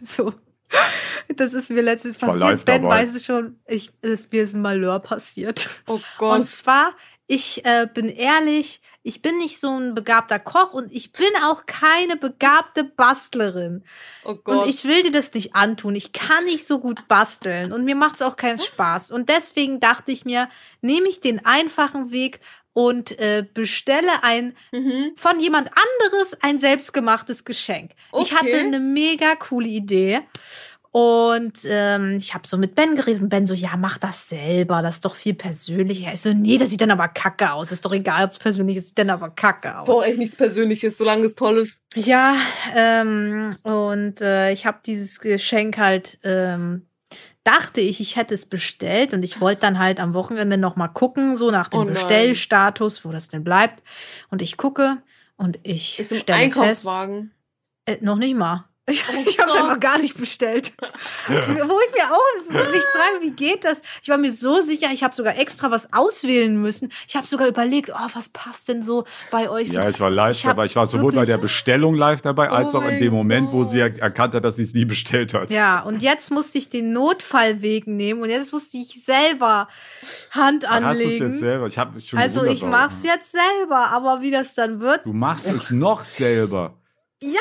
ist 0.00 0.14
so. 0.16 0.32
Das 1.34 1.52
ist 1.54 1.68
mir 1.68 1.82
letztens 1.82 2.16
passiert. 2.16 2.38
live 2.38 2.64
Ben 2.64 2.82
dabei. 2.82 3.00
weiß 3.00 3.16
es 3.16 3.24
schon. 3.26 3.58
Ich, 3.66 3.90
es, 4.02 4.30
mir 4.30 4.44
ist 4.44 4.54
ein 4.54 4.62
Malheur 4.62 5.00
passiert. 5.00 5.68
Oh 5.88 5.94
Und 5.94 6.04
Gott. 6.18 6.46
zwar, 6.46 6.92
ich 7.26 7.64
äh, 7.64 7.88
bin 7.92 8.08
ehrlich, 8.08 8.82
ich 9.02 9.22
bin 9.22 9.38
nicht 9.38 9.58
so 9.58 9.78
ein 9.78 9.94
begabter 9.94 10.38
Koch 10.38 10.74
und 10.74 10.92
ich 10.92 11.12
bin 11.12 11.28
auch 11.44 11.64
keine 11.66 12.16
begabte 12.16 12.84
Bastlerin. 12.84 13.84
Oh 14.24 14.34
Gott. 14.34 14.64
Und 14.64 14.68
ich 14.68 14.84
will 14.84 15.02
dir 15.02 15.12
das 15.12 15.32
nicht 15.32 15.54
antun. 15.54 15.94
Ich 15.96 16.12
kann 16.12 16.44
nicht 16.44 16.66
so 16.66 16.80
gut 16.80 17.08
basteln 17.08 17.72
und 17.72 17.84
mir 17.84 17.94
macht 17.94 18.16
es 18.16 18.22
auch 18.22 18.36
keinen 18.36 18.58
Spaß. 18.58 19.10
Und 19.10 19.28
deswegen 19.30 19.80
dachte 19.80 20.12
ich 20.12 20.24
mir, 20.24 20.50
nehme 20.82 21.08
ich 21.08 21.20
den 21.20 21.44
einfachen 21.46 22.10
Weg 22.10 22.40
und 22.72 23.18
äh, 23.18 23.44
bestelle 23.54 24.22
ein 24.22 24.54
mhm. 24.70 25.12
von 25.16 25.40
jemand 25.40 25.70
anderes 25.70 26.36
ein 26.42 26.58
selbstgemachtes 26.58 27.44
Geschenk. 27.44 27.92
Ich 28.18 28.32
Okay. 28.32 28.36
hatte 28.36 28.58
eine 28.58 28.80
mega 28.80 29.34
coole 29.34 29.68
Idee. 29.68 30.20
Und 30.92 31.58
ähm, 31.66 32.16
ich 32.16 32.34
habe 32.34 32.48
so 32.48 32.56
mit 32.58 32.74
Ben 32.74 32.96
geredet 32.96 33.22
und 33.22 33.28
Ben 33.28 33.46
so, 33.46 33.54
ja, 33.54 33.76
mach 33.76 33.96
das 33.98 34.28
selber, 34.28 34.82
das 34.82 34.96
ist 34.96 35.04
doch 35.04 35.14
viel 35.14 35.34
persönlicher. 35.34 36.12
Ich 36.12 36.20
so, 36.20 36.32
nee, 36.32 36.58
das 36.58 36.70
sieht 36.70 36.80
dann 36.80 36.90
aber 36.90 37.06
kacke 37.06 37.52
aus. 37.52 37.70
Ist 37.70 37.84
doch 37.84 37.92
egal, 37.92 38.24
ob 38.24 38.32
es 38.32 38.38
persönlich 38.40 38.76
ist, 38.76 38.88
sieht 38.88 38.98
dann 38.98 39.10
aber 39.10 39.30
kacke 39.30 39.78
aus. 39.78 39.86
Boah, 39.86 40.04
echt 40.04 40.18
nichts 40.18 40.34
Persönliches, 40.36 40.98
solange 40.98 41.26
es 41.26 41.36
toll 41.36 41.58
ist. 41.58 41.84
Ja, 41.94 42.34
ähm, 42.74 43.50
und 43.62 44.20
äh, 44.20 44.50
ich 44.52 44.66
habe 44.66 44.78
dieses 44.84 45.20
Geschenk 45.20 45.78
halt, 45.78 46.18
ähm, 46.24 46.86
dachte 47.44 47.80
ich, 47.80 48.00
ich 48.00 48.16
hätte 48.16 48.34
es 48.34 48.46
bestellt 48.46 49.14
und 49.14 49.22
ich 49.22 49.40
wollte 49.40 49.60
dann 49.60 49.78
halt 49.78 50.00
am 50.00 50.12
Wochenende 50.12 50.58
noch 50.58 50.74
mal 50.74 50.88
gucken, 50.88 51.36
so 51.36 51.52
nach 51.52 51.68
dem 51.68 51.80
Oh. 51.80 51.84
Bestellstatus, 51.84 53.04
wo 53.04 53.12
das 53.12 53.28
denn 53.28 53.44
bleibt. 53.44 53.80
Und 54.30 54.42
ich 54.42 54.56
gucke 54.56 54.96
und 55.36 55.58
ich 55.62 56.00
Ist 56.00 56.10
im 56.10 56.18
stelle 56.18 56.50
fest, 56.50 56.58
Einkaufswagen. 56.58 57.30
äh, 57.86 57.96
noch 58.00 58.16
nicht 58.16 58.36
mal. 58.36 58.64
Ich, 58.90 59.04
Oh 59.08 59.24
ich 59.28 59.38
habe 59.38 59.50
es 59.50 59.56
Gott. 59.56 59.64
einfach 59.64 59.80
gar 59.80 59.98
nicht 59.98 60.18
bestellt. 60.18 60.72
Wo 61.28 61.32
ich 61.34 61.92
mir 61.94 62.10
auch 62.12 62.70
mich 62.72 62.82
frage, 62.82 63.20
wie 63.22 63.30
geht 63.30 63.64
das? 63.64 63.82
Ich 64.02 64.08
war 64.08 64.18
mir 64.18 64.32
so 64.32 64.60
sicher, 64.60 64.88
ich 64.92 65.02
habe 65.04 65.14
sogar 65.14 65.38
extra 65.38 65.70
was 65.70 65.92
auswählen 65.92 66.60
müssen. 66.60 66.92
Ich 67.08 67.16
habe 67.16 67.26
sogar 67.26 67.46
überlegt, 67.48 67.90
oh, 67.94 68.08
was 68.14 68.28
passt 68.30 68.68
denn 68.68 68.82
so 68.82 69.04
bei 69.30 69.48
euch? 69.48 69.68
so? 69.72 69.78
Ja, 69.78 69.88
ich 69.88 70.00
war 70.00 70.10
live 70.10 70.34
Ich 70.36 70.42
dabei. 70.42 70.64
Ich 70.64 70.76
war 70.76 70.86
sowohl 70.86 71.12
bei 71.12 71.24
der 71.24 71.38
Bestellung 71.38 71.94
live 71.94 72.20
dabei, 72.22 72.50
Oh 72.50 72.54
als 72.54 72.74
auch 72.74 72.84
in 72.84 72.98
dem 73.00 73.12
Moment, 73.12 73.52
wo 73.52 73.64
sie 73.64 73.78
er 73.80 73.90
Gott. 73.90 74.00
erkannt 74.00 74.34
hat, 74.34 74.44
dass 74.44 74.56
sie 74.56 74.62
es 74.64 74.74
nie 74.74 74.84
bestellt 74.84 75.34
hat. 75.34 75.50
Ja, 75.50 75.80
und 75.80 76.02
jetzt 76.02 76.30
musste 76.30 76.58
ich 76.58 76.68
den 76.70 76.92
Notfallweg 76.92 77.86
nehmen 77.86 78.22
und 78.22 78.30
jetzt 78.30 78.52
musste 78.52 78.76
ich 78.78 79.04
selber 79.04 79.68
Hand 80.30 80.64
Dann 80.64 80.84
hast 80.84 80.98
du 81.00 81.04
es 81.04 81.12
anlegen. 81.12 81.28
jetzt 81.30 81.40
selber. 81.40 81.66
Ich 81.66 81.78
habe 81.78 82.00
schon 82.00 82.18
also 82.18 82.44
ich 82.44 82.62
mach's 82.62 83.02
jetzt 83.04 83.32
selber, 83.32 83.90
aber 83.92 84.20
wie 84.20 84.30
das 84.30 84.54
dann 84.54 84.80
wird, 84.80 85.04
Du 85.04 85.12
machst 85.12 85.46
es 85.46 85.70
noch 85.70 86.04
selber. 86.04 86.74
ja. 87.22 87.40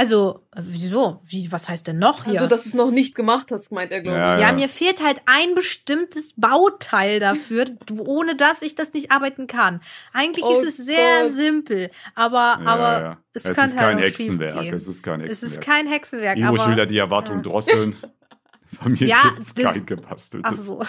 Also, 0.00 0.46
äh, 0.56 0.62
wieso? 0.64 1.20
Wie, 1.26 1.52
was 1.52 1.68
heißt 1.68 1.86
denn 1.86 1.98
noch 1.98 2.24
hier? 2.24 2.32
Also, 2.32 2.46
dass 2.46 2.62
du 2.62 2.70
es 2.70 2.74
noch 2.74 2.90
nicht 2.90 3.14
gemacht 3.14 3.48
hast, 3.50 3.70
meint 3.70 3.92
er, 3.92 4.00
glaube 4.00 4.16
Ja, 4.18 4.34
ich. 4.36 4.40
ja, 4.40 4.52
mir 4.52 4.70
fehlt 4.70 5.02
halt 5.04 5.20
ein 5.26 5.54
bestimmtes 5.54 6.32
Bauteil 6.38 7.20
dafür, 7.20 7.66
ohne 7.98 8.34
dass 8.34 8.62
ich 8.62 8.74
das 8.74 8.94
nicht 8.94 9.12
arbeiten 9.12 9.46
kann. 9.46 9.82
Eigentlich 10.14 10.42
Oh 10.46 10.52
ist 10.62 10.78
es 10.78 10.86
sehr 10.86 11.24
Gott. 11.24 11.32
simpel, 11.32 11.90
aber, 12.14 12.58
Ja, 12.62 12.66
aber 12.66 13.00
ja. 13.02 13.16
es, 13.34 13.44
es 13.44 13.54
kann 13.54 13.68
ist 13.68 13.76
halt 13.76 13.88
kein 13.90 13.98
Hexenwerk. 13.98 14.72
Es 14.72 14.88
ist 14.88 15.02
kein 15.02 15.20
Es 15.20 15.42
ist 15.42 15.56
Hexenwerk. 15.58 15.66
kein 15.66 15.86
Hexenwerk, 15.86 16.38
ich 16.38 16.44
will 16.48 16.56
da 16.56 16.62
aber 16.72 16.86
die 16.86 16.98
Erwartung 16.98 17.36
ja. 17.36 17.42
drosseln. 17.42 17.94
Von 18.80 18.92
mir 18.92 19.06
Ja, 19.06 19.22
gibt's 19.36 19.52
das- 19.52 19.74
kein 19.74 19.84
gebasteltes. 19.84 20.50
ach 20.50 20.56
so. 20.56 20.82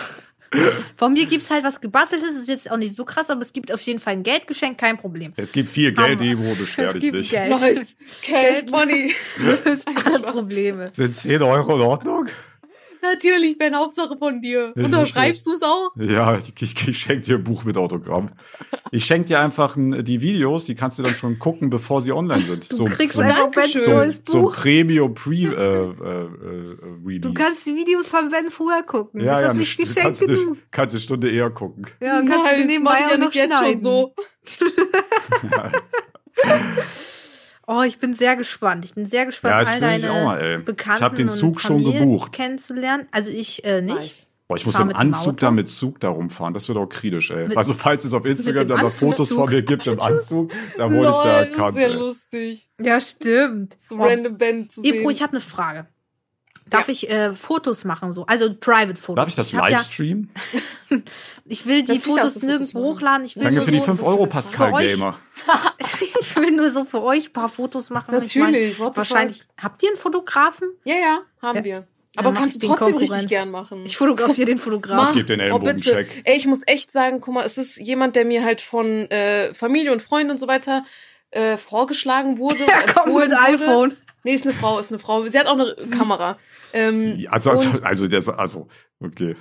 Von 0.98 1.14
mir 1.14 1.26
gibt's 1.26 1.50
halt 1.50 1.64
was 1.64 1.80
gebasteltes, 1.80 2.36
ist 2.36 2.50
jetzt 2.50 2.70
auch 2.70 2.78
nicht 2.78 2.94
so 2.94 3.06
krass, 3.06 3.30
aber 3.30 3.42
es 3.42 3.54
gibt 3.54 3.72
auf 3.72 3.82
jeden 3.82 4.00
Fall 4.00 4.14
ein 4.14 4.24
Geldgeschenk, 4.24 4.78
kein 4.78 4.98
Problem. 4.98 5.34
Es 5.38 5.52
gibt 5.52 5.70
viel 5.70 5.94
Geld, 5.94 6.22
Ivo, 6.22 6.56
beschwer 6.56 6.86
Es 6.88 6.94
dich 6.94 7.04
gibt 7.04 7.16
nicht. 7.16 7.32
Geld. 7.32 7.50
Nice. 7.50 7.96
Cash 8.22 8.42
Geld. 8.42 8.72
Money. 8.72 9.14
Löst 9.66 9.90
alle 10.06 10.20
Probleme. 10.20 10.92
Sind 10.92 11.16
10 11.16 11.42
Euro 11.42 11.76
in 11.76 11.82
Ordnung? 11.82 12.28
Natürlich, 13.14 13.58
Ben, 13.58 13.76
Hauptsache 13.76 14.18
von 14.18 14.42
dir. 14.42 14.74
Ich 14.76 14.84
Unterschreibst 14.84 15.46
du 15.48 15.54
es 15.54 15.62
auch? 15.62 15.92
Ja, 15.96 16.38
ich, 16.38 16.54
ich, 16.62 16.88
ich 16.88 16.98
schenke 16.98 17.22
dir 17.22 17.38
ein 17.38 17.44
Buch 17.44 17.64
mit 17.64 17.78
Autogramm. 17.78 18.32
Ich 18.92 19.06
schenke 19.06 19.28
dir 19.28 19.40
einfach 19.40 19.76
ein, 19.76 20.04
die 20.06 20.22
Videos, 20.22 20.66
die 20.66 20.76
kannst 20.76 21.00
du 21.00 21.04
dann 21.04 21.16
schon 21.16 21.40
gucken, 21.40 21.70
bevor 21.70 22.02
sie 22.02 22.12
online 22.12 22.44
sind. 22.44 22.72
Du 22.72 22.76
so, 22.76 22.86
kriegst 22.86 23.16
so, 23.16 23.22
einfach 23.22 23.52
Bens 23.52 23.74
so, 23.74 23.92
neues 23.92 24.22
so 24.28 24.42
Buch. 24.42 24.56
Premium 24.56 25.14
Pre 25.14 25.34
äh, 25.34 25.44
äh, 25.44 25.48
äh, 25.48 25.88
Release. 27.06 27.22
Du 27.22 27.34
kannst 27.34 27.66
die 27.66 27.76
Videos 27.76 28.10
von 28.10 28.30
Ben 28.30 28.52
früher 28.52 28.84
gucken. 28.84 29.22
ja, 29.22 29.36
ist 29.36 29.42
ja, 29.42 29.48
das 29.48 29.58
nicht 29.58 29.80
du 29.80 29.84
geschenkt 29.84 30.04
kannst, 30.04 30.22
genug? 30.22 30.48
eine, 30.48 30.58
kannst 30.72 30.96
eine 30.96 31.02
Stunde 31.02 31.32
eher 31.32 31.50
gucken. 31.50 31.88
Ja, 32.02 32.22
kannst 32.22 32.32
du 32.32 32.38
Nice, 32.38 32.68
nebenbei 32.68 32.98
ich 33.00 33.06
auch 33.06 33.12
ja 33.12 33.18
noch 33.18 33.26
nicht 33.26 33.36
jetzt 33.36 33.58
schneiden. 33.58 33.82
schon 33.82 33.82
so. 33.82 34.16
Oh, 37.74 37.84
ich 37.84 38.00
bin 38.00 38.14
sehr 38.14 38.36
gespannt. 38.36 38.84
Ich 38.84 38.94
bin 38.96 39.06
sehr 39.06 39.26
gespannt, 39.26 39.54
Ja, 39.54 39.62
ich 39.62 39.70
all 39.70 39.80
deine 39.80 40.12
auch 40.12 40.26
mal, 40.26 40.42
ey. 40.42 40.58
Bekannten 40.58 40.98
Ich 40.98 41.04
hab 41.04 41.16
den 41.16 41.30
und 41.30 41.38
Zug 41.38 41.62
schon 41.62 41.82
gebucht. 41.84 42.34
kennenzulernen. 42.34 43.08
Also 43.12 43.32
ich 43.32 43.64
äh, 43.64 43.82
nicht. 43.82 43.96
Nice. 43.96 44.28
Boah, 44.50 44.58
ich 44.58 44.66
muss 44.66 44.78
im 44.80 44.94
Anzug 44.94 45.38
da 45.38 45.50
mit 45.52 45.70
Zug 45.70 46.02
da 46.02 46.10
rumfahren. 46.10 46.54
Das 46.54 46.68
wird 46.68 46.78
auch 46.78 46.88
kritisch, 46.88 47.32
ey. 47.32 47.48
Mit- 47.48 47.56
also 47.56 47.74
falls 47.74 48.04
es 48.04 48.14
auf 48.14 48.26
Instagram 48.26 48.68
dann 48.68 48.82
noch 48.82 48.92
Fotos 48.92 49.32
von 49.32 49.50
mir 49.50 49.62
gibt 49.62 49.88
im 49.88 50.02
Anzug, 50.02 50.52
da 50.76 50.92
wurde 50.92 51.10
ich 51.12 51.16
da 51.16 51.40
Lol, 51.40 51.46
das 51.46 51.48
erkannt. 51.58 51.78
ist 51.78 51.82
ja 51.82 51.88
ey. 51.88 51.94
lustig. 51.94 52.70
Ja, 52.82 53.00
stimmt. 53.00 53.78
So 53.80 53.96
Oh, 53.96 54.04
random 54.04 54.38
Ben 54.38 54.70
zu 54.70 54.82
sehen. 54.82 54.94
Ebro, 54.96 55.10
ich 55.10 55.22
habe 55.22 55.32
eine 55.32 55.40
Frage. 55.42 55.88
Darf 56.70 56.88
Ja. 56.88 56.92
ich 56.94 57.10
äh, 57.10 57.34
Fotos 57.36 57.84
machen 57.84 58.12
so? 58.12 58.26
Also 58.26 58.54
Private 58.54 58.96
Fotos. 58.96 59.16
Darf 59.16 59.30
ich 59.30 59.36
das 59.36 59.54
hab 59.54 59.70
ja? 59.70 59.84
Ich 61.46 61.66
will 61.66 61.84
die 61.84 62.00
Fotos 62.00 62.34
Fotos 62.36 62.42
nirgendwo 62.44 62.80
machen. 62.82 62.92
hochladen. 62.96 63.26
Ich 63.26 63.36
will, 63.36 63.44
Danke 63.44 63.56
nur 63.58 63.66
für 63.66 63.72
die 63.72 63.80
so, 63.80 63.86
5 63.86 63.98
das 63.98 64.08
Euro, 64.08 64.24
für 64.24 64.30
Pascal? 64.30 64.72
Gamer. 64.88 65.20
ich 66.22 66.36
will 66.36 66.52
nur 66.52 66.72
so 66.72 66.86
für 66.86 67.02
euch 67.02 67.28
ein 67.30 67.34
paar 67.34 67.50
Fotos 67.50 67.90
machen. 67.90 68.14
Ich 68.24 68.36
mein, 68.36 68.52
Natürlich, 68.52 68.80
what 68.80 68.94
the 68.94 68.98
wahrscheinlich. 68.98 69.44
Habt 69.58 69.82
ihr 69.84 69.90
einen 69.90 69.98
Fotografen? 69.98 70.70
Ja, 70.84 70.96
ja, 70.96 71.20
haben 71.42 71.58
Ja. 71.58 71.64
wir. 71.64 71.88
Aber 72.18 72.34
kannst 72.34 72.56
ich 72.58 72.62
du 72.62 72.68
trotzdem 72.68 72.98
richtig 72.98 73.28
gern 73.30 73.52
machen. 73.52 73.86
Ich 73.86 73.96
fotografiere 73.96 74.46
den 74.48 74.58
Fotografen. 74.58 75.06
Mach. 75.06 75.14
Gib 75.14 75.28
den 75.28 75.40
Oh, 75.52 75.60
bitte. 75.60 75.92
Ellenbogencheck. 75.94 76.22
Ey, 76.26 76.36
ich 76.38 76.46
muss 76.46 76.62
echt 76.68 76.92
sagen, 76.92 77.22
guck 77.22 77.34
mal, 77.36 77.46
es 77.46 77.58
ist 77.58 77.78
jemand, 77.80 78.16
der 78.18 78.26
mir 78.26 78.44
halt 78.44 78.60
von 78.60 79.10
äh, 79.10 79.54
Familie 79.54 79.94
und 79.94 80.02
Freunden 80.02 80.32
und 80.32 80.38
so 80.40 80.48
weiter 80.48 80.84
äh, 81.32 81.56
vorgeschlagen 81.58 82.38
wurde. 82.38 82.66
Er 82.68 82.94
kommt 82.94 83.08
mit 83.16 83.30
wurde. 83.32 83.40
iPhone. 83.40 83.98
Nee, 84.24 84.34
ist 84.34 84.46
eine 84.46 84.54
Frau, 84.54 84.78
ist 84.78 84.92
eine 84.92 85.00
Frau. 85.00 85.26
Sie 85.28 85.40
hat 85.40 85.48
auch 85.48 85.54
eine 85.54 85.74
Kamera. 85.98 86.38
Ähm, 86.74 87.26
Also, 87.30 87.52
also, 87.52 87.82
also, 87.84 88.32
also, 88.34 88.68
okay. 89.00 89.36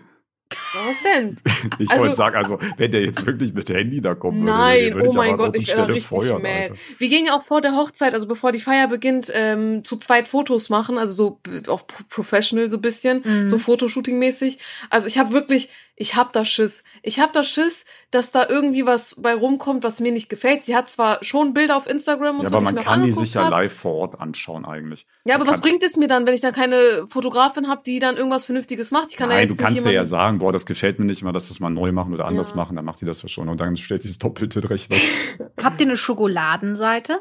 Was 0.50 1.02
denn? 1.02 1.36
Ich 1.78 1.90
Also- 1.90 2.02
wollte 2.02 2.16
sagen, 2.16 2.36
also, 2.36 2.58
wenn 2.76 2.90
der 2.90 3.02
jetzt 3.02 3.24
wirklich 3.26 3.52
mit 3.54 3.68
Handy 3.68 4.00
da 4.00 4.14
würde, 4.14 4.44
Nein, 4.44 4.94
würde 4.94 5.08
oh 5.08 5.10
ich 5.10 5.16
mein 5.16 5.34
aber 5.34 5.46
Gott, 5.46 5.56
ich 5.56 5.68
wäre 5.68 5.76
da 5.78 5.82
Stelle 5.84 5.96
richtig 5.96 6.08
feuern, 6.08 6.42
mad. 6.42 6.54
Alter. 6.54 6.74
Wir 6.98 7.08
gingen 7.08 7.30
auch 7.30 7.42
vor 7.42 7.60
der 7.60 7.74
Hochzeit, 7.76 8.14
also 8.14 8.26
bevor 8.26 8.52
die 8.52 8.60
Feier 8.60 8.88
beginnt, 8.88 9.30
ähm, 9.34 9.84
zu 9.84 9.96
zweit 9.96 10.28
Fotos 10.28 10.68
machen, 10.68 10.98
also 10.98 11.12
so 11.14 11.40
auf 11.70 11.86
Pro- 11.86 12.04
Professional 12.08 12.70
so 12.70 12.76
ein 12.78 12.82
bisschen, 12.82 13.22
Mhm. 13.24 13.48
so 13.48 13.56
Fotoshooting-mäßig. 13.58 14.58
Also 14.90 15.06
ich 15.08 15.18
habe 15.18 15.32
wirklich, 15.32 15.68
ich 15.96 16.16
hab 16.16 16.32
da 16.32 16.46
Schiss. 16.46 16.82
Ich 17.02 17.20
hab 17.20 17.32
da 17.34 17.44
Schiss, 17.44 17.84
dass 18.10 18.32
da 18.32 18.48
irgendwie 18.48 18.86
was 18.86 19.16
bei 19.20 19.34
rumkommt, 19.34 19.84
was 19.84 20.00
mir 20.00 20.12
nicht 20.12 20.30
gefällt. 20.30 20.64
Sie 20.64 20.74
hat 20.74 20.88
zwar 20.88 21.22
schon 21.22 21.52
Bilder 21.52 21.76
auf 21.76 21.86
Instagram 21.88 22.38
und 22.38 22.44
Ja, 22.44 22.48
so, 22.50 22.56
aber 22.56 22.68
die 22.68 22.74
man 22.74 22.84
kann 22.84 23.04
die 23.04 23.12
sich 23.12 23.34
ja 23.34 23.48
live 23.48 23.72
vor 23.72 23.94
Ort 23.96 24.18
anschauen 24.20 24.64
eigentlich. 24.64 25.06
Ja, 25.26 25.34
aber 25.34 25.44
Man 25.44 25.52
was 25.52 25.60
bringt 25.60 25.82
es 25.82 25.96
mir 25.98 26.08
dann, 26.08 26.26
wenn 26.26 26.32
ich 26.34 26.40
dann 26.40 26.54
keine 26.54 27.04
Fotografin 27.06 27.68
habe, 27.68 27.82
die 27.84 27.98
dann 27.98 28.16
irgendwas 28.16 28.46
Vernünftiges 28.46 28.90
macht? 28.90 29.08
Ich 29.10 29.16
kann 29.18 29.28
da 29.28 29.34
Nein, 29.36 29.48
jetzt 29.48 29.58
du 29.58 29.62
kannst 29.62 29.74
nicht 29.76 29.86
dir 29.86 29.92
ja 29.92 30.06
sagen, 30.06 30.39
boah, 30.40 30.53
das 30.53 30.66
gefällt 30.66 30.98
mir 30.98 31.05
nicht 31.05 31.22
mal, 31.22 31.33
dass 31.33 31.48
das 31.48 31.61
mal 31.61 31.70
neu 31.70 31.92
machen 31.92 32.12
oder 32.12 32.24
anders 32.26 32.50
Ja. 32.50 32.57
machen, 32.57 32.74
dann 32.76 32.85
macht 32.85 33.00
die 33.00 33.05
das 33.05 33.22
ja 33.22 33.29
schon 33.29 33.48
und 33.48 33.61
dann 33.61 33.76
stellt 33.76 34.03
sie 34.03 34.09
das 34.09 34.18
doppelte 34.18 34.68
Rechnung. 34.68 34.98
Habt 35.62 35.81
ihr 35.81 35.87
eine 35.87 35.96
Schokoladenseite? 35.96 37.20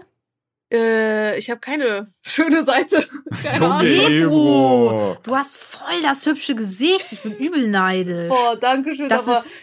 Äh, 0.71 1.37
ich 1.39 1.49
habe 1.49 1.59
keine 1.59 2.13
schöne 2.21 2.63
Seite. 2.63 3.03
Keine 3.43 3.65
Ahnung. 3.71 3.87
Ebro. 3.87 5.17
Du 5.23 5.35
hast 5.35 5.57
voll 5.57 5.99
das 6.03 6.23
hübsche 6.27 6.53
Gesicht. 6.53 7.07
Ich 7.11 7.21
bin 7.23 7.35
übel 7.35 7.67
neidisch. 7.67 8.29
Boah, 8.29 8.55
danke 8.55 8.93
schön, 8.93 9.09
Das 9.09 9.27
aber 9.27 9.39
ist- 9.39 9.57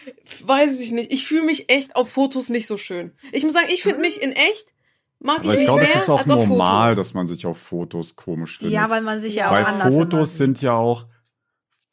weiß 0.45 0.81
ich 0.81 0.91
nicht. 0.91 1.13
Ich 1.13 1.25
fühle 1.25 1.43
mich 1.43 1.69
echt 1.71 1.95
auf 1.95 2.09
Fotos 2.09 2.49
nicht 2.49 2.67
so 2.67 2.75
schön. 2.75 3.13
Ich 3.31 3.43
muss 3.45 3.53
sagen, 3.53 3.67
ich 3.69 3.83
finde 3.83 3.99
mich 4.01 4.21
in 4.21 4.33
echt 4.33 4.73
mag 5.19 5.39
Aber 5.39 5.53
ich 5.53 5.61
ich 5.61 5.65
glaube, 5.65 5.81
mehr 5.83 5.89
es 5.95 6.01
ist 6.03 6.09
auch 6.09 6.25
normal, 6.25 6.89
Fotos. 6.93 7.07
dass 7.07 7.13
man 7.13 7.27
sich 7.27 7.45
auf 7.45 7.57
Fotos 7.57 8.17
komisch 8.17 8.57
findet. 8.57 8.73
Ja, 8.73 8.89
weil 8.89 9.01
man 9.01 9.21
sich 9.21 9.35
ja, 9.35 9.47
auch 9.47 9.51
Weil 9.53 9.63
anders 9.65 9.93
Fotos 9.93 10.37
sind 10.37 10.61
ja 10.61 10.73
auch, 10.73 11.05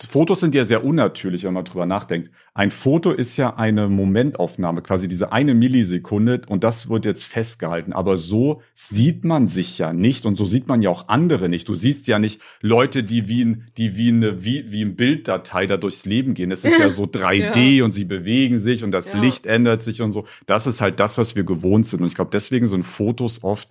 Fotos 0.02 0.40
sind 0.40 0.56
ja 0.56 0.64
sehr 0.64 0.84
unnatürlich, 0.84 1.44
wenn 1.44 1.54
man 1.54 1.64
drüber 1.64 1.86
nachdenkt. 1.86 2.30
Ein 2.52 2.72
Foto 2.72 3.12
ist 3.12 3.36
ja 3.36 3.54
eine 3.56 3.88
Momentaufnahme, 3.88 4.82
quasi 4.82 5.06
diese 5.06 5.30
eine 5.30 5.54
Millisekunde 5.54 6.42
und 6.48 6.64
das 6.64 6.88
wird 6.88 7.04
jetzt 7.04 7.24
festgehalten. 7.24 7.92
Aber 7.92 8.18
so 8.18 8.60
sieht 8.74 9.24
man 9.24 9.46
sich 9.46 9.78
ja 9.78 9.92
nicht 9.92 10.26
und 10.26 10.36
so 10.36 10.46
sieht 10.46 10.66
man 10.66 10.82
ja 10.82 10.90
auch 10.90 11.08
andere 11.08 11.48
nicht. 11.48 11.68
Du 11.68 11.76
siehst 11.76 12.08
ja 12.08 12.18
nicht 12.18 12.40
Leute, 12.60 13.04
die 13.04 13.28
wie 13.28 13.44
ein, 13.44 13.68
die 13.76 13.96
wie 13.96 14.08
eine, 14.08 14.44
wie, 14.44 14.70
wie 14.72 14.82
ein 14.84 14.96
Bilddatei 14.96 15.66
da 15.66 15.76
durchs 15.76 16.04
Leben 16.04 16.34
gehen. 16.34 16.50
Es 16.50 16.64
ist 16.64 16.78
ja 16.78 16.90
so 16.90 17.04
3D 17.06 17.82
und 17.84 17.92
sie 17.92 18.04
bewegen 18.04 18.58
sich 18.58 18.82
und 18.82 18.90
das 18.90 19.12
Ja. 19.12 19.20
Licht 19.20 19.46
ändert 19.46 19.82
sich 19.82 20.02
und 20.02 20.10
so. 20.10 20.24
Das 20.46 20.66
ist 20.66 20.80
halt 20.80 20.98
das, 20.98 21.18
was 21.18 21.36
wir 21.36 21.44
gewohnt 21.44 21.86
sind. 21.86 22.00
Und 22.00 22.08
ich 22.08 22.16
glaube, 22.16 22.30
deswegen 22.32 22.66
sind 22.66 22.82
Fotos 22.82 23.44
oft 23.44 23.68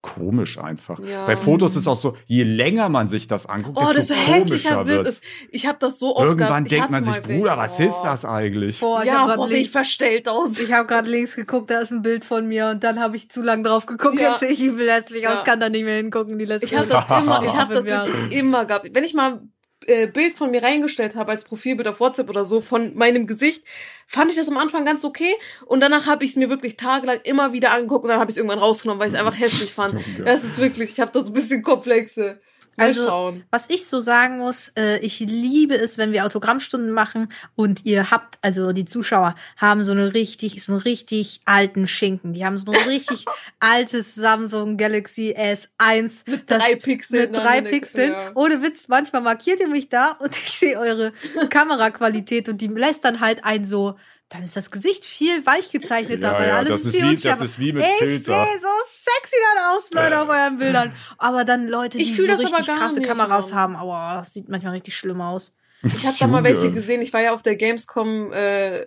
komisch 0.00 0.58
einfach. 0.58 0.98
Ja. 1.00 1.26
Bei 1.26 1.36
Fotos 1.36 1.74
ist 1.76 1.88
auch 1.88 1.96
so, 2.00 2.16
je 2.26 2.44
länger 2.44 2.88
man 2.88 3.08
sich 3.08 3.26
das 3.26 3.46
anguckt, 3.46 3.76
Oh, 3.80 3.92
desto 3.92 4.14
desto 4.14 4.32
hässlicher 4.32 4.76
komischer 4.76 4.86
wird 4.86 5.06
es. 5.06 5.20
Ich 5.50 5.66
habe 5.66 5.78
das 5.80 5.98
so 5.98 6.14
oft 6.16 6.24
Irgendwann 6.24 6.64
gehabt. 6.64 6.70
Denkt 6.70 6.90
man 6.90 7.04
sich, 7.04 7.20
Bruder, 7.22 7.56
welche. 7.56 7.56
was 7.58 7.80
Oh. 7.80 7.82
ist 7.82 8.00
das 8.02 8.24
eigentlich? 8.24 8.80
Boah, 8.80 9.00
ich 9.00 9.06
ja, 9.08 9.14
hab 9.20 9.26
boah, 9.26 9.34
grad 9.36 9.48
sehe 9.48 9.56
ich 9.56 9.62
links, 9.64 9.72
verstellt 9.72 10.28
aus. 10.28 10.58
ich 10.58 10.72
habe 10.72 10.86
gerade 10.86 11.10
links 11.10 11.34
geguckt, 11.34 11.70
da 11.70 11.80
ist 11.80 11.90
ein 11.90 12.02
Bild 12.02 12.24
von 12.24 12.46
mir 12.46 12.68
und 12.70 12.84
dann 12.84 13.00
habe 13.00 13.16
ich 13.16 13.30
zu 13.30 13.42
lang 13.42 13.64
drauf 13.64 13.86
geguckt. 13.86 14.20
Ja. 14.20 14.30
Jetzt 14.30 14.40
sehe 14.40 14.50
ich 14.50 14.60
übel 14.62 14.88
hässlich 14.90 15.26
aus, 15.26 15.38
Ja. 15.38 15.42
kann 15.44 15.60
da 15.60 15.68
nicht 15.68 15.84
mehr 15.84 15.96
hingucken. 15.96 16.38
Die 16.38 16.44
letzte 16.44 16.66
Ich 16.66 16.76
habe 16.76 16.86
das 16.86 17.04
immer, 17.22 17.42
ich 17.44 17.56
habe 17.56 17.74
das 17.74 17.88
Ja. 17.88 18.06
wirklich 18.06 18.32
immer 18.38 18.64
gehabt. 18.66 18.88
Wenn 18.92 19.04
ich 19.04 19.14
mal 19.14 19.40
äh, 19.88 20.06
Bild 20.06 20.34
von 20.34 20.50
mir 20.50 20.62
reingestellt 20.62 21.16
habe 21.16 21.32
als 21.32 21.44
Profilbild 21.44 21.88
auf 21.88 21.98
WhatsApp 21.98 22.28
oder 22.28 22.44
so 22.44 22.60
von 22.60 22.94
meinem 22.94 23.26
Gesicht, 23.26 23.64
fand 24.06 24.30
ich 24.30 24.36
das 24.36 24.48
am 24.48 24.58
Anfang 24.58 24.84
ganz 24.84 25.04
okay 25.04 25.34
und 25.66 25.80
danach 25.80 26.06
habe 26.06 26.24
ich 26.24 26.30
es 26.30 26.36
mir 26.36 26.48
wirklich 26.50 26.76
tagelang 26.76 27.20
immer 27.24 27.52
wieder 27.52 27.72
angeguckt 27.72 28.04
und 28.04 28.10
dann 28.10 28.20
habe 28.20 28.30
ich 28.30 28.34
es 28.34 28.38
irgendwann 28.38 28.58
rausgenommen, 28.58 29.00
weil 29.00 29.08
ich 29.08 29.14
es 29.14 29.20
einfach 29.20 29.38
hässlich 29.38 29.72
fand. 29.72 30.00
Das 30.24 30.44
ist 30.44 30.58
wirklich, 30.58 30.90
ich 30.90 31.00
habe 31.00 31.10
da 31.12 31.20
so 31.20 31.30
ein 31.30 31.32
bisschen 31.32 31.62
Komplexe. 31.62 32.40
Also, 32.80 33.06
schauen. 33.06 33.44
Was 33.50 33.68
ich 33.70 33.86
so 33.86 34.00
sagen 34.00 34.38
muss, 34.38 34.68
äh, 34.78 34.98
ich 34.98 35.20
liebe 35.20 35.74
es, 35.76 35.98
wenn 35.98 36.12
wir 36.12 36.24
Autogrammstunden 36.24 36.90
machen 36.92 37.32
und 37.56 37.84
ihr 37.84 38.10
habt, 38.10 38.38
also 38.42 38.72
die 38.72 38.84
Zuschauer 38.84 39.34
haben 39.56 39.84
so 39.84 39.92
eine 39.92 40.14
richtig, 40.14 40.62
so 40.62 40.72
einen 40.72 40.80
richtig 40.82 41.40
alten 41.44 41.86
Schinken. 41.86 42.32
Die 42.32 42.44
haben 42.44 42.58
so 42.58 42.70
ein 42.70 42.88
richtig 42.88 43.24
altes 43.60 44.14
Samsung 44.14 44.76
Galaxy 44.76 45.34
S1 45.36 46.28
Mit 46.30 46.50
das- 46.50 46.58
drei 46.62 46.76
Pixeln. 46.76 47.30
mit 47.30 47.36
drei 47.40 47.60
Pixeln. 47.60 48.12
Ja. 48.12 48.30
Ohne 48.34 48.62
Witz, 48.62 48.88
manchmal 48.88 49.22
markiert 49.22 49.60
ihr 49.60 49.68
mich 49.68 49.88
da 49.88 50.12
und 50.20 50.36
ich 50.36 50.50
sehe 50.52 50.78
eure 50.78 51.12
Kameraqualität 51.50 52.48
und 52.48 52.60
die 52.60 52.68
lässt 52.68 53.04
dann 53.04 53.20
halt 53.20 53.44
ein 53.44 53.64
so, 53.64 53.96
dann 54.30 54.42
ist 54.42 54.56
das 54.56 54.70
Gesicht 54.70 55.04
viel 55.04 55.44
weich 55.46 55.70
gezeichneter, 55.70 56.32
Ja, 56.32 56.38
weil 56.38 56.48
ja, 56.48 56.56
alles 56.58 56.68
das 56.68 56.84
ist 56.84 56.96
viel 56.96 57.10
wie, 57.10 57.16
das 57.16 57.40
ist 57.40 57.58
wie 57.58 57.72
mit 57.72 57.82
Ich 57.84 57.98
Filter. 57.98 58.44
sehe 58.44 58.58
so 58.60 58.68
sexy 58.86 59.36
dann 59.54 59.64
aus, 59.76 59.90
Leute, 59.92 60.20
auf 60.20 60.28
euren 60.28 60.58
Bildern. 60.58 60.92
Aber 61.16 61.44
dann 61.44 61.66
Leute, 61.66 61.96
die 61.98 62.04
Ich 62.04 62.16
so 62.16 62.22
richtig 62.24 62.66
krasse 62.66 63.00
Kameras 63.00 63.52
haben, 63.52 63.74
aber 63.76 64.18
das 64.18 64.34
sieht 64.34 64.48
manchmal 64.48 64.74
richtig 64.74 64.96
schlimm 64.96 65.20
aus. 65.20 65.52
Ich 65.82 66.04
habe 66.06 66.16
da 66.18 66.26
mal 66.26 66.44
welche 66.44 66.70
gesehen. 66.72 67.00
Ich 67.02 67.12
war 67.12 67.22
ja 67.22 67.32
auf 67.32 67.42
der 67.42 67.56
Gamescom 67.56 68.32
äh, 68.32 68.86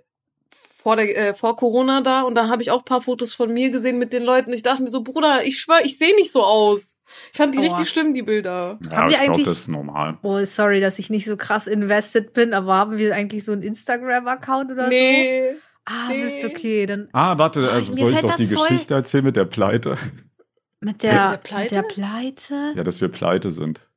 vor, 0.83 0.95
der, 0.95 1.17
äh, 1.29 1.33
vor 1.33 1.55
Corona 1.55 2.01
da 2.01 2.21
und 2.23 2.35
da 2.35 2.47
habe 2.47 2.61
ich 2.61 2.69
auch 2.69 2.79
ein 2.79 2.85
paar 2.85 3.01
Fotos 3.01 3.33
von 3.33 3.51
mir 3.53 3.71
gesehen 3.71 3.97
mit 3.97 4.13
den 4.13 4.23
Leuten. 4.23 4.51
Ich 4.53 4.61
dachte 4.63 4.83
mir 4.83 4.89
so, 4.89 5.01
Bruder, 5.01 5.43
ich 5.43 5.59
schwör, 5.59 5.79
ich 5.83 5.97
sehe 5.97 6.15
nicht 6.15 6.31
so 6.31 6.43
aus. 6.43 6.97
Ich 7.31 7.37
fand 7.37 7.53
die 7.55 7.59
Aua. 7.59 7.65
richtig 7.65 7.89
schlimm, 7.89 8.13
die 8.13 8.21
Bilder. 8.23 8.77
Ja, 8.89 8.91
Haben 8.97 9.09
ich 9.09 9.13
wir 9.13 9.19
glaube, 9.19 9.33
eigentlich- 9.33 9.45
das 9.45 9.59
ist 9.59 9.67
normal. 9.67 10.17
Oh, 10.21 10.43
sorry, 10.45 10.79
dass 10.81 10.99
ich 10.99 11.09
nicht 11.09 11.25
so 11.25 11.37
krass 11.37 11.67
invested 11.67 12.33
bin, 12.33 12.53
aber 12.53 12.73
haben 12.75 12.97
wir 12.97 13.15
eigentlich 13.15 13.45
so 13.45 13.51
einen 13.51 13.61
Instagram-Account 13.61 14.71
oder 14.71 14.83
so? 14.85 14.89
nee. 14.89 15.55
Ah, 15.85 16.09
Nee. 16.09 16.23
Mist, 16.23 16.45
okay. 16.45 16.85
Dann 16.85 17.09
Ah, 17.11 17.37
warte, 17.39 17.67
Ah, 17.71 17.73
also 17.75 17.93
soll 17.93 18.11
ich 18.13 18.19
doch 18.19 18.35
die 18.35 18.45
voll- 18.45 18.67
Geschichte 18.67 18.93
erzählen 18.93 19.23
mit 19.25 19.35
der 19.35 19.45
Pleite? 19.45 19.97
mit 20.79 21.01
der, 21.03 21.31
der 21.31 21.37
Pleite? 21.37 21.63
Mit 21.63 21.71
der 21.89 21.93
Pleite? 21.93 22.73
Ja, 22.75 22.83
dass 22.83 23.01
wir 23.01 23.07
pleite 23.09 23.49
sind. 23.51 23.87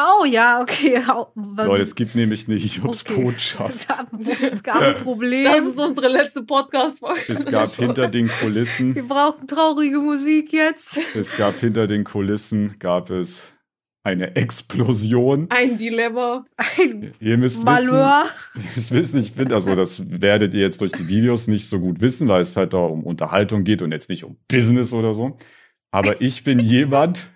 Oh 0.00 0.24
ja, 0.24 0.60
okay. 0.62 1.02
Leute, 1.34 1.82
es 1.82 1.94
gibt 1.94 2.14
nämlich 2.14 2.48
eine 2.48 2.56
Hiobs-Botschaft. 2.56 3.74
Es 3.74 3.86
gab, 3.86 4.08
es 4.52 4.62
gab 4.62 4.80
ein 4.80 4.94
Problem. 5.02 5.44
Das 5.44 5.66
ist 5.66 5.78
unsere 5.78 6.08
letzte 6.08 6.42
Podcast-Folge. 6.42 7.20
Es 7.28 7.44
gab 7.44 7.74
hinter 7.76 8.08
den 8.08 8.28
Kulissen, 8.28 8.94
Wir 8.94 9.06
brauchen 9.06 9.46
traurige 9.46 9.98
Musik 9.98 10.52
jetzt. 10.52 10.98
es 11.14 11.36
gab 11.36 11.60
hinter 11.60 11.86
den 11.86 12.04
Kulissen, 12.04 12.76
gab 12.78 13.10
es 13.10 13.52
eine 14.02 14.34
Explosion. 14.36 15.46
Ein 15.50 15.76
Dilemma. 15.76 16.46
Ein 16.56 17.12
Ihr 17.20 17.36
müsst 17.36 17.56
wissen, 17.56 17.64
Malheur. 17.66 18.24
ihr 18.54 18.62
müsst 18.74 18.92
wissen, 18.92 19.20
ich 19.20 19.34
bin, 19.34 19.52
also 19.52 19.74
das 19.74 20.02
werdet 20.08 20.54
ihr 20.54 20.62
jetzt 20.62 20.80
durch 20.80 20.92
die 20.92 21.06
Videos 21.08 21.48
nicht 21.48 21.68
so 21.68 21.78
gut 21.78 22.00
wissen, 22.00 22.26
weil 22.28 22.40
es 22.40 22.56
halt 22.56 22.72
da 22.72 22.78
um 22.78 23.04
Unterhaltung 23.04 23.64
geht 23.64 23.82
und 23.82 23.92
jetzt 23.92 24.08
nicht 24.08 24.24
um 24.24 24.38
Business 24.48 24.94
oder 24.94 25.12
so. 25.12 25.36
Aber 25.90 26.22
ich 26.22 26.44
bin 26.44 26.58
jemand, 26.58 27.28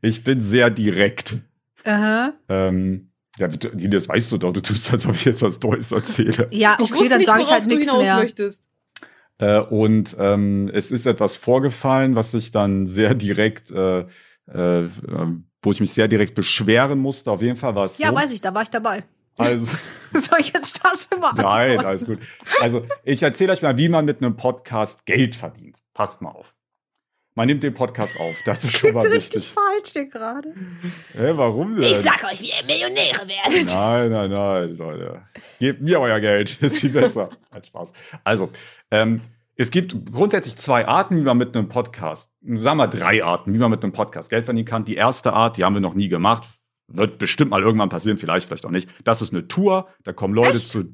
ich 0.00 0.22
bin 0.22 0.40
sehr 0.40 0.70
direkt. 0.70 1.38
Aha. 1.84 2.32
Ähm, 2.48 3.10
ja, 3.38 3.48
du- 3.48 3.88
das 3.88 4.08
weißt 4.08 4.30
du 4.32 4.38
doch, 4.38 4.52
du 4.52 4.60
tust, 4.60 4.92
als 4.92 5.06
ob 5.06 5.14
ich 5.14 5.24
jetzt 5.24 5.42
was 5.42 5.60
Neues 5.60 5.90
erzähle. 5.92 6.48
Ja, 6.50 6.76
Ich 6.80 6.90
okay, 6.90 7.00
wusste 7.00 7.08
dann 7.10 7.24
sage 7.24 7.42
ich 7.42 7.50
halt 7.50 7.66
nichts 7.66 7.92
mehr. 7.92 8.16
möchtest. 8.16 8.64
Äh, 9.38 9.58
und 9.60 10.14
ähm, 10.18 10.70
es 10.72 10.90
ist 10.92 11.06
etwas 11.06 11.36
vorgefallen, 11.36 12.14
was 12.14 12.34
ich 12.34 12.50
dann 12.50 12.86
sehr 12.86 13.14
direkt, 13.14 13.70
äh, 13.70 14.00
äh, 14.46 14.88
wo 15.62 15.70
ich 15.72 15.80
mich 15.80 15.92
sehr 15.92 16.08
direkt 16.08 16.34
beschweren 16.34 16.98
musste. 16.98 17.30
Auf 17.30 17.40
jeden 17.42 17.56
Fall 17.56 17.74
war 17.74 17.84
es 17.84 17.98
Ja, 17.98 18.08
so. 18.08 18.14
weiß 18.16 18.30
ich, 18.32 18.40
da 18.40 18.54
war 18.54 18.62
ich 18.62 18.70
dabei. 18.70 19.02
Also, 19.38 19.66
Soll 20.12 20.40
ich 20.40 20.52
jetzt 20.52 20.80
das 20.84 21.06
immer 21.06 21.32
nein, 21.34 21.70
antworten? 21.70 21.86
alles 21.86 22.04
gut. 22.04 22.18
Also, 22.60 22.82
ich 23.02 23.22
erzähle 23.22 23.52
euch 23.54 23.62
mal, 23.62 23.78
wie 23.78 23.88
man 23.88 24.04
mit 24.04 24.18
einem 24.22 24.36
Podcast 24.36 25.06
Geld 25.06 25.34
verdient. 25.34 25.78
Passt 25.94 26.20
mal 26.20 26.30
auf. 26.30 26.54
Man 27.34 27.46
nimmt 27.46 27.62
den 27.62 27.72
Podcast 27.72 28.18
auf. 28.20 28.36
Das 28.44 28.62
ist 28.62 28.72
schon 28.72 28.90
Klingt 28.90 28.94
mal 28.96 29.06
richtig 29.06 29.36
wichtig. 29.36 29.52
falsch 29.54 29.92
hier 29.92 30.06
gerade. 30.06 30.52
Hä, 31.14 31.32
warum 31.34 31.74
denn? 31.76 31.84
Ich 31.84 31.96
sag 31.96 32.22
euch, 32.30 32.42
wie 32.42 32.50
ihr 32.50 32.64
Millionäre 32.66 33.26
werdet. 33.26 33.74
Nein, 33.74 34.10
nein, 34.10 34.30
nein, 34.30 34.76
Leute. 34.76 35.22
Gebt 35.58 35.80
mir 35.80 35.98
euer 36.00 36.20
Geld. 36.20 36.58
Ist 36.60 36.78
viel 36.78 36.90
besser. 36.90 37.30
Hat 37.50 37.66
Spaß. 37.66 37.92
Also, 38.22 38.50
ähm, 38.90 39.22
es 39.56 39.70
gibt 39.70 40.12
grundsätzlich 40.12 40.56
zwei 40.56 40.86
Arten, 40.86 41.16
wie 41.16 41.22
man 41.22 41.38
mit 41.38 41.56
einem 41.56 41.68
Podcast, 41.68 42.30
sagen 42.42 42.76
wir 42.78 42.88
drei 42.88 43.24
Arten, 43.24 43.54
wie 43.54 43.58
man 43.58 43.70
mit 43.70 43.82
einem 43.82 43.92
Podcast 43.92 44.28
Geld 44.28 44.44
verdienen 44.44 44.66
kann. 44.66 44.84
Die 44.84 44.96
erste 44.96 45.32
Art, 45.32 45.56
die 45.56 45.64
haben 45.64 45.74
wir 45.74 45.80
noch 45.80 45.94
nie 45.94 46.08
gemacht. 46.08 46.44
Wird 46.88 47.16
bestimmt 47.16 47.50
mal 47.50 47.62
irgendwann 47.62 47.88
passieren, 47.88 48.18
vielleicht, 48.18 48.46
vielleicht 48.46 48.66
auch 48.66 48.70
nicht. 48.70 48.90
Das 49.04 49.22
ist 49.22 49.32
eine 49.32 49.48
Tour. 49.48 49.88
Da 50.04 50.12
kommen 50.12 50.34
Leute 50.34 50.58
Echt? 50.58 50.68
zu 50.68 50.84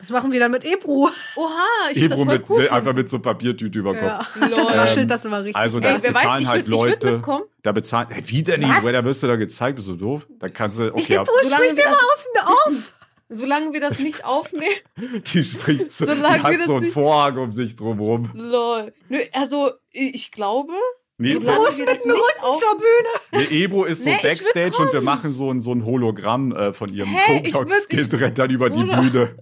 Was 0.00 0.10
machen 0.10 0.32
wir 0.32 0.40
dann 0.40 0.50
mit 0.50 0.64
Ebru? 0.64 1.08
Oha, 1.36 1.66
ich 1.92 1.98
finde 1.98 2.08
das 2.10 2.20
Ebro 2.20 2.24
voll 2.30 2.38
mit, 2.38 2.50
cool. 2.50 2.68
einfach 2.70 2.94
mit 2.94 3.08
so 3.10 3.18
Papiertüte 3.20 3.78
über 3.78 3.94
Kopf. 3.94 4.02
Ja. 4.40 4.46
Lol. 4.48 4.66
Da 4.72 4.92
Ähm, 4.94 5.08
das 5.08 5.24
immer 5.24 5.38
richtig. 5.44 5.56
also 5.56 5.78
Ey, 5.78 5.82
da 5.82 5.94
weiß, 5.94 6.02
bezahlen 6.14 6.42
ich 6.42 6.48
halt 6.48 6.68
würd, 6.68 6.74
ich 6.74 6.80
würd 6.80 7.02
Leute. 7.02 7.12
mitkommen. 7.16 7.44
Da 7.62 7.72
bezahlen, 7.72 8.08
hey, 8.10 8.22
wie 8.26 8.42
denn 8.42 8.60
nicht? 8.60 8.82
Was? 8.82 8.92
Da 8.92 9.04
wirst 9.04 9.22
du 9.22 9.26
da 9.26 9.36
gezeigt, 9.36 9.76
bist 9.76 9.88
du 9.88 9.94
doof? 9.96 10.26
Da 10.38 10.48
kannst 10.48 10.78
du, 10.78 10.92
okay, 10.92 11.14
Ebru 11.14 11.26
spricht 11.44 11.76
wir 11.76 11.84
immer 11.84 11.94
außen 11.96 12.46
auf. 12.46 12.92
Solange 13.32 13.72
wir 13.72 13.80
das 13.80 14.00
nicht 14.00 14.24
aufnehmen. 14.24 14.74
die 15.32 15.44
spricht 15.44 15.92
so, 15.92 16.04
die 16.04 16.20
wir 16.20 16.42
hat 16.42 16.54
das 16.54 16.66
so 16.66 16.74
einen 16.74 16.84
nicht- 16.84 16.92
Vorhang 16.94 17.38
um 17.38 17.52
sich 17.52 17.76
drumrum. 17.76 18.30
Lol. 18.34 18.92
Nö, 19.08 19.18
also, 19.34 19.70
ich 19.92 20.32
glaube, 20.32 20.72
Nee, 21.18 21.32
Ebru 21.34 21.66
ist 21.66 21.78
wir 21.78 21.84
mit 21.86 22.02
dem 22.02 22.10
Rücken 22.12 22.40
auf- 22.40 22.58
zur 22.60 22.78
Bühne. 22.78 23.46
Nee, 23.50 23.62
Ebro 23.64 23.84
ist 23.84 23.98
so 24.02 24.08
Nee, 24.08 24.16
ich 24.16 24.22
Backstage 24.22 24.78
und 24.82 24.92
wir 24.94 25.02
machen 25.02 25.32
so 25.32 25.50
ein, 25.50 25.60
so 25.60 25.70
ein 25.72 25.84
Hologramm 25.84 26.50
äh, 26.56 26.72
von 26.72 26.92
ihrem 26.92 27.14
ich 27.44 27.54
Roblox-Kind, 27.54 28.14
rennt 28.14 28.38
dann 28.38 28.50
über 28.50 28.70
die 28.70 28.82
Bruder. 28.82 29.00
Bühne. 29.02 29.36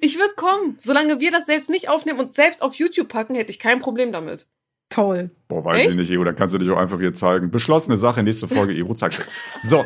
Ich 0.00 0.18
würde 0.18 0.34
kommen. 0.34 0.76
Solange 0.80 1.20
wir 1.20 1.30
das 1.30 1.46
selbst 1.46 1.70
nicht 1.70 1.88
aufnehmen 1.88 2.20
und 2.20 2.34
selbst 2.34 2.62
auf 2.62 2.74
YouTube 2.74 3.08
packen, 3.08 3.34
hätte 3.34 3.50
ich 3.50 3.58
kein 3.58 3.80
Problem 3.80 4.12
damit. 4.12 4.46
Toll. 4.88 5.30
Boah, 5.48 5.64
weiß 5.64 5.82
ich 5.82 5.88
Echt? 5.88 5.98
nicht, 5.98 6.10
Ebro, 6.10 6.24
da 6.24 6.32
kannst 6.32 6.54
du 6.54 6.58
dich 6.58 6.70
auch 6.70 6.76
einfach 6.76 6.98
hier 6.98 7.12
zeigen. 7.12 7.50
Beschlossene 7.50 7.98
Sache, 7.98 8.22
nächste 8.22 8.48
Folge, 8.48 8.74
Ebro, 8.74 8.94
zack. 8.94 9.28
So, 9.62 9.84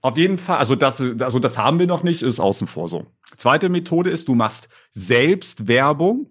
auf 0.00 0.16
jeden 0.16 0.36
Fall, 0.36 0.58
also 0.58 0.74
das, 0.74 1.00
also 1.00 1.38
das 1.38 1.58
haben 1.58 1.78
wir 1.78 1.86
noch 1.86 2.02
nicht, 2.02 2.22
ist 2.22 2.40
außen 2.40 2.66
vor 2.66 2.88
so. 2.88 3.06
Zweite 3.36 3.68
Methode 3.68 4.10
ist, 4.10 4.26
du 4.26 4.34
machst 4.34 4.68
selbst 4.90 5.68
Werbung. 5.68 6.28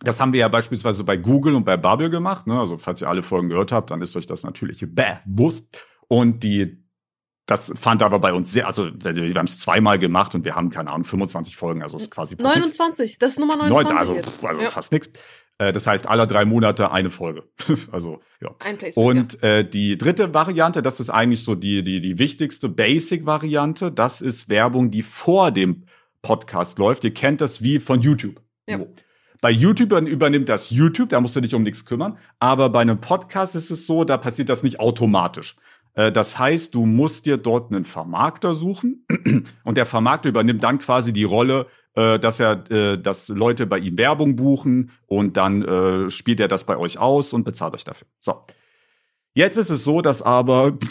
Das 0.00 0.20
haben 0.20 0.32
wir 0.32 0.40
ja 0.40 0.48
beispielsweise 0.48 1.02
bei 1.02 1.16
Google 1.16 1.56
und 1.56 1.64
bei 1.64 1.76
Bubble 1.76 2.10
gemacht. 2.10 2.46
Ne? 2.46 2.58
Also 2.58 2.78
falls 2.78 3.02
ihr 3.02 3.08
alle 3.08 3.24
Folgen 3.24 3.48
gehört 3.48 3.72
habt, 3.72 3.90
dann 3.90 4.00
ist 4.02 4.14
euch 4.14 4.26
das 4.28 4.44
natürlich 4.44 4.86
bewusst. 4.88 5.84
Und 6.06 6.44
die, 6.44 6.84
das 7.48 7.72
fand 7.76 8.02
aber 8.02 8.18
bei 8.18 8.34
uns 8.34 8.52
sehr, 8.52 8.66
also 8.66 8.90
wir 8.92 9.34
haben 9.34 9.46
es 9.46 9.58
zweimal 9.58 9.98
gemacht 9.98 10.34
und 10.34 10.44
wir 10.44 10.54
haben, 10.54 10.68
keine 10.68 10.90
Ahnung, 10.90 11.04
25 11.04 11.56
Folgen, 11.56 11.82
also 11.82 11.96
ist 11.96 12.10
quasi 12.10 12.36
fast 12.36 12.56
nichts. 12.56 12.78
29, 12.78 13.18
das 13.18 13.32
ist 13.32 13.38
Nummer 13.40 13.56
Neun, 13.56 13.70
29 13.70 13.98
also, 13.98 14.14
jetzt. 14.14 14.44
also 14.44 14.60
ja. 14.60 14.70
fast 14.70 14.92
nichts. 14.92 15.10
Äh, 15.56 15.72
das 15.72 15.86
heißt, 15.86 16.06
alle 16.06 16.26
drei 16.26 16.44
Monate 16.44 16.92
eine 16.92 17.08
Folge. 17.08 17.44
also, 17.90 18.20
ja. 18.42 18.54
Ein 18.62 18.76
Placement. 18.76 18.98
Und 18.98 19.42
äh, 19.42 19.66
die 19.66 19.96
dritte 19.96 20.34
Variante, 20.34 20.82
das 20.82 21.00
ist 21.00 21.08
eigentlich 21.08 21.42
so 21.42 21.54
die, 21.54 21.82
die, 21.82 22.02
die 22.02 22.18
wichtigste 22.18 22.68
Basic-Variante, 22.68 23.92
das 23.92 24.20
ist 24.20 24.50
Werbung, 24.50 24.90
die 24.90 25.02
vor 25.02 25.50
dem 25.50 25.84
Podcast 26.20 26.78
läuft. 26.78 27.04
Ihr 27.04 27.14
kennt 27.14 27.40
das 27.40 27.62
wie 27.62 27.80
von 27.80 28.02
YouTube. 28.02 28.42
Ja. 28.68 28.76
So. 28.76 28.94
Bei 29.40 29.50
YouTube 29.50 29.92
übernimmt 29.92 30.50
das 30.50 30.68
YouTube, 30.68 31.10
da 31.10 31.20
musst 31.20 31.36
du 31.36 31.40
dich 31.40 31.54
um 31.54 31.62
nichts 31.62 31.86
kümmern. 31.86 32.18
Aber 32.40 32.68
bei 32.68 32.80
einem 32.80 33.00
Podcast 33.00 33.54
ist 33.54 33.70
es 33.70 33.86
so, 33.86 34.04
da 34.04 34.18
passiert 34.18 34.50
das 34.50 34.62
nicht 34.62 34.80
automatisch. 34.80 35.56
Äh, 35.98 36.12
Das 36.12 36.38
heißt, 36.38 36.74
du 36.74 36.86
musst 36.86 37.26
dir 37.26 37.36
dort 37.36 37.70
einen 37.72 37.84
Vermarkter 37.84 38.54
suchen 38.54 39.04
und 39.64 39.76
der 39.76 39.84
Vermarkter 39.84 40.28
übernimmt 40.28 40.62
dann 40.62 40.78
quasi 40.78 41.12
die 41.12 41.24
Rolle, 41.24 41.66
äh, 41.94 42.18
dass 42.18 42.38
er, 42.40 42.70
äh, 42.70 42.96
dass 42.98 43.28
Leute 43.28 43.66
bei 43.66 43.78
ihm 43.78 43.98
Werbung 43.98 44.36
buchen 44.36 44.92
und 45.06 45.36
dann 45.36 46.10
spielt 46.10 46.40
er 46.40 46.48
das 46.48 46.64
bei 46.64 46.76
euch 46.76 46.98
aus 46.98 47.32
und 47.32 47.44
bezahlt 47.44 47.74
euch 47.74 47.84
dafür. 47.84 48.06
So. 48.20 48.44
Jetzt 49.34 49.56
ist 49.56 49.70
es 49.70 49.84
so, 49.84 50.00
dass 50.00 50.22
aber 50.22 50.78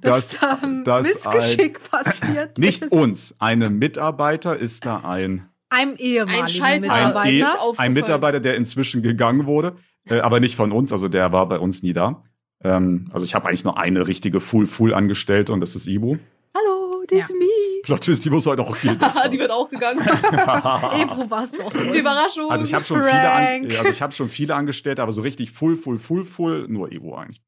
Dass 0.00 0.28
dass 0.30 0.40
da 0.40 0.58
ein 0.62 0.84
dass 0.84 1.06
Missgeschick 1.06 1.80
passiert 1.90 2.56
nicht 2.58 2.82
ist. 2.82 2.92
uns, 2.92 3.34
einem 3.38 3.78
Mitarbeiter 3.78 4.56
ist 4.56 4.86
da 4.86 5.00
ein 5.04 5.48
Einem 5.68 5.96
ehemaligen 5.96 6.42
Ein 6.44 6.48
Schalter. 6.48 6.90
ein, 6.92 7.08
Mitarbeiter. 7.08 7.30
e 7.30 7.74
ein 7.76 7.92
Mitarbeiter, 7.92 8.40
der 8.40 8.56
inzwischen 8.56 9.02
gegangen 9.02 9.44
wurde, 9.46 9.76
äh, 10.08 10.20
aber 10.20 10.40
nicht 10.40 10.56
von 10.56 10.72
uns, 10.72 10.92
also 10.92 11.08
der 11.08 11.30
war 11.32 11.46
bei 11.48 11.58
uns 11.58 11.82
nie 11.82 11.92
da. 11.92 12.22
Ähm, 12.64 13.08
also 13.12 13.24
ich 13.24 13.34
habe 13.34 13.48
eigentlich 13.48 13.64
nur 13.64 13.78
eine 13.78 14.06
richtige 14.06 14.40
Full-Full-Angestellte 14.40 15.52
und 15.52 15.60
das 15.60 15.76
ist 15.76 15.86
Ibu. 15.86 16.16
Hallo, 16.56 17.04
this 17.08 17.28
Ja. 17.28 17.36
me. 17.36 17.44
Plot 17.84 18.02
Twist, 18.02 18.24
die 18.24 18.30
muss 18.30 18.46
heute 18.46 18.62
auch 18.62 18.78
gehen. 18.80 18.98
die 19.32 19.38
wird 19.38 19.50
auch 19.50 19.70
gegangen. 19.70 20.00
Ebro 21.00 21.30
war's 21.30 21.52
doch. 21.52 21.72
Überraschung. 21.74 22.50
Also 22.50 22.64
ich 22.64 22.74
habe 22.74 22.84
schon 22.84 22.98
viele, 23.00 23.12
an, 23.30 23.44
Prank. 23.68 23.78
also 23.78 23.90
ich 23.90 24.02
habe 24.02 24.12
schon 24.12 24.28
viele 24.28 24.54
Angestellte, 24.56 25.02
aber 25.02 25.12
so 25.12 25.22
richtig 25.22 25.52
full, 25.52 25.76
full, 25.76 25.98
full, 25.98 26.24
full, 26.24 26.66
nur 26.68 26.90
Ibu 26.92 27.14
eigentlich. 27.14 27.40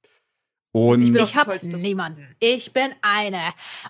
Und 0.72 1.02
Ich 1.02 1.12
bin 1.12 1.24
Ich 1.24 1.36
habe 1.36 1.58
niemanden. 1.66 2.28
Ich 2.38 2.72
bin 2.72 2.90
eine 3.02 3.40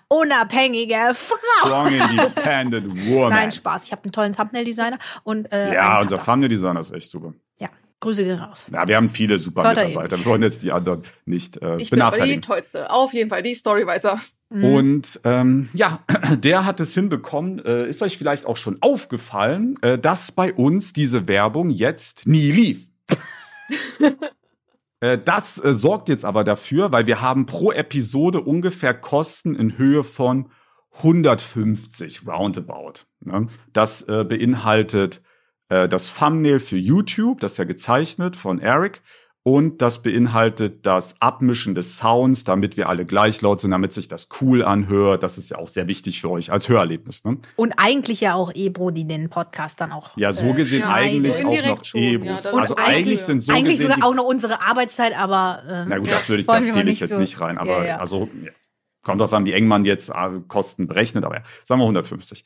unabhängige 0.07 1.13
Frau. 1.13 1.67
strong 1.67 1.93
independent 2.09 3.07
woman. 3.07 3.29
Nein, 3.29 3.51
Spaß. 3.51 3.85
Ich 3.85 3.91
habe 3.91 4.03
einen 4.05 4.11
tollen 4.11 4.35
Thumbnail-Designer 4.35 4.97
und 5.23 5.51
äh, 5.53 5.75
ja, 5.75 6.01
unser 6.01 6.17
Cutter. 6.17 6.31
Thumbnail 6.31 6.49
Designer 6.49 6.79
ist 6.79 6.91
echt 6.91 7.11
super. 7.11 7.33
Grüße 8.01 8.25
gehen 8.25 8.39
raus. 8.39 8.65
Ja, 8.73 8.87
wir 8.87 8.97
haben 8.97 9.09
viele 9.09 9.39
super 9.39 9.63
Hört 9.63 9.77
er 9.77 9.87
Mitarbeiter. 9.87 10.17
Wir 10.17 10.25
wollen 10.25 10.41
jetzt 10.43 10.63
die 10.63 10.71
anderen 10.71 11.03
nicht 11.25 11.61
äh, 11.61 11.77
ich 11.77 11.89
bin 11.89 12.01
aber 12.01 12.17
die 12.17 12.21
benachteiligen. 12.21 12.41
tollste. 12.41 12.91
Auf 12.91 13.13
jeden 13.13 13.29
Fall. 13.29 13.43
Die 13.43 13.53
Story 13.53 13.85
weiter. 13.87 14.19
Mhm. 14.49 14.65
Und 14.65 15.19
ähm, 15.23 15.69
ja, 15.73 15.99
der 16.35 16.65
hat 16.65 16.79
es 16.79 16.93
hinbekommen. 16.93 17.63
Äh, 17.63 17.87
ist 17.87 18.01
euch 18.01 18.17
vielleicht 18.17 18.45
auch 18.47 18.57
schon 18.57 18.77
aufgefallen, 18.81 19.77
äh, 19.81 19.97
dass 19.97 20.31
bei 20.31 20.51
uns 20.51 20.93
diese 20.93 21.27
Werbung 21.27 21.69
jetzt 21.69 22.27
nie 22.27 22.51
lief. 22.51 22.87
Äh, 25.03 25.17
Das 25.17 25.57
äh, 25.63 25.73
sorgt 25.73 26.09
jetzt 26.09 26.25
aber 26.25 26.43
dafür, 26.43 26.91
weil 26.91 27.07
wir 27.07 27.21
haben 27.21 27.47
pro 27.47 27.71
Episode 27.71 28.39
ungefähr 28.39 28.93
Kosten 28.93 29.55
in 29.55 29.79
Höhe 29.79 30.03
von 30.03 30.51
150 30.97 32.27
roundabout. 32.27 33.05
Ne? 33.21 33.47
Das 33.73 34.03
äh, 34.03 34.23
beinhaltet 34.23 35.21
äh, 35.71 35.87
das 35.87 36.13
Thumbnail 36.13 36.59
für 36.59 36.77
YouTube, 36.77 37.39
das 37.39 37.53
ist 37.53 37.57
ja 37.57 37.63
gezeichnet 37.63 38.35
von 38.35 38.59
Eric. 38.59 39.01
Und 39.43 39.81
das 39.81 40.03
beinhaltet 40.03 40.85
das 40.85 41.19
Abmischen 41.19 41.73
des 41.73 41.97
Sounds, 41.97 42.43
damit 42.43 42.77
wir 42.77 42.87
alle 42.89 43.05
gleich 43.05 43.41
laut 43.41 43.59
sind, 43.59 43.71
damit 43.71 43.91
sich 43.91 44.07
das 44.07 44.29
cool 44.39 44.63
anhört. 44.63 45.23
Das 45.23 45.39
ist 45.39 45.49
ja 45.49 45.57
auch 45.57 45.67
sehr 45.67 45.87
wichtig 45.87 46.21
für 46.21 46.29
euch 46.29 46.51
als 46.51 46.69
Hörerlebnis. 46.69 47.23
Ne? 47.23 47.39
Und 47.55 47.73
eigentlich 47.77 48.21
ja 48.21 48.35
auch 48.35 48.51
Ebro, 48.53 48.91
die 48.91 49.07
den 49.07 49.31
Podcast 49.31 49.81
dann 49.81 49.93
auch. 49.93 50.15
Ja, 50.15 50.31
so 50.31 50.45
äh, 50.45 50.53
gesehen 50.53 50.81
ja, 50.81 50.93
eigentlich 50.93 51.33
so 51.33 51.47
auch 51.47 51.65
noch 51.65 51.85
schon, 51.85 52.01
Ebros. 52.01 52.43
ja, 52.43 52.51
also 52.53 52.75
eigentlich 52.75 52.95
eigentlich- 52.95 53.21
sind 53.21 53.43
so 53.43 53.51
eigentlich 53.51 53.77
gesehen 53.79 53.91
sogar 53.93 54.07
auch 54.07 54.13
noch 54.13 54.25
unsere 54.25 54.61
Arbeitszeit, 54.61 55.17
aber 55.17 55.63
äh, 55.67 55.85
Na 55.87 55.97
gut, 55.97 56.11
das 56.11 56.29
würde 56.29 56.41
ich, 56.41 56.45
das 56.47 56.63
zähle 56.69 56.91
ich 56.91 56.99
jetzt 56.99 57.13
so- 57.13 57.19
nicht 57.19 57.41
rein, 57.41 57.57
aber 57.57 57.79
Ja, 57.79 57.85
ja. 57.85 57.97
also 57.97 58.29
ja. 58.43 58.51
kommt 59.01 59.21
drauf 59.21 59.33
an, 59.33 59.45
wie 59.45 59.53
eng 59.53 59.65
man 59.67 59.85
jetzt 59.85 60.09
äh, 60.09 60.13
Kosten 60.47 60.85
berechnet, 60.85 61.23
aber 61.23 61.37
ja, 61.37 61.43
sagen 61.63 61.79
wir 61.81 61.85
150. 61.85 62.43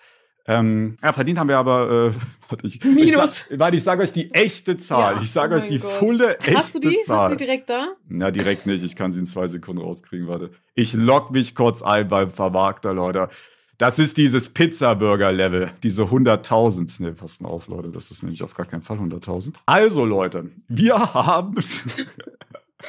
Ähm, 0.48 0.96
ja, 1.02 1.12
verdient 1.12 1.40
haben 1.40 1.50
wir 1.50 1.58
aber, 1.58 2.12
äh, 2.14 2.20
warte, 2.50 2.68
ich, 2.68 2.84
Minus. 2.84 3.06
Ich 3.08 3.16
sag, 3.50 3.60
warte, 3.60 3.78
ich 3.78 3.84
sage 3.84 4.04
euch 4.04 4.14
die 4.14 4.32
echte 4.34 4.78
Zahl. 4.78 5.16
Ja, 5.16 5.22
ich 5.22 5.32
sage 5.32 5.56
oh 5.56 5.58
euch 5.58 5.66
die 5.66 5.80
Gott. 5.80 5.92
volle 5.94 6.38
echte 6.38 6.56
Hast 6.56 6.76
du 6.76 6.80
die? 6.80 7.00
Zahl. 7.06 7.18
Hast 7.20 7.32
du 7.32 7.36
die 7.38 7.46
direkt 7.46 7.70
da? 7.70 7.88
Na, 8.08 8.30
direkt 8.32 8.66
nicht. 8.68 8.84
Ich 8.84 8.96
kann 8.96 9.12
sie 9.12 9.20
in 9.20 9.26
zwei 9.26 9.48
Sekunden 9.48 9.82
rauskriegen, 9.82 10.28
warte. 10.28 10.52
Ich 10.76 10.94
log 10.94 11.32
mich 11.32 11.56
kurz 11.56 11.82
ein 11.82 12.08
beim 12.08 12.32
Vermarkter, 12.32 12.94
Leute. 12.94 13.30
Das 13.78 14.00
ist 14.00 14.16
dieses 14.18 14.48
Pizza-Burger-Level, 14.50 15.72
diese 15.84 16.04
100.000. 16.04 16.94
Nee, 17.00 17.12
passt 17.12 17.42
mal 17.42 17.50
auf, 17.50 17.68
Leute, 17.68 17.90
das 17.90 18.10
ist 18.10 18.24
nämlich 18.24 18.42
auf 18.42 18.54
gar 18.54 18.66
keinen 18.66 18.84
Fall 18.84 18.98
100.000. 19.00 19.54
Also, 19.66 20.06
Leute, 20.06 20.50
wir 20.70 20.98
haben, 21.14 21.54
Sagen. 21.60 21.98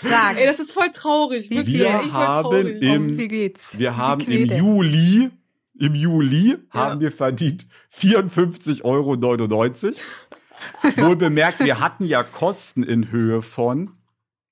Ey, 0.38 0.46
das 0.46 0.61
ist 0.61 0.70
voll 0.72 0.90
traurig. 0.92 1.50
Wie 1.50 1.57
Wirklich, 1.57 1.80
wir 1.80 1.90
voll 1.90 2.12
haben 2.12 2.42
traurig. 2.42 2.82
im, 2.82 3.04
um 3.07 3.18
wie 3.18 3.28
geht's? 3.28 3.76
wir 3.78 3.90
Wie 3.92 3.96
haben 3.96 4.20
viel 4.20 4.52
im? 4.52 4.59
Juli, 4.59 5.30
im 5.79 5.95
Juli 5.95 6.57
Ja. 6.72 6.81
haben 6.81 7.01
wir 7.01 7.12
verdient 7.12 7.66
54,99 7.95 8.85
Euro. 8.85 9.16
Wohl 10.97 11.16
bemerkt, 11.16 11.61
wir 11.61 11.81
hatten 11.81 12.05
ja 12.05 12.22
Kosten 12.22 12.83
in 12.83 13.11
Höhe 13.11 13.43
von 13.43 13.91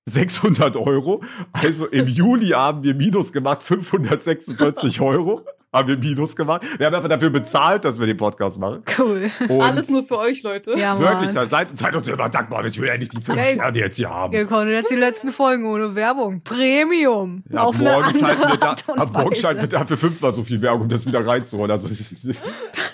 600 0.07 0.77
Euro. 0.77 1.23
Also 1.53 1.87
im 1.87 2.07
Juli 2.09 2.49
haben 2.49 2.83
wir 2.83 2.95
Minus 2.95 3.33
gemacht, 3.33 3.63
546 3.63 5.01
Euro 5.01 5.47
haben 5.75 5.89
wir 5.89 5.99
Minus 5.99 6.35
gemacht. 6.37 6.63
Wir 6.79 6.87
haben 6.87 6.95
einfach 6.95 7.09
dafür 7.09 7.31
bezahlt, 7.31 7.85
dass 7.85 7.99
wir 8.01 8.07
den 8.07 8.17
Podcast 8.17 8.59
machen. 8.59 8.83
Cool. 8.99 9.31
Und 9.49 9.61
Alles 9.61 9.91
nur 9.91 10.05
für 10.05 10.19
euch, 10.19 10.43
Leute. 10.43 10.79
Ja, 10.79 10.99
wirklich, 10.99 11.27
Mann. 11.27 11.35
da 11.35 11.45
seid, 11.47 11.77
seid 11.77 11.95
uns 11.97 12.09
immer 12.09 12.29
dankbar. 12.29 12.65
Ich 12.65 12.81
will 12.81 12.89
ja 12.89 12.97
nicht 12.97 13.13
die 13.13 13.21
fünf 13.21 13.39
Ey. 13.39 13.55
Sterne 13.57 13.79
jetzt 13.79 13.97
hier 13.97 14.09
haben. 14.09 14.33
Ihr 14.33 14.47
konntet 14.47 14.75
jetzt 14.75 14.91
die 14.91 14.95
letzten 14.97 15.31
Folgen 15.33 15.67
ohne 15.67 15.95
Werbung. 15.95 16.41
Premium. 16.43 17.43
Ja, 17.51 17.63
auf 17.63 17.75
ab 17.75 17.81
eine 17.81 17.91
morgen 17.91 18.05
andere 18.05 18.27
schalten 18.35 18.51
wir 18.51 18.57
da, 18.59 18.93
ab 19.03 19.11
morgen 19.13 19.35
schalten 19.35 19.61
wir 19.63 19.69
dafür 19.69 19.97
fünfmal 19.99 20.33
so 20.33 20.45
viel 20.45 20.63
Werbung, 20.63 20.83
um 20.83 20.89
das 20.89 21.05
wieder 21.07 21.27
reinzuholen. 21.27 21.71
Also, 21.71 21.89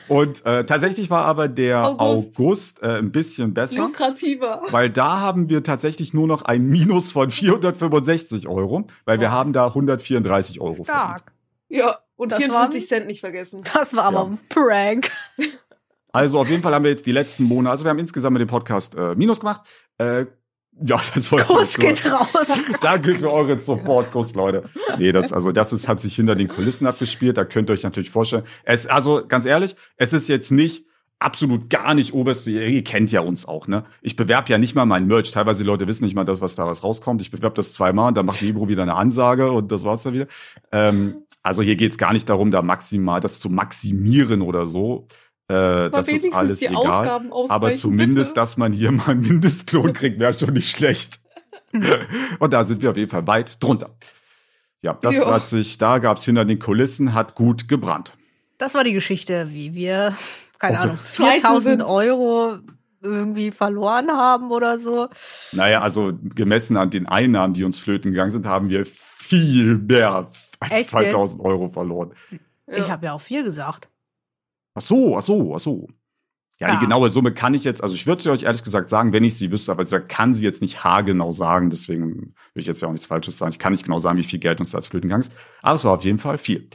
und 0.09 0.45
äh, 0.47 0.64
tatsächlich 0.64 1.11
war 1.11 1.24
aber 1.26 1.49
der 1.49 1.87
August, 1.87 2.39
August. 2.39 2.83
äh, 2.83 2.99
ein 2.99 3.12
bisschen 3.12 3.55
besser. 3.55 3.83
Lukrativer. 3.83 4.62
Weil 4.70 4.91
da 4.91 5.20
haben 5.20 5.49
wir 5.51 5.62
tatsächlich 5.62 6.14
nur 6.14 6.26
noch 6.26 6.43
ein 6.43 6.64
Minus 6.66 7.12
von 7.12 7.31
465 7.31 8.49
Euro, 8.49 8.87
weil 9.05 9.20
wir 9.20 9.28
Oh. 9.28 9.33
haben 9.33 9.53
da 9.53 9.66
134 9.66 10.61
Euro 10.61 10.85
verdient. 10.85 11.22
Ja, 11.71 11.99
und 12.16 12.33
Das 12.33 12.39
54 12.39 12.83
waren- 12.83 12.89
Cent 12.89 13.07
nicht 13.07 13.21
vergessen. 13.21 13.62
Das 13.73 13.95
war 13.97 14.05
aber 14.05 14.18
Ja. 14.18 14.25
ein 14.27 14.39
Prank. 14.49 15.11
Also 16.12 16.41
auf 16.41 16.51
jeden 16.51 16.61
Fall 16.61 16.75
haben 16.75 16.83
wir 16.83 16.91
jetzt 16.91 17.07
die 17.07 17.12
letzten 17.12 17.45
Monate, 17.45 17.71
also 17.71 17.85
wir 17.85 17.91
haben 17.91 18.01
insgesamt 18.01 18.33
mit 18.33 18.41
dem 18.41 18.49
Podcast 18.49 18.97
äh, 18.97 19.14
Minus 19.14 19.39
gemacht. 19.39 19.61
Äh, 19.97 20.23
ja, 20.85 21.01
das 21.14 21.31
war 21.31 21.39
Kuss 21.39 21.77
geht 21.79 22.05
raus. 22.05 22.27
Danke 22.81 23.14
für 23.14 23.31
euren 23.33 23.61
Support, 23.61 24.11
Kuss, 24.11 24.35
Leute. 24.35 24.64
Nee, 24.99 25.12
das, 25.12 25.33
also, 25.33 25.53
das 25.53 25.73
ist, 25.73 25.87
hat 25.87 26.01
sich 26.01 26.16
hinter 26.16 26.35
den 26.35 26.49
Kulissen 26.49 26.89
abgespielt. 26.89 27.37
Da 27.37 27.45
könnt 27.45 27.71
ihr 27.71 27.75
euch 27.75 27.85
natürlich 27.85 28.11
vorstellen. 28.11 28.43
Es, 28.64 28.89
also, 28.89 29.25
ganz 29.29 29.47
ehrlich, 29.47 29.77
es 29.99 30.12
ist 30.12 30.29
jetzt 30.29 30.51
nicht 30.51 30.85
absolut 31.21 31.71
gar 31.71 31.95
nicht 31.95 32.12
oberste, 32.12 32.51
ihr 32.51 32.83
kennt 32.83 33.12
ja 33.12 33.21
uns 33.21 33.47
auch, 33.47 33.68
ne? 33.68 33.85
Ich 34.03 34.16
bewerbe 34.16 34.51
ja 34.51 34.59
nicht 34.59 34.75
mal 34.75 34.87
mein 34.87 35.07
Merch. 35.07 35.31
Teilweise 35.31 35.62
die 35.62 35.66
Leute 35.68 35.87
wissen 35.87 36.03
nicht 36.03 36.16
mal 36.16 36.25
das, 36.25 36.41
was 36.41 36.57
daraus 36.57 36.83
rauskommt. 36.83 37.23
Ich 37.23 37.31
bewerbe 37.31 37.55
das 37.55 37.73
zweimal 37.73 38.09
und 38.09 38.16
dann 38.16 38.27
macht 38.27 38.41
Libro 38.41 38.66
wieder 38.68 38.83
eine 38.83 38.95
Ansage 38.97 39.53
und 39.53 39.71
das 39.71 39.85
war's 39.85 40.03
dann 40.03 40.14
wieder. 40.14 40.27
Ähm, 40.73 41.23
also 41.43 41.62
hier 41.62 41.76
geht's 41.76 41.99
gar 41.99 42.12
nicht 42.12 42.28
darum, 42.28 42.51
da 42.51 42.62
maximal 42.62 43.20
das 43.20 43.41
zu 43.41 43.49
maximieren 43.49 44.43
oder 44.43 44.66
so. 44.66 45.07
Äh, 45.49 45.91
das 45.91 46.09
ist 46.09 46.32
alles 46.34 46.61
die 46.61 46.66
egal. 46.66 47.28
Aber 47.49 47.74
zumindest, 47.74 48.30
bitte. 48.30 48.41
dass 48.41 48.57
man 48.57 48.72
hier 48.72 48.93
mal 48.93 49.09
einen 49.11 49.22
Mindestlohn 49.22 49.93
kriegt, 49.93 50.18
wäre 50.18 50.32
schon 50.32 50.55
nicht 50.55 50.70
schlecht. 50.76 51.18
Und 52.38 52.53
da 52.53 52.64
sind 52.64 52.82
wir 52.82 52.91
auf 52.91 52.97
jeden 52.97 53.11
Fall 53.11 53.26
weit 53.26 53.62
drunter. 53.62 53.97
Ja, 54.82 54.99
das 55.01 55.16
Ja. 55.16 55.32
hat 55.34 55.49
sich, 55.49 55.78
da 55.78 55.99
gab's 55.99 56.24
hinter 56.24 56.45
den 56.45 56.59
Kulissen, 56.59 57.14
hat 57.14 57.34
gut 57.34 57.68
gebrannt. 57.68 58.12
Das 58.59 58.74
war 58.74 58.84
die 58.84 58.93
Geschichte, 58.93 59.49
wie 59.51 59.74
wir, 59.74 60.14
keine 60.59 60.78
Ob 60.78 60.84
Ahnung, 60.84 60.99
pleite 61.14 61.41
4000 61.41 61.64
sind. 61.64 61.82
Euro 61.82 62.59
irgendwie 63.03 63.51
verloren 63.51 64.09
haben 64.11 64.51
oder 64.51 64.78
so. 64.78 65.09
Naja, 65.53 65.80
also 65.80 66.12
gemessen 66.34 66.76
an 66.76 66.91
den 66.91 67.07
Einnahmen, 67.07 67.55
die 67.55 67.64
uns 67.64 67.80
flöten 67.80 68.11
gegangen 68.11 68.30
sind, 68.30 68.47
haben 68.47 68.68
wir 68.68 68.84
viel 68.84 69.78
mehr 69.78 70.28
Echt 70.68 70.90
2000 70.90 71.40
Euro 71.40 71.68
verloren. 71.68 72.12
Ja. 72.66 72.76
Ich 72.76 72.90
habe 72.90 73.06
ja 73.06 73.12
auch 73.14 73.20
viel 73.20 73.42
gesagt. 73.44 73.88
Ach 74.74 74.82
so, 74.82 75.16
ach 75.16 75.22
so, 75.22 75.54
ach 75.56 75.61
so. 75.61 75.88
Ja, 76.58 76.68
Ja. 76.68 76.74
die 76.74 76.80
genaue 76.80 77.08
Summe 77.11 77.32
kann 77.32 77.54
ich 77.54 77.64
jetzt, 77.64 77.82
also 77.82 77.94
ich 77.94 78.06
würde 78.06 78.22
sie 78.22 78.30
euch 78.30 78.42
ehrlich 78.42 78.62
gesagt 78.62 78.90
sagen, 78.90 79.12
wenn 79.14 79.24
ich 79.24 79.36
sie 79.38 79.50
wüsste, 79.50 79.72
aber 79.72 79.82
ich 79.82 79.90
kann 80.08 80.34
sie 80.34 80.44
jetzt 80.44 80.61
nicht 80.61 80.84
haargenau 80.84 81.32
sagen, 81.32 81.70
deswegen 81.70 82.34
will 82.52 82.61
ich 82.61 82.66
jetzt 82.66 82.82
ja 82.82 82.88
auch 82.88 82.92
nichts 82.92 83.06
Falsches 83.06 83.38
sagen. 83.38 83.50
Ich 83.52 83.58
kann 83.58 83.72
nicht 83.72 83.84
genau 83.84 83.98
sagen, 83.98 84.18
wie 84.18 84.22
viel 84.24 84.38
Geld 84.38 84.61
uns 84.61 84.70
da 84.72 84.78
als 84.78 84.88
flöten 84.88 85.08
gegangen 85.08 85.22
ist, 85.22 85.32
aber 85.62 85.74
es 85.76 85.84
war 85.84 85.92
auf 85.94 86.04
jeden 86.04 86.18
Fall 86.18 86.36
viel. 86.36 86.68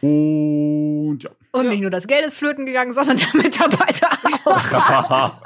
Und 0.00 1.18
ja. 1.22 1.30
Und 1.52 1.64
Ja. 1.64 1.70
nicht 1.70 1.82
nur 1.82 1.90
das 1.90 2.06
Geld 2.06 2.24
ist 2.26 2.38
flöten 2.38 2.64
gegangen, 2.66 2.92
sondern 2.94 3.18
der 3.18 3.28
Mitarbeiter 3.34 4.08
auch. 4.46 5.36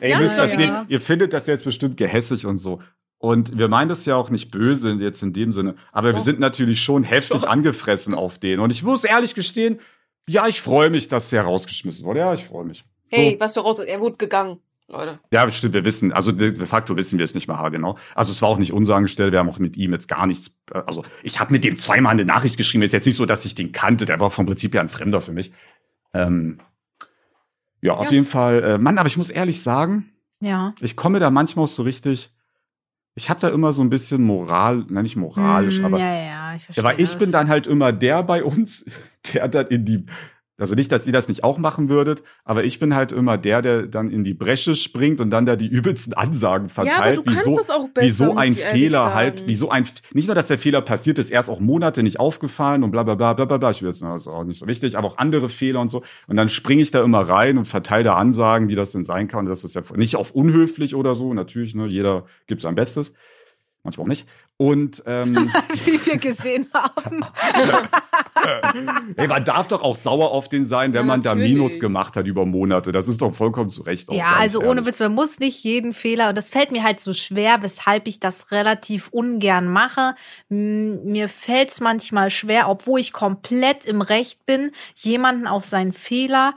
Ey, 0.00 0.10
Ja, 0.10 0.16
ihr 0.16 0.22
müsst 0.22 0.36
ja, 0.36 0.42
verstehen, 0.48 0.68
ja. 0.70 0.84
ihr 0.88 1.00
findet 1.00 1.32
das 1.32 1.46
jetzt 1.46 1.64
bestimmt 1.64 1.96
gehässig 1.96 2.46
und 2.46 2.58
so. 2.58 2.80
Und 3.26 3.58
wir 3.58 3.66
meinen 3.68 3.88
das 3.88 4.06
ja 4.06 4.14
auch 4.14 4.30
nicht 4.30 4.50
böse 4.52 4.92
jetzt 4.92 5.20
in 5.22 5.32
dem 5.32 5.52
Sinne, 5.52 5.74
aber 5.92 6.08
wir 6.08 6.12
Doch. 6.14 6.20
sind 6.24 6.38
natürlich 6.38 6.80
schon 6.80 7.02
heftig 7.02 7.40
Doch. 7.42 7.48
angefressen 7.48 8.14
auf 8.14 8.38
den. 8.38 8.60
Und 8.60 8.70
ich 8.70 8.82
muss 8.84 9.02
ehrlich 9.02 9.34
gestehen, 9.34 9.80
ja, 10.28 10.46
ich 10.46 10.60
freue 10.60 10.90
mich, 10.90 11.08
dass 11.08 11.30
der 11.30 11.42
rausgeschmissen 11.42 12.04
wurde. 12.04 12.20
Ja, 12.20 12.34
ich 12.34 12.44
freue 12.44 12.64
mich. 12.64 12.84
So. 13.10 13.16
Hey, 13.16 13.36
was 13.40 13.54
für 13.54 13.60
raus, 13.60 13.78
er 13.80 14.00
wurde 14.00 14.16
gegangen, 14.16 14.58
Leute. 14.88 15.18
Ja, 15.32 15.50
stimmt, 15.50 15.74
wir 15.74 15.84
wissen, 15.84 16.12
also 16.12 16.30
de, 16.30 16.54
facto 16.66 16.96
wissen 16.96 17.18
wir 17.18 17.24
es 17.24 17.34
nicht 17.34 17.48
mal 17.48 17.68
genau. 17.70 17.96
Also 18.14 18.30
es 18.32 18.40
war 18.42 18.48
auch 18.48 18.58
nicht 18.58 18.72
unser 18.72 18.94
Angestellter, 18.94 19.32
wir 19.32 19.38
haben 19.40 19.48
auch 19.50 19.58
mit 19.58 19.76
ihm 19.76 19.92
jetzt 19.92 20.06
gar 20.06 20.26
nichts, 20.26 20.52
äh, 20.72 20.78
also 20.86 21.04
ich 21.24 21.40
habe 21.40 21.52
mit 21.52 21.64
dem 21.64 21.76
zweimal 21.78 22.12
eine 22.12 22.24
Nachricht 22.24 22.56
geschrieben, 22.56 22.82
ist 22.84 22.92
jetzt 22.92 23.06
nicht 23.06 23.16
so, 23.16 23.26
dass 23.26 23.44
ich 23.44 23.54
den 23.56 23.72
kannte, 23.72 24.04
der 24.06 24.20
war 24.20 24.30
vom 24.30 24.46
Prinzip 24.46 24.72
ja 24.74 24.80
ein 24.80 24.88
Fremder 24.88 25.20
für 25.20 25.32
mich. 25.32 25.52
Ähm, 26.14 26.58
ja, 27.82 27.94
auf 27.94 28.06
Ja. 28.06 28.12
jeden 28.12 28.24
Fall, 28.24 28.62
äh, 28.62 28.78
Mann, 28.78 28.98
aber 28.98 29.08
ich 29.08 29.16
muss 29.16 29.30
ehrlich 29.30 29.62
sagen, 29.62 30.10
Ja. 30.40 30.74
ich 30.80 30.94
komme 30.96 31.18
da 31.18 31.30
manchmal 31.30 31.64
auch 31.64 31.68
so 31.68 31.82
richtig, 31.82 32.30
ich 33.18 33.28
habe 33.30 33.40
da 33.40 33.48
immer 33.48 33.72
so 33.72 33.82
ein 33.82 33.90
bisschen 33.90 34.22
moral, 34.22 34.84
nein, 34.88 35.02
nicht 35.02 35.16
moralisch, 35.16 35.78
Hm, 35.78 35.84
aber 35.86 35.98
Ja, 35.98 36.14
ja, 36.14 36.54
ich 36.54 36.64
verstehe. 36.66 36.84
weil 36.84 37.00
ich 37.00 37.10
das. 37.10 37.18
bin 37.18 37.32
dann 37.32 37.48
halt 37.48 37.66
immer 37.66 37.90
der 37.92 38.22
bei 38.22 38.44
uns, 38.44 38.84
der 39.34 39.48
dann 39.48 39.66
in 39.68 39.84
die, 39.84 40.06
also 40.58 40.74
nicht, 40.74 40.90
dass 40.90 41.06
ihr 41.06 41.12
das 41.12 41.28
nicht 41.28 41.44
auch 41.44 41.58
machen 41.58 41.88
würdet, 41.88 42.22
aber 42.44 42.64
ich 42.64 42.78
bin 42.78 42.94
halt 42.94 43.12
immer 43.12 43.36
der, 43.36 43.60
der 43.60 43.86
dann 43.86 44.10
in 44.10 44.24
die 44.24 44.32
Bresche 44.32 44.74
springt 44.74 45.20
und 45.20 45.30
dann 45.30 45.44
da 45.44 45.56
die 45.56 45.66
übelsten 45.68 46.14
Ansagen 46.14 46.68
ja, 46.68 46.72
verteilt, 46.74 47.18
du 47.18 47.22
kannst 47.22 47.46
wieso, 47.46 47.56
das 47.56 47.70
auch 47.70 47.88
besser, 47.88 48.06
wieso 48.06 48.36
ein 48.36 48.54
Fehler 48.54 49.14
halt, 49.14 49.44
wieso 49.46 49.68
ein, 49.68 49.84
nicht 50.12 50.28
nur, 50.28 50.34
dass 50.34 50.48
der 50.48 50.58
Fehler 50.58 50.80
passiert 50.80 51.18
ist, 51.18 51.30
erst 51.30 51.50
auch 51.50 51.60
Monate 51.60 52.02
nicht 52.02 52.18
aufgefallen 52.18 52.84
und 52.84 52.90
bla 52.90 53.02
bla 53.02 53.14
bla 53.14 53.34
bla 53.34 53.44
bla, 53.44 53.58
bla. 53.58 53.70
ich 53.70 53.82
will 53.82 53.88
jetzt, 53.88 54.02
das 54.02 54.22
ist 54.22 54.28
auch 54.28 54.44
nicht 54.44 54.58
so 54.58 54.66
wichtig, 54.66 54.96
aber 54.96 55.08
auch 55.08 55.18
andere 55.18 55.48
Fehler 55.48 55.80
und 55.80 55.90
so. 55.90 56.02
Und 56.26 56.36
dann 56.36 56.48
springe 56.48 56.82
ich 56.82 56.90
da 56.90 57.02
immer 57.02 57.20
rein 57.20 57.58
und 57.58 57.66
verteile 57.66 58.04
da 58.04 58.14
Ansagen, 58.16 58.68
wie 58.68 58.74
das 58.74 58.92
denn 58.92 59.04
sein 59.04 59.28
kann. 59.28 59.46
Das 59.46 59.64
ist 59.64 59.74
ja 59.74 59.82
nicht 59.94 60.16
auf 60.16 60.30
unhöflich 60.30 60.94
oder 60.94 61.14
so, 61.14 61.34
natürlich, 61.34 61.74
ne, 61.74 61.86
jeder 61.86 62.24
gibt 62.46 62.62
sein 62.62 62.74
Bestes. 62.74 63.12
Manchmal 63.86 64.04
auch 64.04 64.08
nicht. 64.08 64.26
Und 64.56 65.02
ähm, 65.06 65.50
wie 65.84 66.04
wir 66.04 66.16
gesehen 66.18 66.66
haben. 66.74 67.24
Ey, 69.16 69.28
man 69.28 69.44
darf 69.44 69.68
doch 69.68 69.80
auch 69.82 69.94
sauer 69.94 70.32
auf 70.32 70.48
den 70.48 70.66
sein, 70.66 70.92
wenn 70.92 71.02
Ja, 71.02 71.06
man 71.06 71.22
da. 71.22 71.34
Minus 71.36 71.78
gemacht 71.78 72.16
hat 72.16 72.26
über 72.26 72.44
Monate. 72.44 72.90
Das 72.90 73.06
ist 73.06 73.22
doch 73.22 73.32
vollkommen 73.32 73.70
zu 73.70 73.82
Recht. 73.82 74.12
Ja, 74.12 74.36
also 74.38 74.60
ohne. 74.60 74.84
Witz, 74.86 74.98
man 74.98 75.14
muss 75.14 75.38
nicht 75.38 75.62
jeden 75.62 75.92
Fehler, 75.92 76.30
und 76.30 76.36
das 76.36 76.48
fällt 76.50 76.72
mir 76.72 76.82
halt 76.82 76.98
so 77.00 77.12
schwer, 77.12 77.62
weshalb 77.62 78.08
ich 78.08 78.18
das 78.18 78.50
relativ 78.50 79.08
ungern 79.08 79.68
mache. 79.68 80.16
Mir 80.48 81.28
fällt 81.28 81.70
es 81.70 81.80
manchmal 81.80 82.30
schwer, 82.30 82.68
obwohl 82.68 82.98
ich 83.00 83.12
komplett 83.12 83.84
im 83.84 84.00
Recht 84.00 84.46
bin, 84.46 84.72
jemanden 84.96 85.46
auf 85.46 85.64
seinen 85.64 85.92
Fehler 85.92 86.54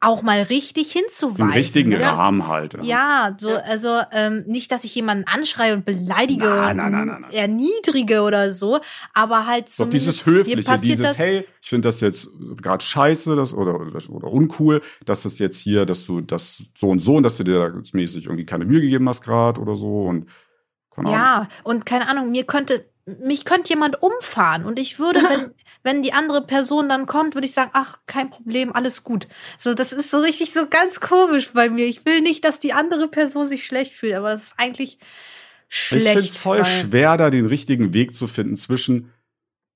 auch 0.00 0.22
mal 0.22 0.42
richtig 0.42 0.92
hinzuweisen. 0.92 1.46
Im 1.48 1.50
richtigen 1.50 1.90
Das- 1.90 2.02
Rahmen 2.18 2.46
halt. 2.46 2.76
Ja, 2.84 3.34
so, 3.38 3.48
Ja. 3.50 3.56
also 3.60 3.98
ähm, 4.12 4.44
nicht, 4.46 4.70
dass 4.70 4.84
ich 4.84 4.94
jemanden 4.94 5.24
anschreie 5.26 5.74
und 5.74 5.84
beleidige 5.84 6.44
Nein, 6.48 6.76
nein, 6.76 6.92
nein, 6.92 7.06
nein, 7.06 7.20
nein. 7.22 7.30
erniedrige 7.32 8.22
oder 8.22 8.50
so, 8.52 8.78
aber 9.14 9.46
halt 9.46 9.66
Doch 9.66 9.72
zumindest 9.72 10.06
dieses 10.06 10.26
Höfliche, 10.26 10.62
passiert 10.62 10.98
dieses, 11.00 11.16
das, 11.16 11.18
hey, 11.18 11.46
ich 11.60 11.68
finde 11.68 11.88
das 11.88 12.00
jetzt 12.00 12.28
gerade 12.62 12.84
scheiße 12.84 13.34
das, 13.34 13.52
oder, 13.54 13.80
oder, 13.80 13.98
oder 14.10 14.28
uncool, 14.30 14.82
dass 15.04 15.22
das 15.24 15.38
jetzt 15.40 15.58
hier, 15.58 15.84
dass 15.84 16.04
du 16.04 16.20
das 16.20 16.62
so 16.76 16.88
und 16.90 17.00
so 17.00 17.16
und 17.16 17.24
dass 17.24 17.36
du 17.36 17.44
dir 17.44 17.58
da 17.58 17.72
mäßig 17.92 18.26
irgendwie 18.26 18.46
keine 18.46 18.66
Mühe 18.66 18.80
gegeben 18.80 19.08
hast 19.08 19.22
gerade 19.22 19.60
oder 19.60 19.74
so 19.76 20.02
und 20.04 20.26
keine 20.94 21.08
Ahnung. 21.08 21.18
Ja, 21.20 21.48
und 21.64 21.86
keine 21.86 22.08
Ahnung, 22.08 22.30
mir 22.30 22.44
könnte, 22.44 22.84
mich 23.20 23.44
könnte 23.44 23.70
jemand 23.70 24.02
umfahren 24.02 24.64
und 24.64 24.78
ich 24.78 24.98
würde, 24.98 25.20
wenn, 25.22 25.50
wenn 25.82 26.02
die 26.02 26.12
andere 26.12 26.46
Person 26.46 26.88
dann 26.88 27.06
kommt, 27.06 27.34
würde 27.34 27.46
ich 27.46 27.52
sagen, 27.52 27.70
ach, 27.72 27.98
kein 28.06 28.30
Problem, 28.30 28.74
alles 28.74 29.04
gut. 29.04 29.26
So, 29.56 29.74
das 29.74 29.92
ist 29.92 30.10
so 30.10 30.18
richtig 30.18 30.52
so 30.52 30.68
ganz 30.68 31.00
komisch 31.00 31.52
bei 31.52 31.70
mir. 31.70 31.86
Ich 31.86 32.04
will 32.04 32.20
nicht, 32.20 32.44
dass 32.44 32.58
die 32.58 32.72
andere 32.72 33.08
Person 33.08 33.48
sich 33.48 33.64
schlecht 33.66 33.94
fühlt, 33.94 34.14
aber 34.14 34.32
es 34.32 34.44
ist 34.44 34.54
eigentlich 34.58 34.98
schlecht. 35.68 36.06
Ich 36.06 36.12
finde 36.12 36.26
es 36.26 36.36
voll 36.36 36.64
schwer, 36.64 37.16
da 37.16 37.30
den 37.30 37.46
richtigen 37.46 37.92
Weg 37.94 38.14
zu 38.14 38.26
finden 38.26 38.56
zwischen. 38.56 39.12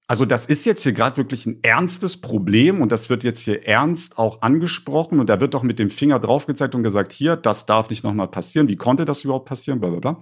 Also 0.08 0.26
das 0.26 0.44
ist 0.44 0.66
jetzt 0.66 0.82
hier 0.82 0.92
gerade 0.92 1.16
wirklich 1.16 1.46
ein 1.46 1.60
ernstes 1.62 2.20
Problem 2.20 2.82
und 2.82 2.92
das 2.92 3.08
wird 3.08 3.24
jetzt 3.24 3.40
hier 3.40 3.66
ernst 3.66 4.18
auch 4.18 4.42
angesprochen 4.42 5.20
und 5.20 5.28
da 5.28 5.40
wird 5.40 5.54
doch 5.54 5.62
mit 5.62 5.78
dem 5.78 5.88
Finger 5.88 6.18
drauf 6.18 6.44
gezeigt 6.44 6.74
und 6.74 6.82
gesagt, 6.82 7.12
hier, 7.12 7.36
das 7.36 7.64
darf 7.64 7.88
nicht 7.88 8.04
nochmal 8.04 8.28
passieren. 8.28 8.68
Wie 8.68 8.76
konnte 8.76 9.04
das 9.04 9.24
überhaupt 9.24 9.46
passieren? 9.48 9.80
Blablabla. 9.80 10.20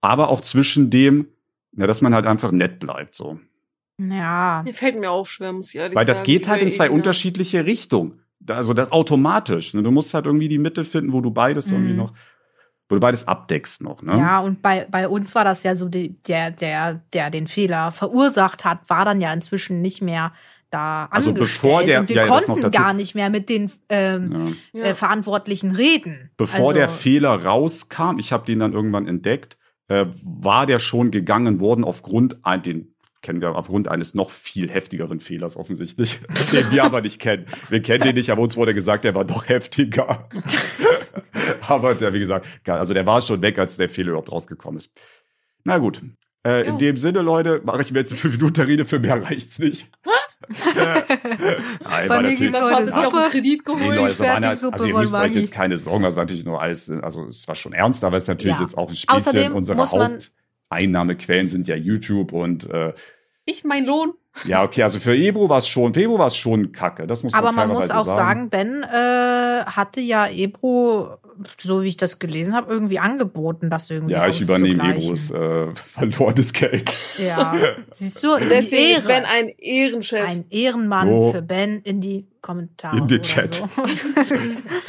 Aber 0.00 0.30
auch 0.30 0.40
zwischen 0.40 0.90
dem, 0.90 1.28
ja, 1.76 1.86
dass 1.86 2.00
man 2.00 2.14
halt 2.14 2.26
einfach 2.26 2.52
nett 2.52 2.78
bleibt, 2.80 3.14
so. 3.14 3.38
Ja. 3.98 4.62
Mir 4.64 4.72
fällt 4.74 4.98
mir 4.98 5.10
auch 5.10 5.26
schwer, 5.26 5.52
muss 5.52 5.68
ich 5.70 5.76
ehrlich 5.76 5.94
Weil 5.94 6.06
sagen. 6.06 6.18
das 6.18 6.24
geht 6.26 6.48
halt 6.48 6.62
in 6.62 6.70
zwei 6.72 6.90
unterschiedliche 6.90 7.66
Richtungen. 7.66 8.22
Also 8.48 8.72
das 8.72 8.90
automatisch. 8.92 9.74
Ne? 9.74 9.82
Du 9.82 9.90
musst 9.90 10.14
halt 10.14 10.24
irgendwie 10.24 10.48
die 10.48 10.58
Mitte 10.58 10.84
finden, 10.86 11.12
wo 11.12 11.20
du 11.20 11.30
beides 11.30 11.70
irgendwie 11.70 11.92
Mhm. 11.92 11.98
noch, 11.98 12.14
wo 12.88 12.94
du 12.94 13.00
beides 13.00 13.28
abdeckst 13.28 13.82
noch. 13.82 14.02
Ne? 14.02 14.16
Ja, 14.16 14.40
und 14.40 14.62
bei, 14.62 14.86
bei 14.90 15.06
uns 15.06 15.34
war 15.34 15.44
das 15.44 15.62
ja 15.64 15.74
so, 15.74 15.88
die, 15.90 16.16
der, 16.22 16.50
der, 16.50 17.02
der 17.12 17.28
den 17.30 17.46
Fehler 17.46 17.90
verursacht 17.92 18.64
hat, 18.64 18.88
war 18.88 19.04
dann 19.04 19.20
ja 19.20 19.32
inzwischen 19.34 19.82
nicht 19.82 20.00
mehr 20.00 20.32
da 20.70 21.06
Also 21.10 21.30
angestellt. 21.30 21.60
bevor 21.62 21.84
der- 21.84 22.00
und 22.00 22.08
wir 22.08 22.16
ja, 22.16 22.26
konnten 22.26 22.70
gar 22.70 22.94
nicht 22.94 23.14
mehr 23.14 23.28
mit 23.28 23.50
den 23.50 23.70
ähm. 23.90 24.56
Ja. 24.72 24.82
äh, 24.84 24.94
Verantwortlichen 24.94 25.72
reden. 25.72 26.30
Bevor 26.38 26.68
also, 26.68 26.72
der 26.72 26.88
Fehler 26.88 27.44
rauskam, 27.44 28.18
ich 28.18 28.32
habe 28.32 28.46
den 28.46 28.60
dann 28.60 28.72
irgendwann 28.72 29.06
entdeckt, 29.06 29.58
äh, 29.90 30.06
war 30.22 30.66
der 30.66 30.78
schon 30.78 31.10
gegangen 31.10 31.60
worden 31.60 31.84
aufgrund 31.84 32.44
ein, 32.46 32.62
den 32.62 32.94
kennen 33.22 33.42
wir 33.42 33.54
aufgrund 33.56 33.88
eines 33.88 34.14
noch 34.14 34.30
viel 34.30 34.70
heftigeren 34.70 35.20
Fehlers 35.20 35.56
offensichtlich, 35.56 36.20
den 36.52 36.70
wir 36.70 36.84
aber 36.84 37.02
nicht 37.02 37.20
kennen. 37.20 37.46
Wir 37.68 37.82
kennen 37.82 38.04
den 38.04 38.14
nicht, 38.14 38.30
aber 38.30 38.40
uns 38.40 38.56
wurde 38.56 38.72
gesagt, 38.72 39.04
der 39.04 39.14
war 39.14 39.24
doch 39.24 39.48
heftiger. 39.48 40.28
aber 41.68 41.94
der, 41.94 42.14
wie 42.14 42.20
gesagt, 42.20 42.46
also 42.66 42.94
der 42.94 43.04
war 43.04 43.20
schon 43.20 43.42
weg, 43.42 43.58
als 43.58 43.76
der 43.76 43.90
Fehler 43.90 44.10
überhaupt 44.10 44.32
rausgekommen 44.32 44.78
ist. 44.78 44.90
Na 45.64 45.78
gut. 45.78 46.00
Äh. 46.46 46.66
In 46.66 46.78
dem 46.78 46.96
Sinne, 46.96 47.20
Leute, 47.20 47.60
mache 47.64 47.82
ich 47.82 47.92
mir 47.92 47.98
jetzt 47.98 48.12
eine 48.12 48.20
5 48.20 48.36
Minuten 48.36 48.54
Terrine, 48.54 48.86
für 48.86 49.00
mehr 49.00 49.22
reicht's 49.22 49.58
nicht. 49.58 49.90
Nein, 50.50 52.08
Bei 52.08 52.20
mir 52.22 52.50
Man 52.50 52.62
heute 52.62 52.74
hat 52.76 52.84
sich 52.86 52.94
auch 52.94 53.04
Suppe. 53.04 53.18
einen 53.18 53.30
Kredit 53.30 53.44
Nee, 53.68 53.74
geholt. 53.74 53.96
Leute, 53.96 54.10
es 54.12 54.18
war 54.20 54.26
eine, 54.30 54.46
Fertigsuppe 54.46 54.72
also 54.74 54.86
ihr 54.86 54.98
müsst 54.98 55.14
euch 55.14 55.34
jetzt 55.34 55.52
keine 55.52 55.76
Sorgen, 55.78 56.02
das 56.04 56.16
war 56.16 56.24
natürlich 56.24 56.44
nur 56.44 56.60
alles, 56.60 56.90
also 56.90 57.26
es 57.28 57.46
war 57.46 57.54
schon 57.54 57.72
ernst, 57.72 58.02
aber 58.04 58.16
es 58.16 58.24
ist 58.24 58.28
natürlich 58.28 58.56
Ja. 58.56 58.62
jetzt 58.62 58.76
auch 58.76 58.88
ein 58.88 58.96
Spielchen. 58.96 59.16
Außerdem 59.16 59.54
Unsere 59.54 59.78
man- 59.78 60.18
Haupteinnahmequellen 60.70 61.46
sind 61.46 61.68
ja 61.68 61.76
YouTube 61.76 62.32
und 62.32 62.68
äh, 62.70 62.92
Ich 63.44 63.64
mein 63.64 63.84
Lohn. 63.84 64.12
ja, 64.44 64.62
okay, 64.64 64.82
also 64.82 64.98
für 64.98 65.16
Ebro 65.16 65.48
war 65.48 65.58
es 65.58 65.68
schon, 65.68 65.94
für 65.94 66.02
Ebro 66.02 66.18
war 66.18 66.26
es 66.28 66.36
schon 66.36 66.72
kacke, 66.72 67.06
das 67.06 67.22
muss 67.22 67.32
Aber 67.34 67.52
man 67.52 67.68
man 67.68 67.76
muss 67.76 67.90
auch 67.90 68.06
sagen, 68.06 68.50
Ben 68.50 68.82
äh, 68.82 69.64
hatte 69.66 70.00
ja 70.00 70.28
Ebro, 70.28 71.16
so 71.58 71.82
wie 71.82 71.88
ich 71.88 71.96
das 71.96 72.18
gelesen 72.18 72.54
habe, 72.54 72.72
irgendwie 72.72 72.98
angeboten, 72.98 73.70
das 73.70 73.90
irgendwie 73.90 74.12
Ja, 74.14 74.26
ich 74.28 74.40
übernehme. 74.40 74.96
Ebros 74.96 75.30
äh, 75.30 75.66
verlorenes 75.74 76.52
Geld. 76.52 76.96
Ja, 77.18 77.54
siehst 77.92 78.22
du, 78.22 78.36
Deswegen 78.38 78.92
ist 78.96 79.04
Ehre. 79.04 79.06
Ben 79.08 79.24
ein 79.24 79.48
Ehrenchef. 79.58 80.26
ein 80.26 80.44
Ehrenmann 80.50 81.08
So. 81.08 81.32
für 81.32 81.42
Ben 81.42 81.80
in 81.82 82.00
die 82.00 82.26
Kommentare. 82.40 82.98
In 82.98 83.08
den 83.08 83.22
Chat. 83.22 83.54
So. 83.54 83.68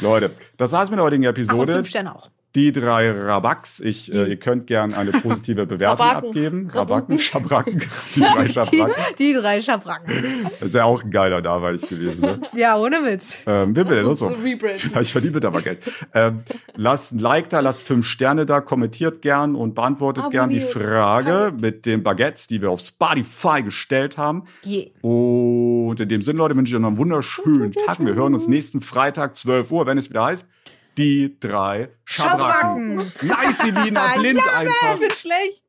Leute, 0.00 0.30
das 0.56 0.72
war's 0.72 0.90
mit 0.90 0.98
der 0.98 1.04
heutigen 1.04 1.24
Ach, 1.24 1.30
und 1.30 1.38
Episode. 1.38 1.72
fünf 1.74 1.88
Sterne 1.88 2.14
auch. 2.14 2.28
Die 2.54 2.70
drei 2.72 3.10
Rabaks. 3.10 3.80
Ich, 3.80 4.12
äh, 4.12 4.24
Die- 4.24 4.30
ihr 4.32 4.36
könnt 4.38 4.66
gern 4.66 4.92
eine 4.92 5.10
positive 5.22 5.64
Bewertung 5.66 6.06
Rabaken. 6.06 6.28
abgeben. 6.28 6.68
Rabaken, 6.70 7.18
Schabracken. 7.18 7.82
Die 8.14 8.20
drei 8.20 8.44
Die, 8.46 8.52
Schabracken. 8.52 8.94
die 9.18 9.32
drei 9.34 9.60
Schabracken. 9.62 10.12
Das 10.60 10.68
ist 10.68 10.74
ja 10.74 10.84
auch 10.84 11.02
ein 11.02 11.10
geiler 11.10 11.40
Daweilig 11.40 11.88
gewesen. 11.88 12.20
Ne? 12.20 12.40
Ja, 12.54 12.76
ohne 12.76 12.96
Witz. 13.04 13.38
Ähm, 13.46 13.74
wir 13.74 13.84
bilden 13.84 14.06
uns 14.06 14.20
so. 14.20 14.30
Vielleicht 14.30 15.10
verdient 15.12 15.42
aber 15.44 15.62
Geld. 15.62 15.78
Ähm, 16.14 16.42
lasst 16.76 17.12
ein 17.12 17.18
Like 17.20 17.48
da, 17.48 17.60
lasst 17.60 17.86
fünf 17.86 18.06
Sterne 18.06 18.44
da, 18.44 18.60
kommentiert 18.60 19.22
gern 19.22 19.54
und 19.54 19.74
beantwortet 19.74 20.24
gern 20.30 20.50
die 20.50 20.60
Abonniert. 20.62 20.86
Frage 20.86 21.52
mit 21.60 21.86
den 21.86 22.02
Baguettes, 22.02 22.48
die 22.48 22.60
wir 22.60 22.70
auf 22.70 22.80
Spotify 22.80 23.62
gestellt 23.62 24.18
haben. 24.18 24.44
Je. 24.62 24.92
Und 25.00 25.98
in 26.00 26.08
dem 26.08 26.20
Sinne, 26.22 26.38
Leute, 26.38 26.56
wünsche 26.56 26.70
ich 26.72 26.76
euch 26.76 26.82
noch 26.82 26.88
einen 26.88 26.98
wunderschönen 26.98 27.72
Tag. 27.72 27.98
Wir 28.04 28.14
hören 28.14 28.34
uns 28.34 28.46
nächsten 28.48 28.80
Freitag, 28.82 29.36
12 29.36 29.70
Uhr, 29.72 29.86
wenn 29.86 29.96
es 29.98 30.10
wieder 30.10 30.24
heißt, 30.24 30.46
die 30.96 31.36
drei 31.38 31.90
Schabracken. 32.04 33.10
Schabracken. 33.10 33.28
Nice, 33.28 33.60
Elina, 33.60 34.14
blind 34.16 34.40
einfach. 34.56 34.94
Ich 34.94 35.00
bin 35.00 35.10
schlecht. 35.10 35.60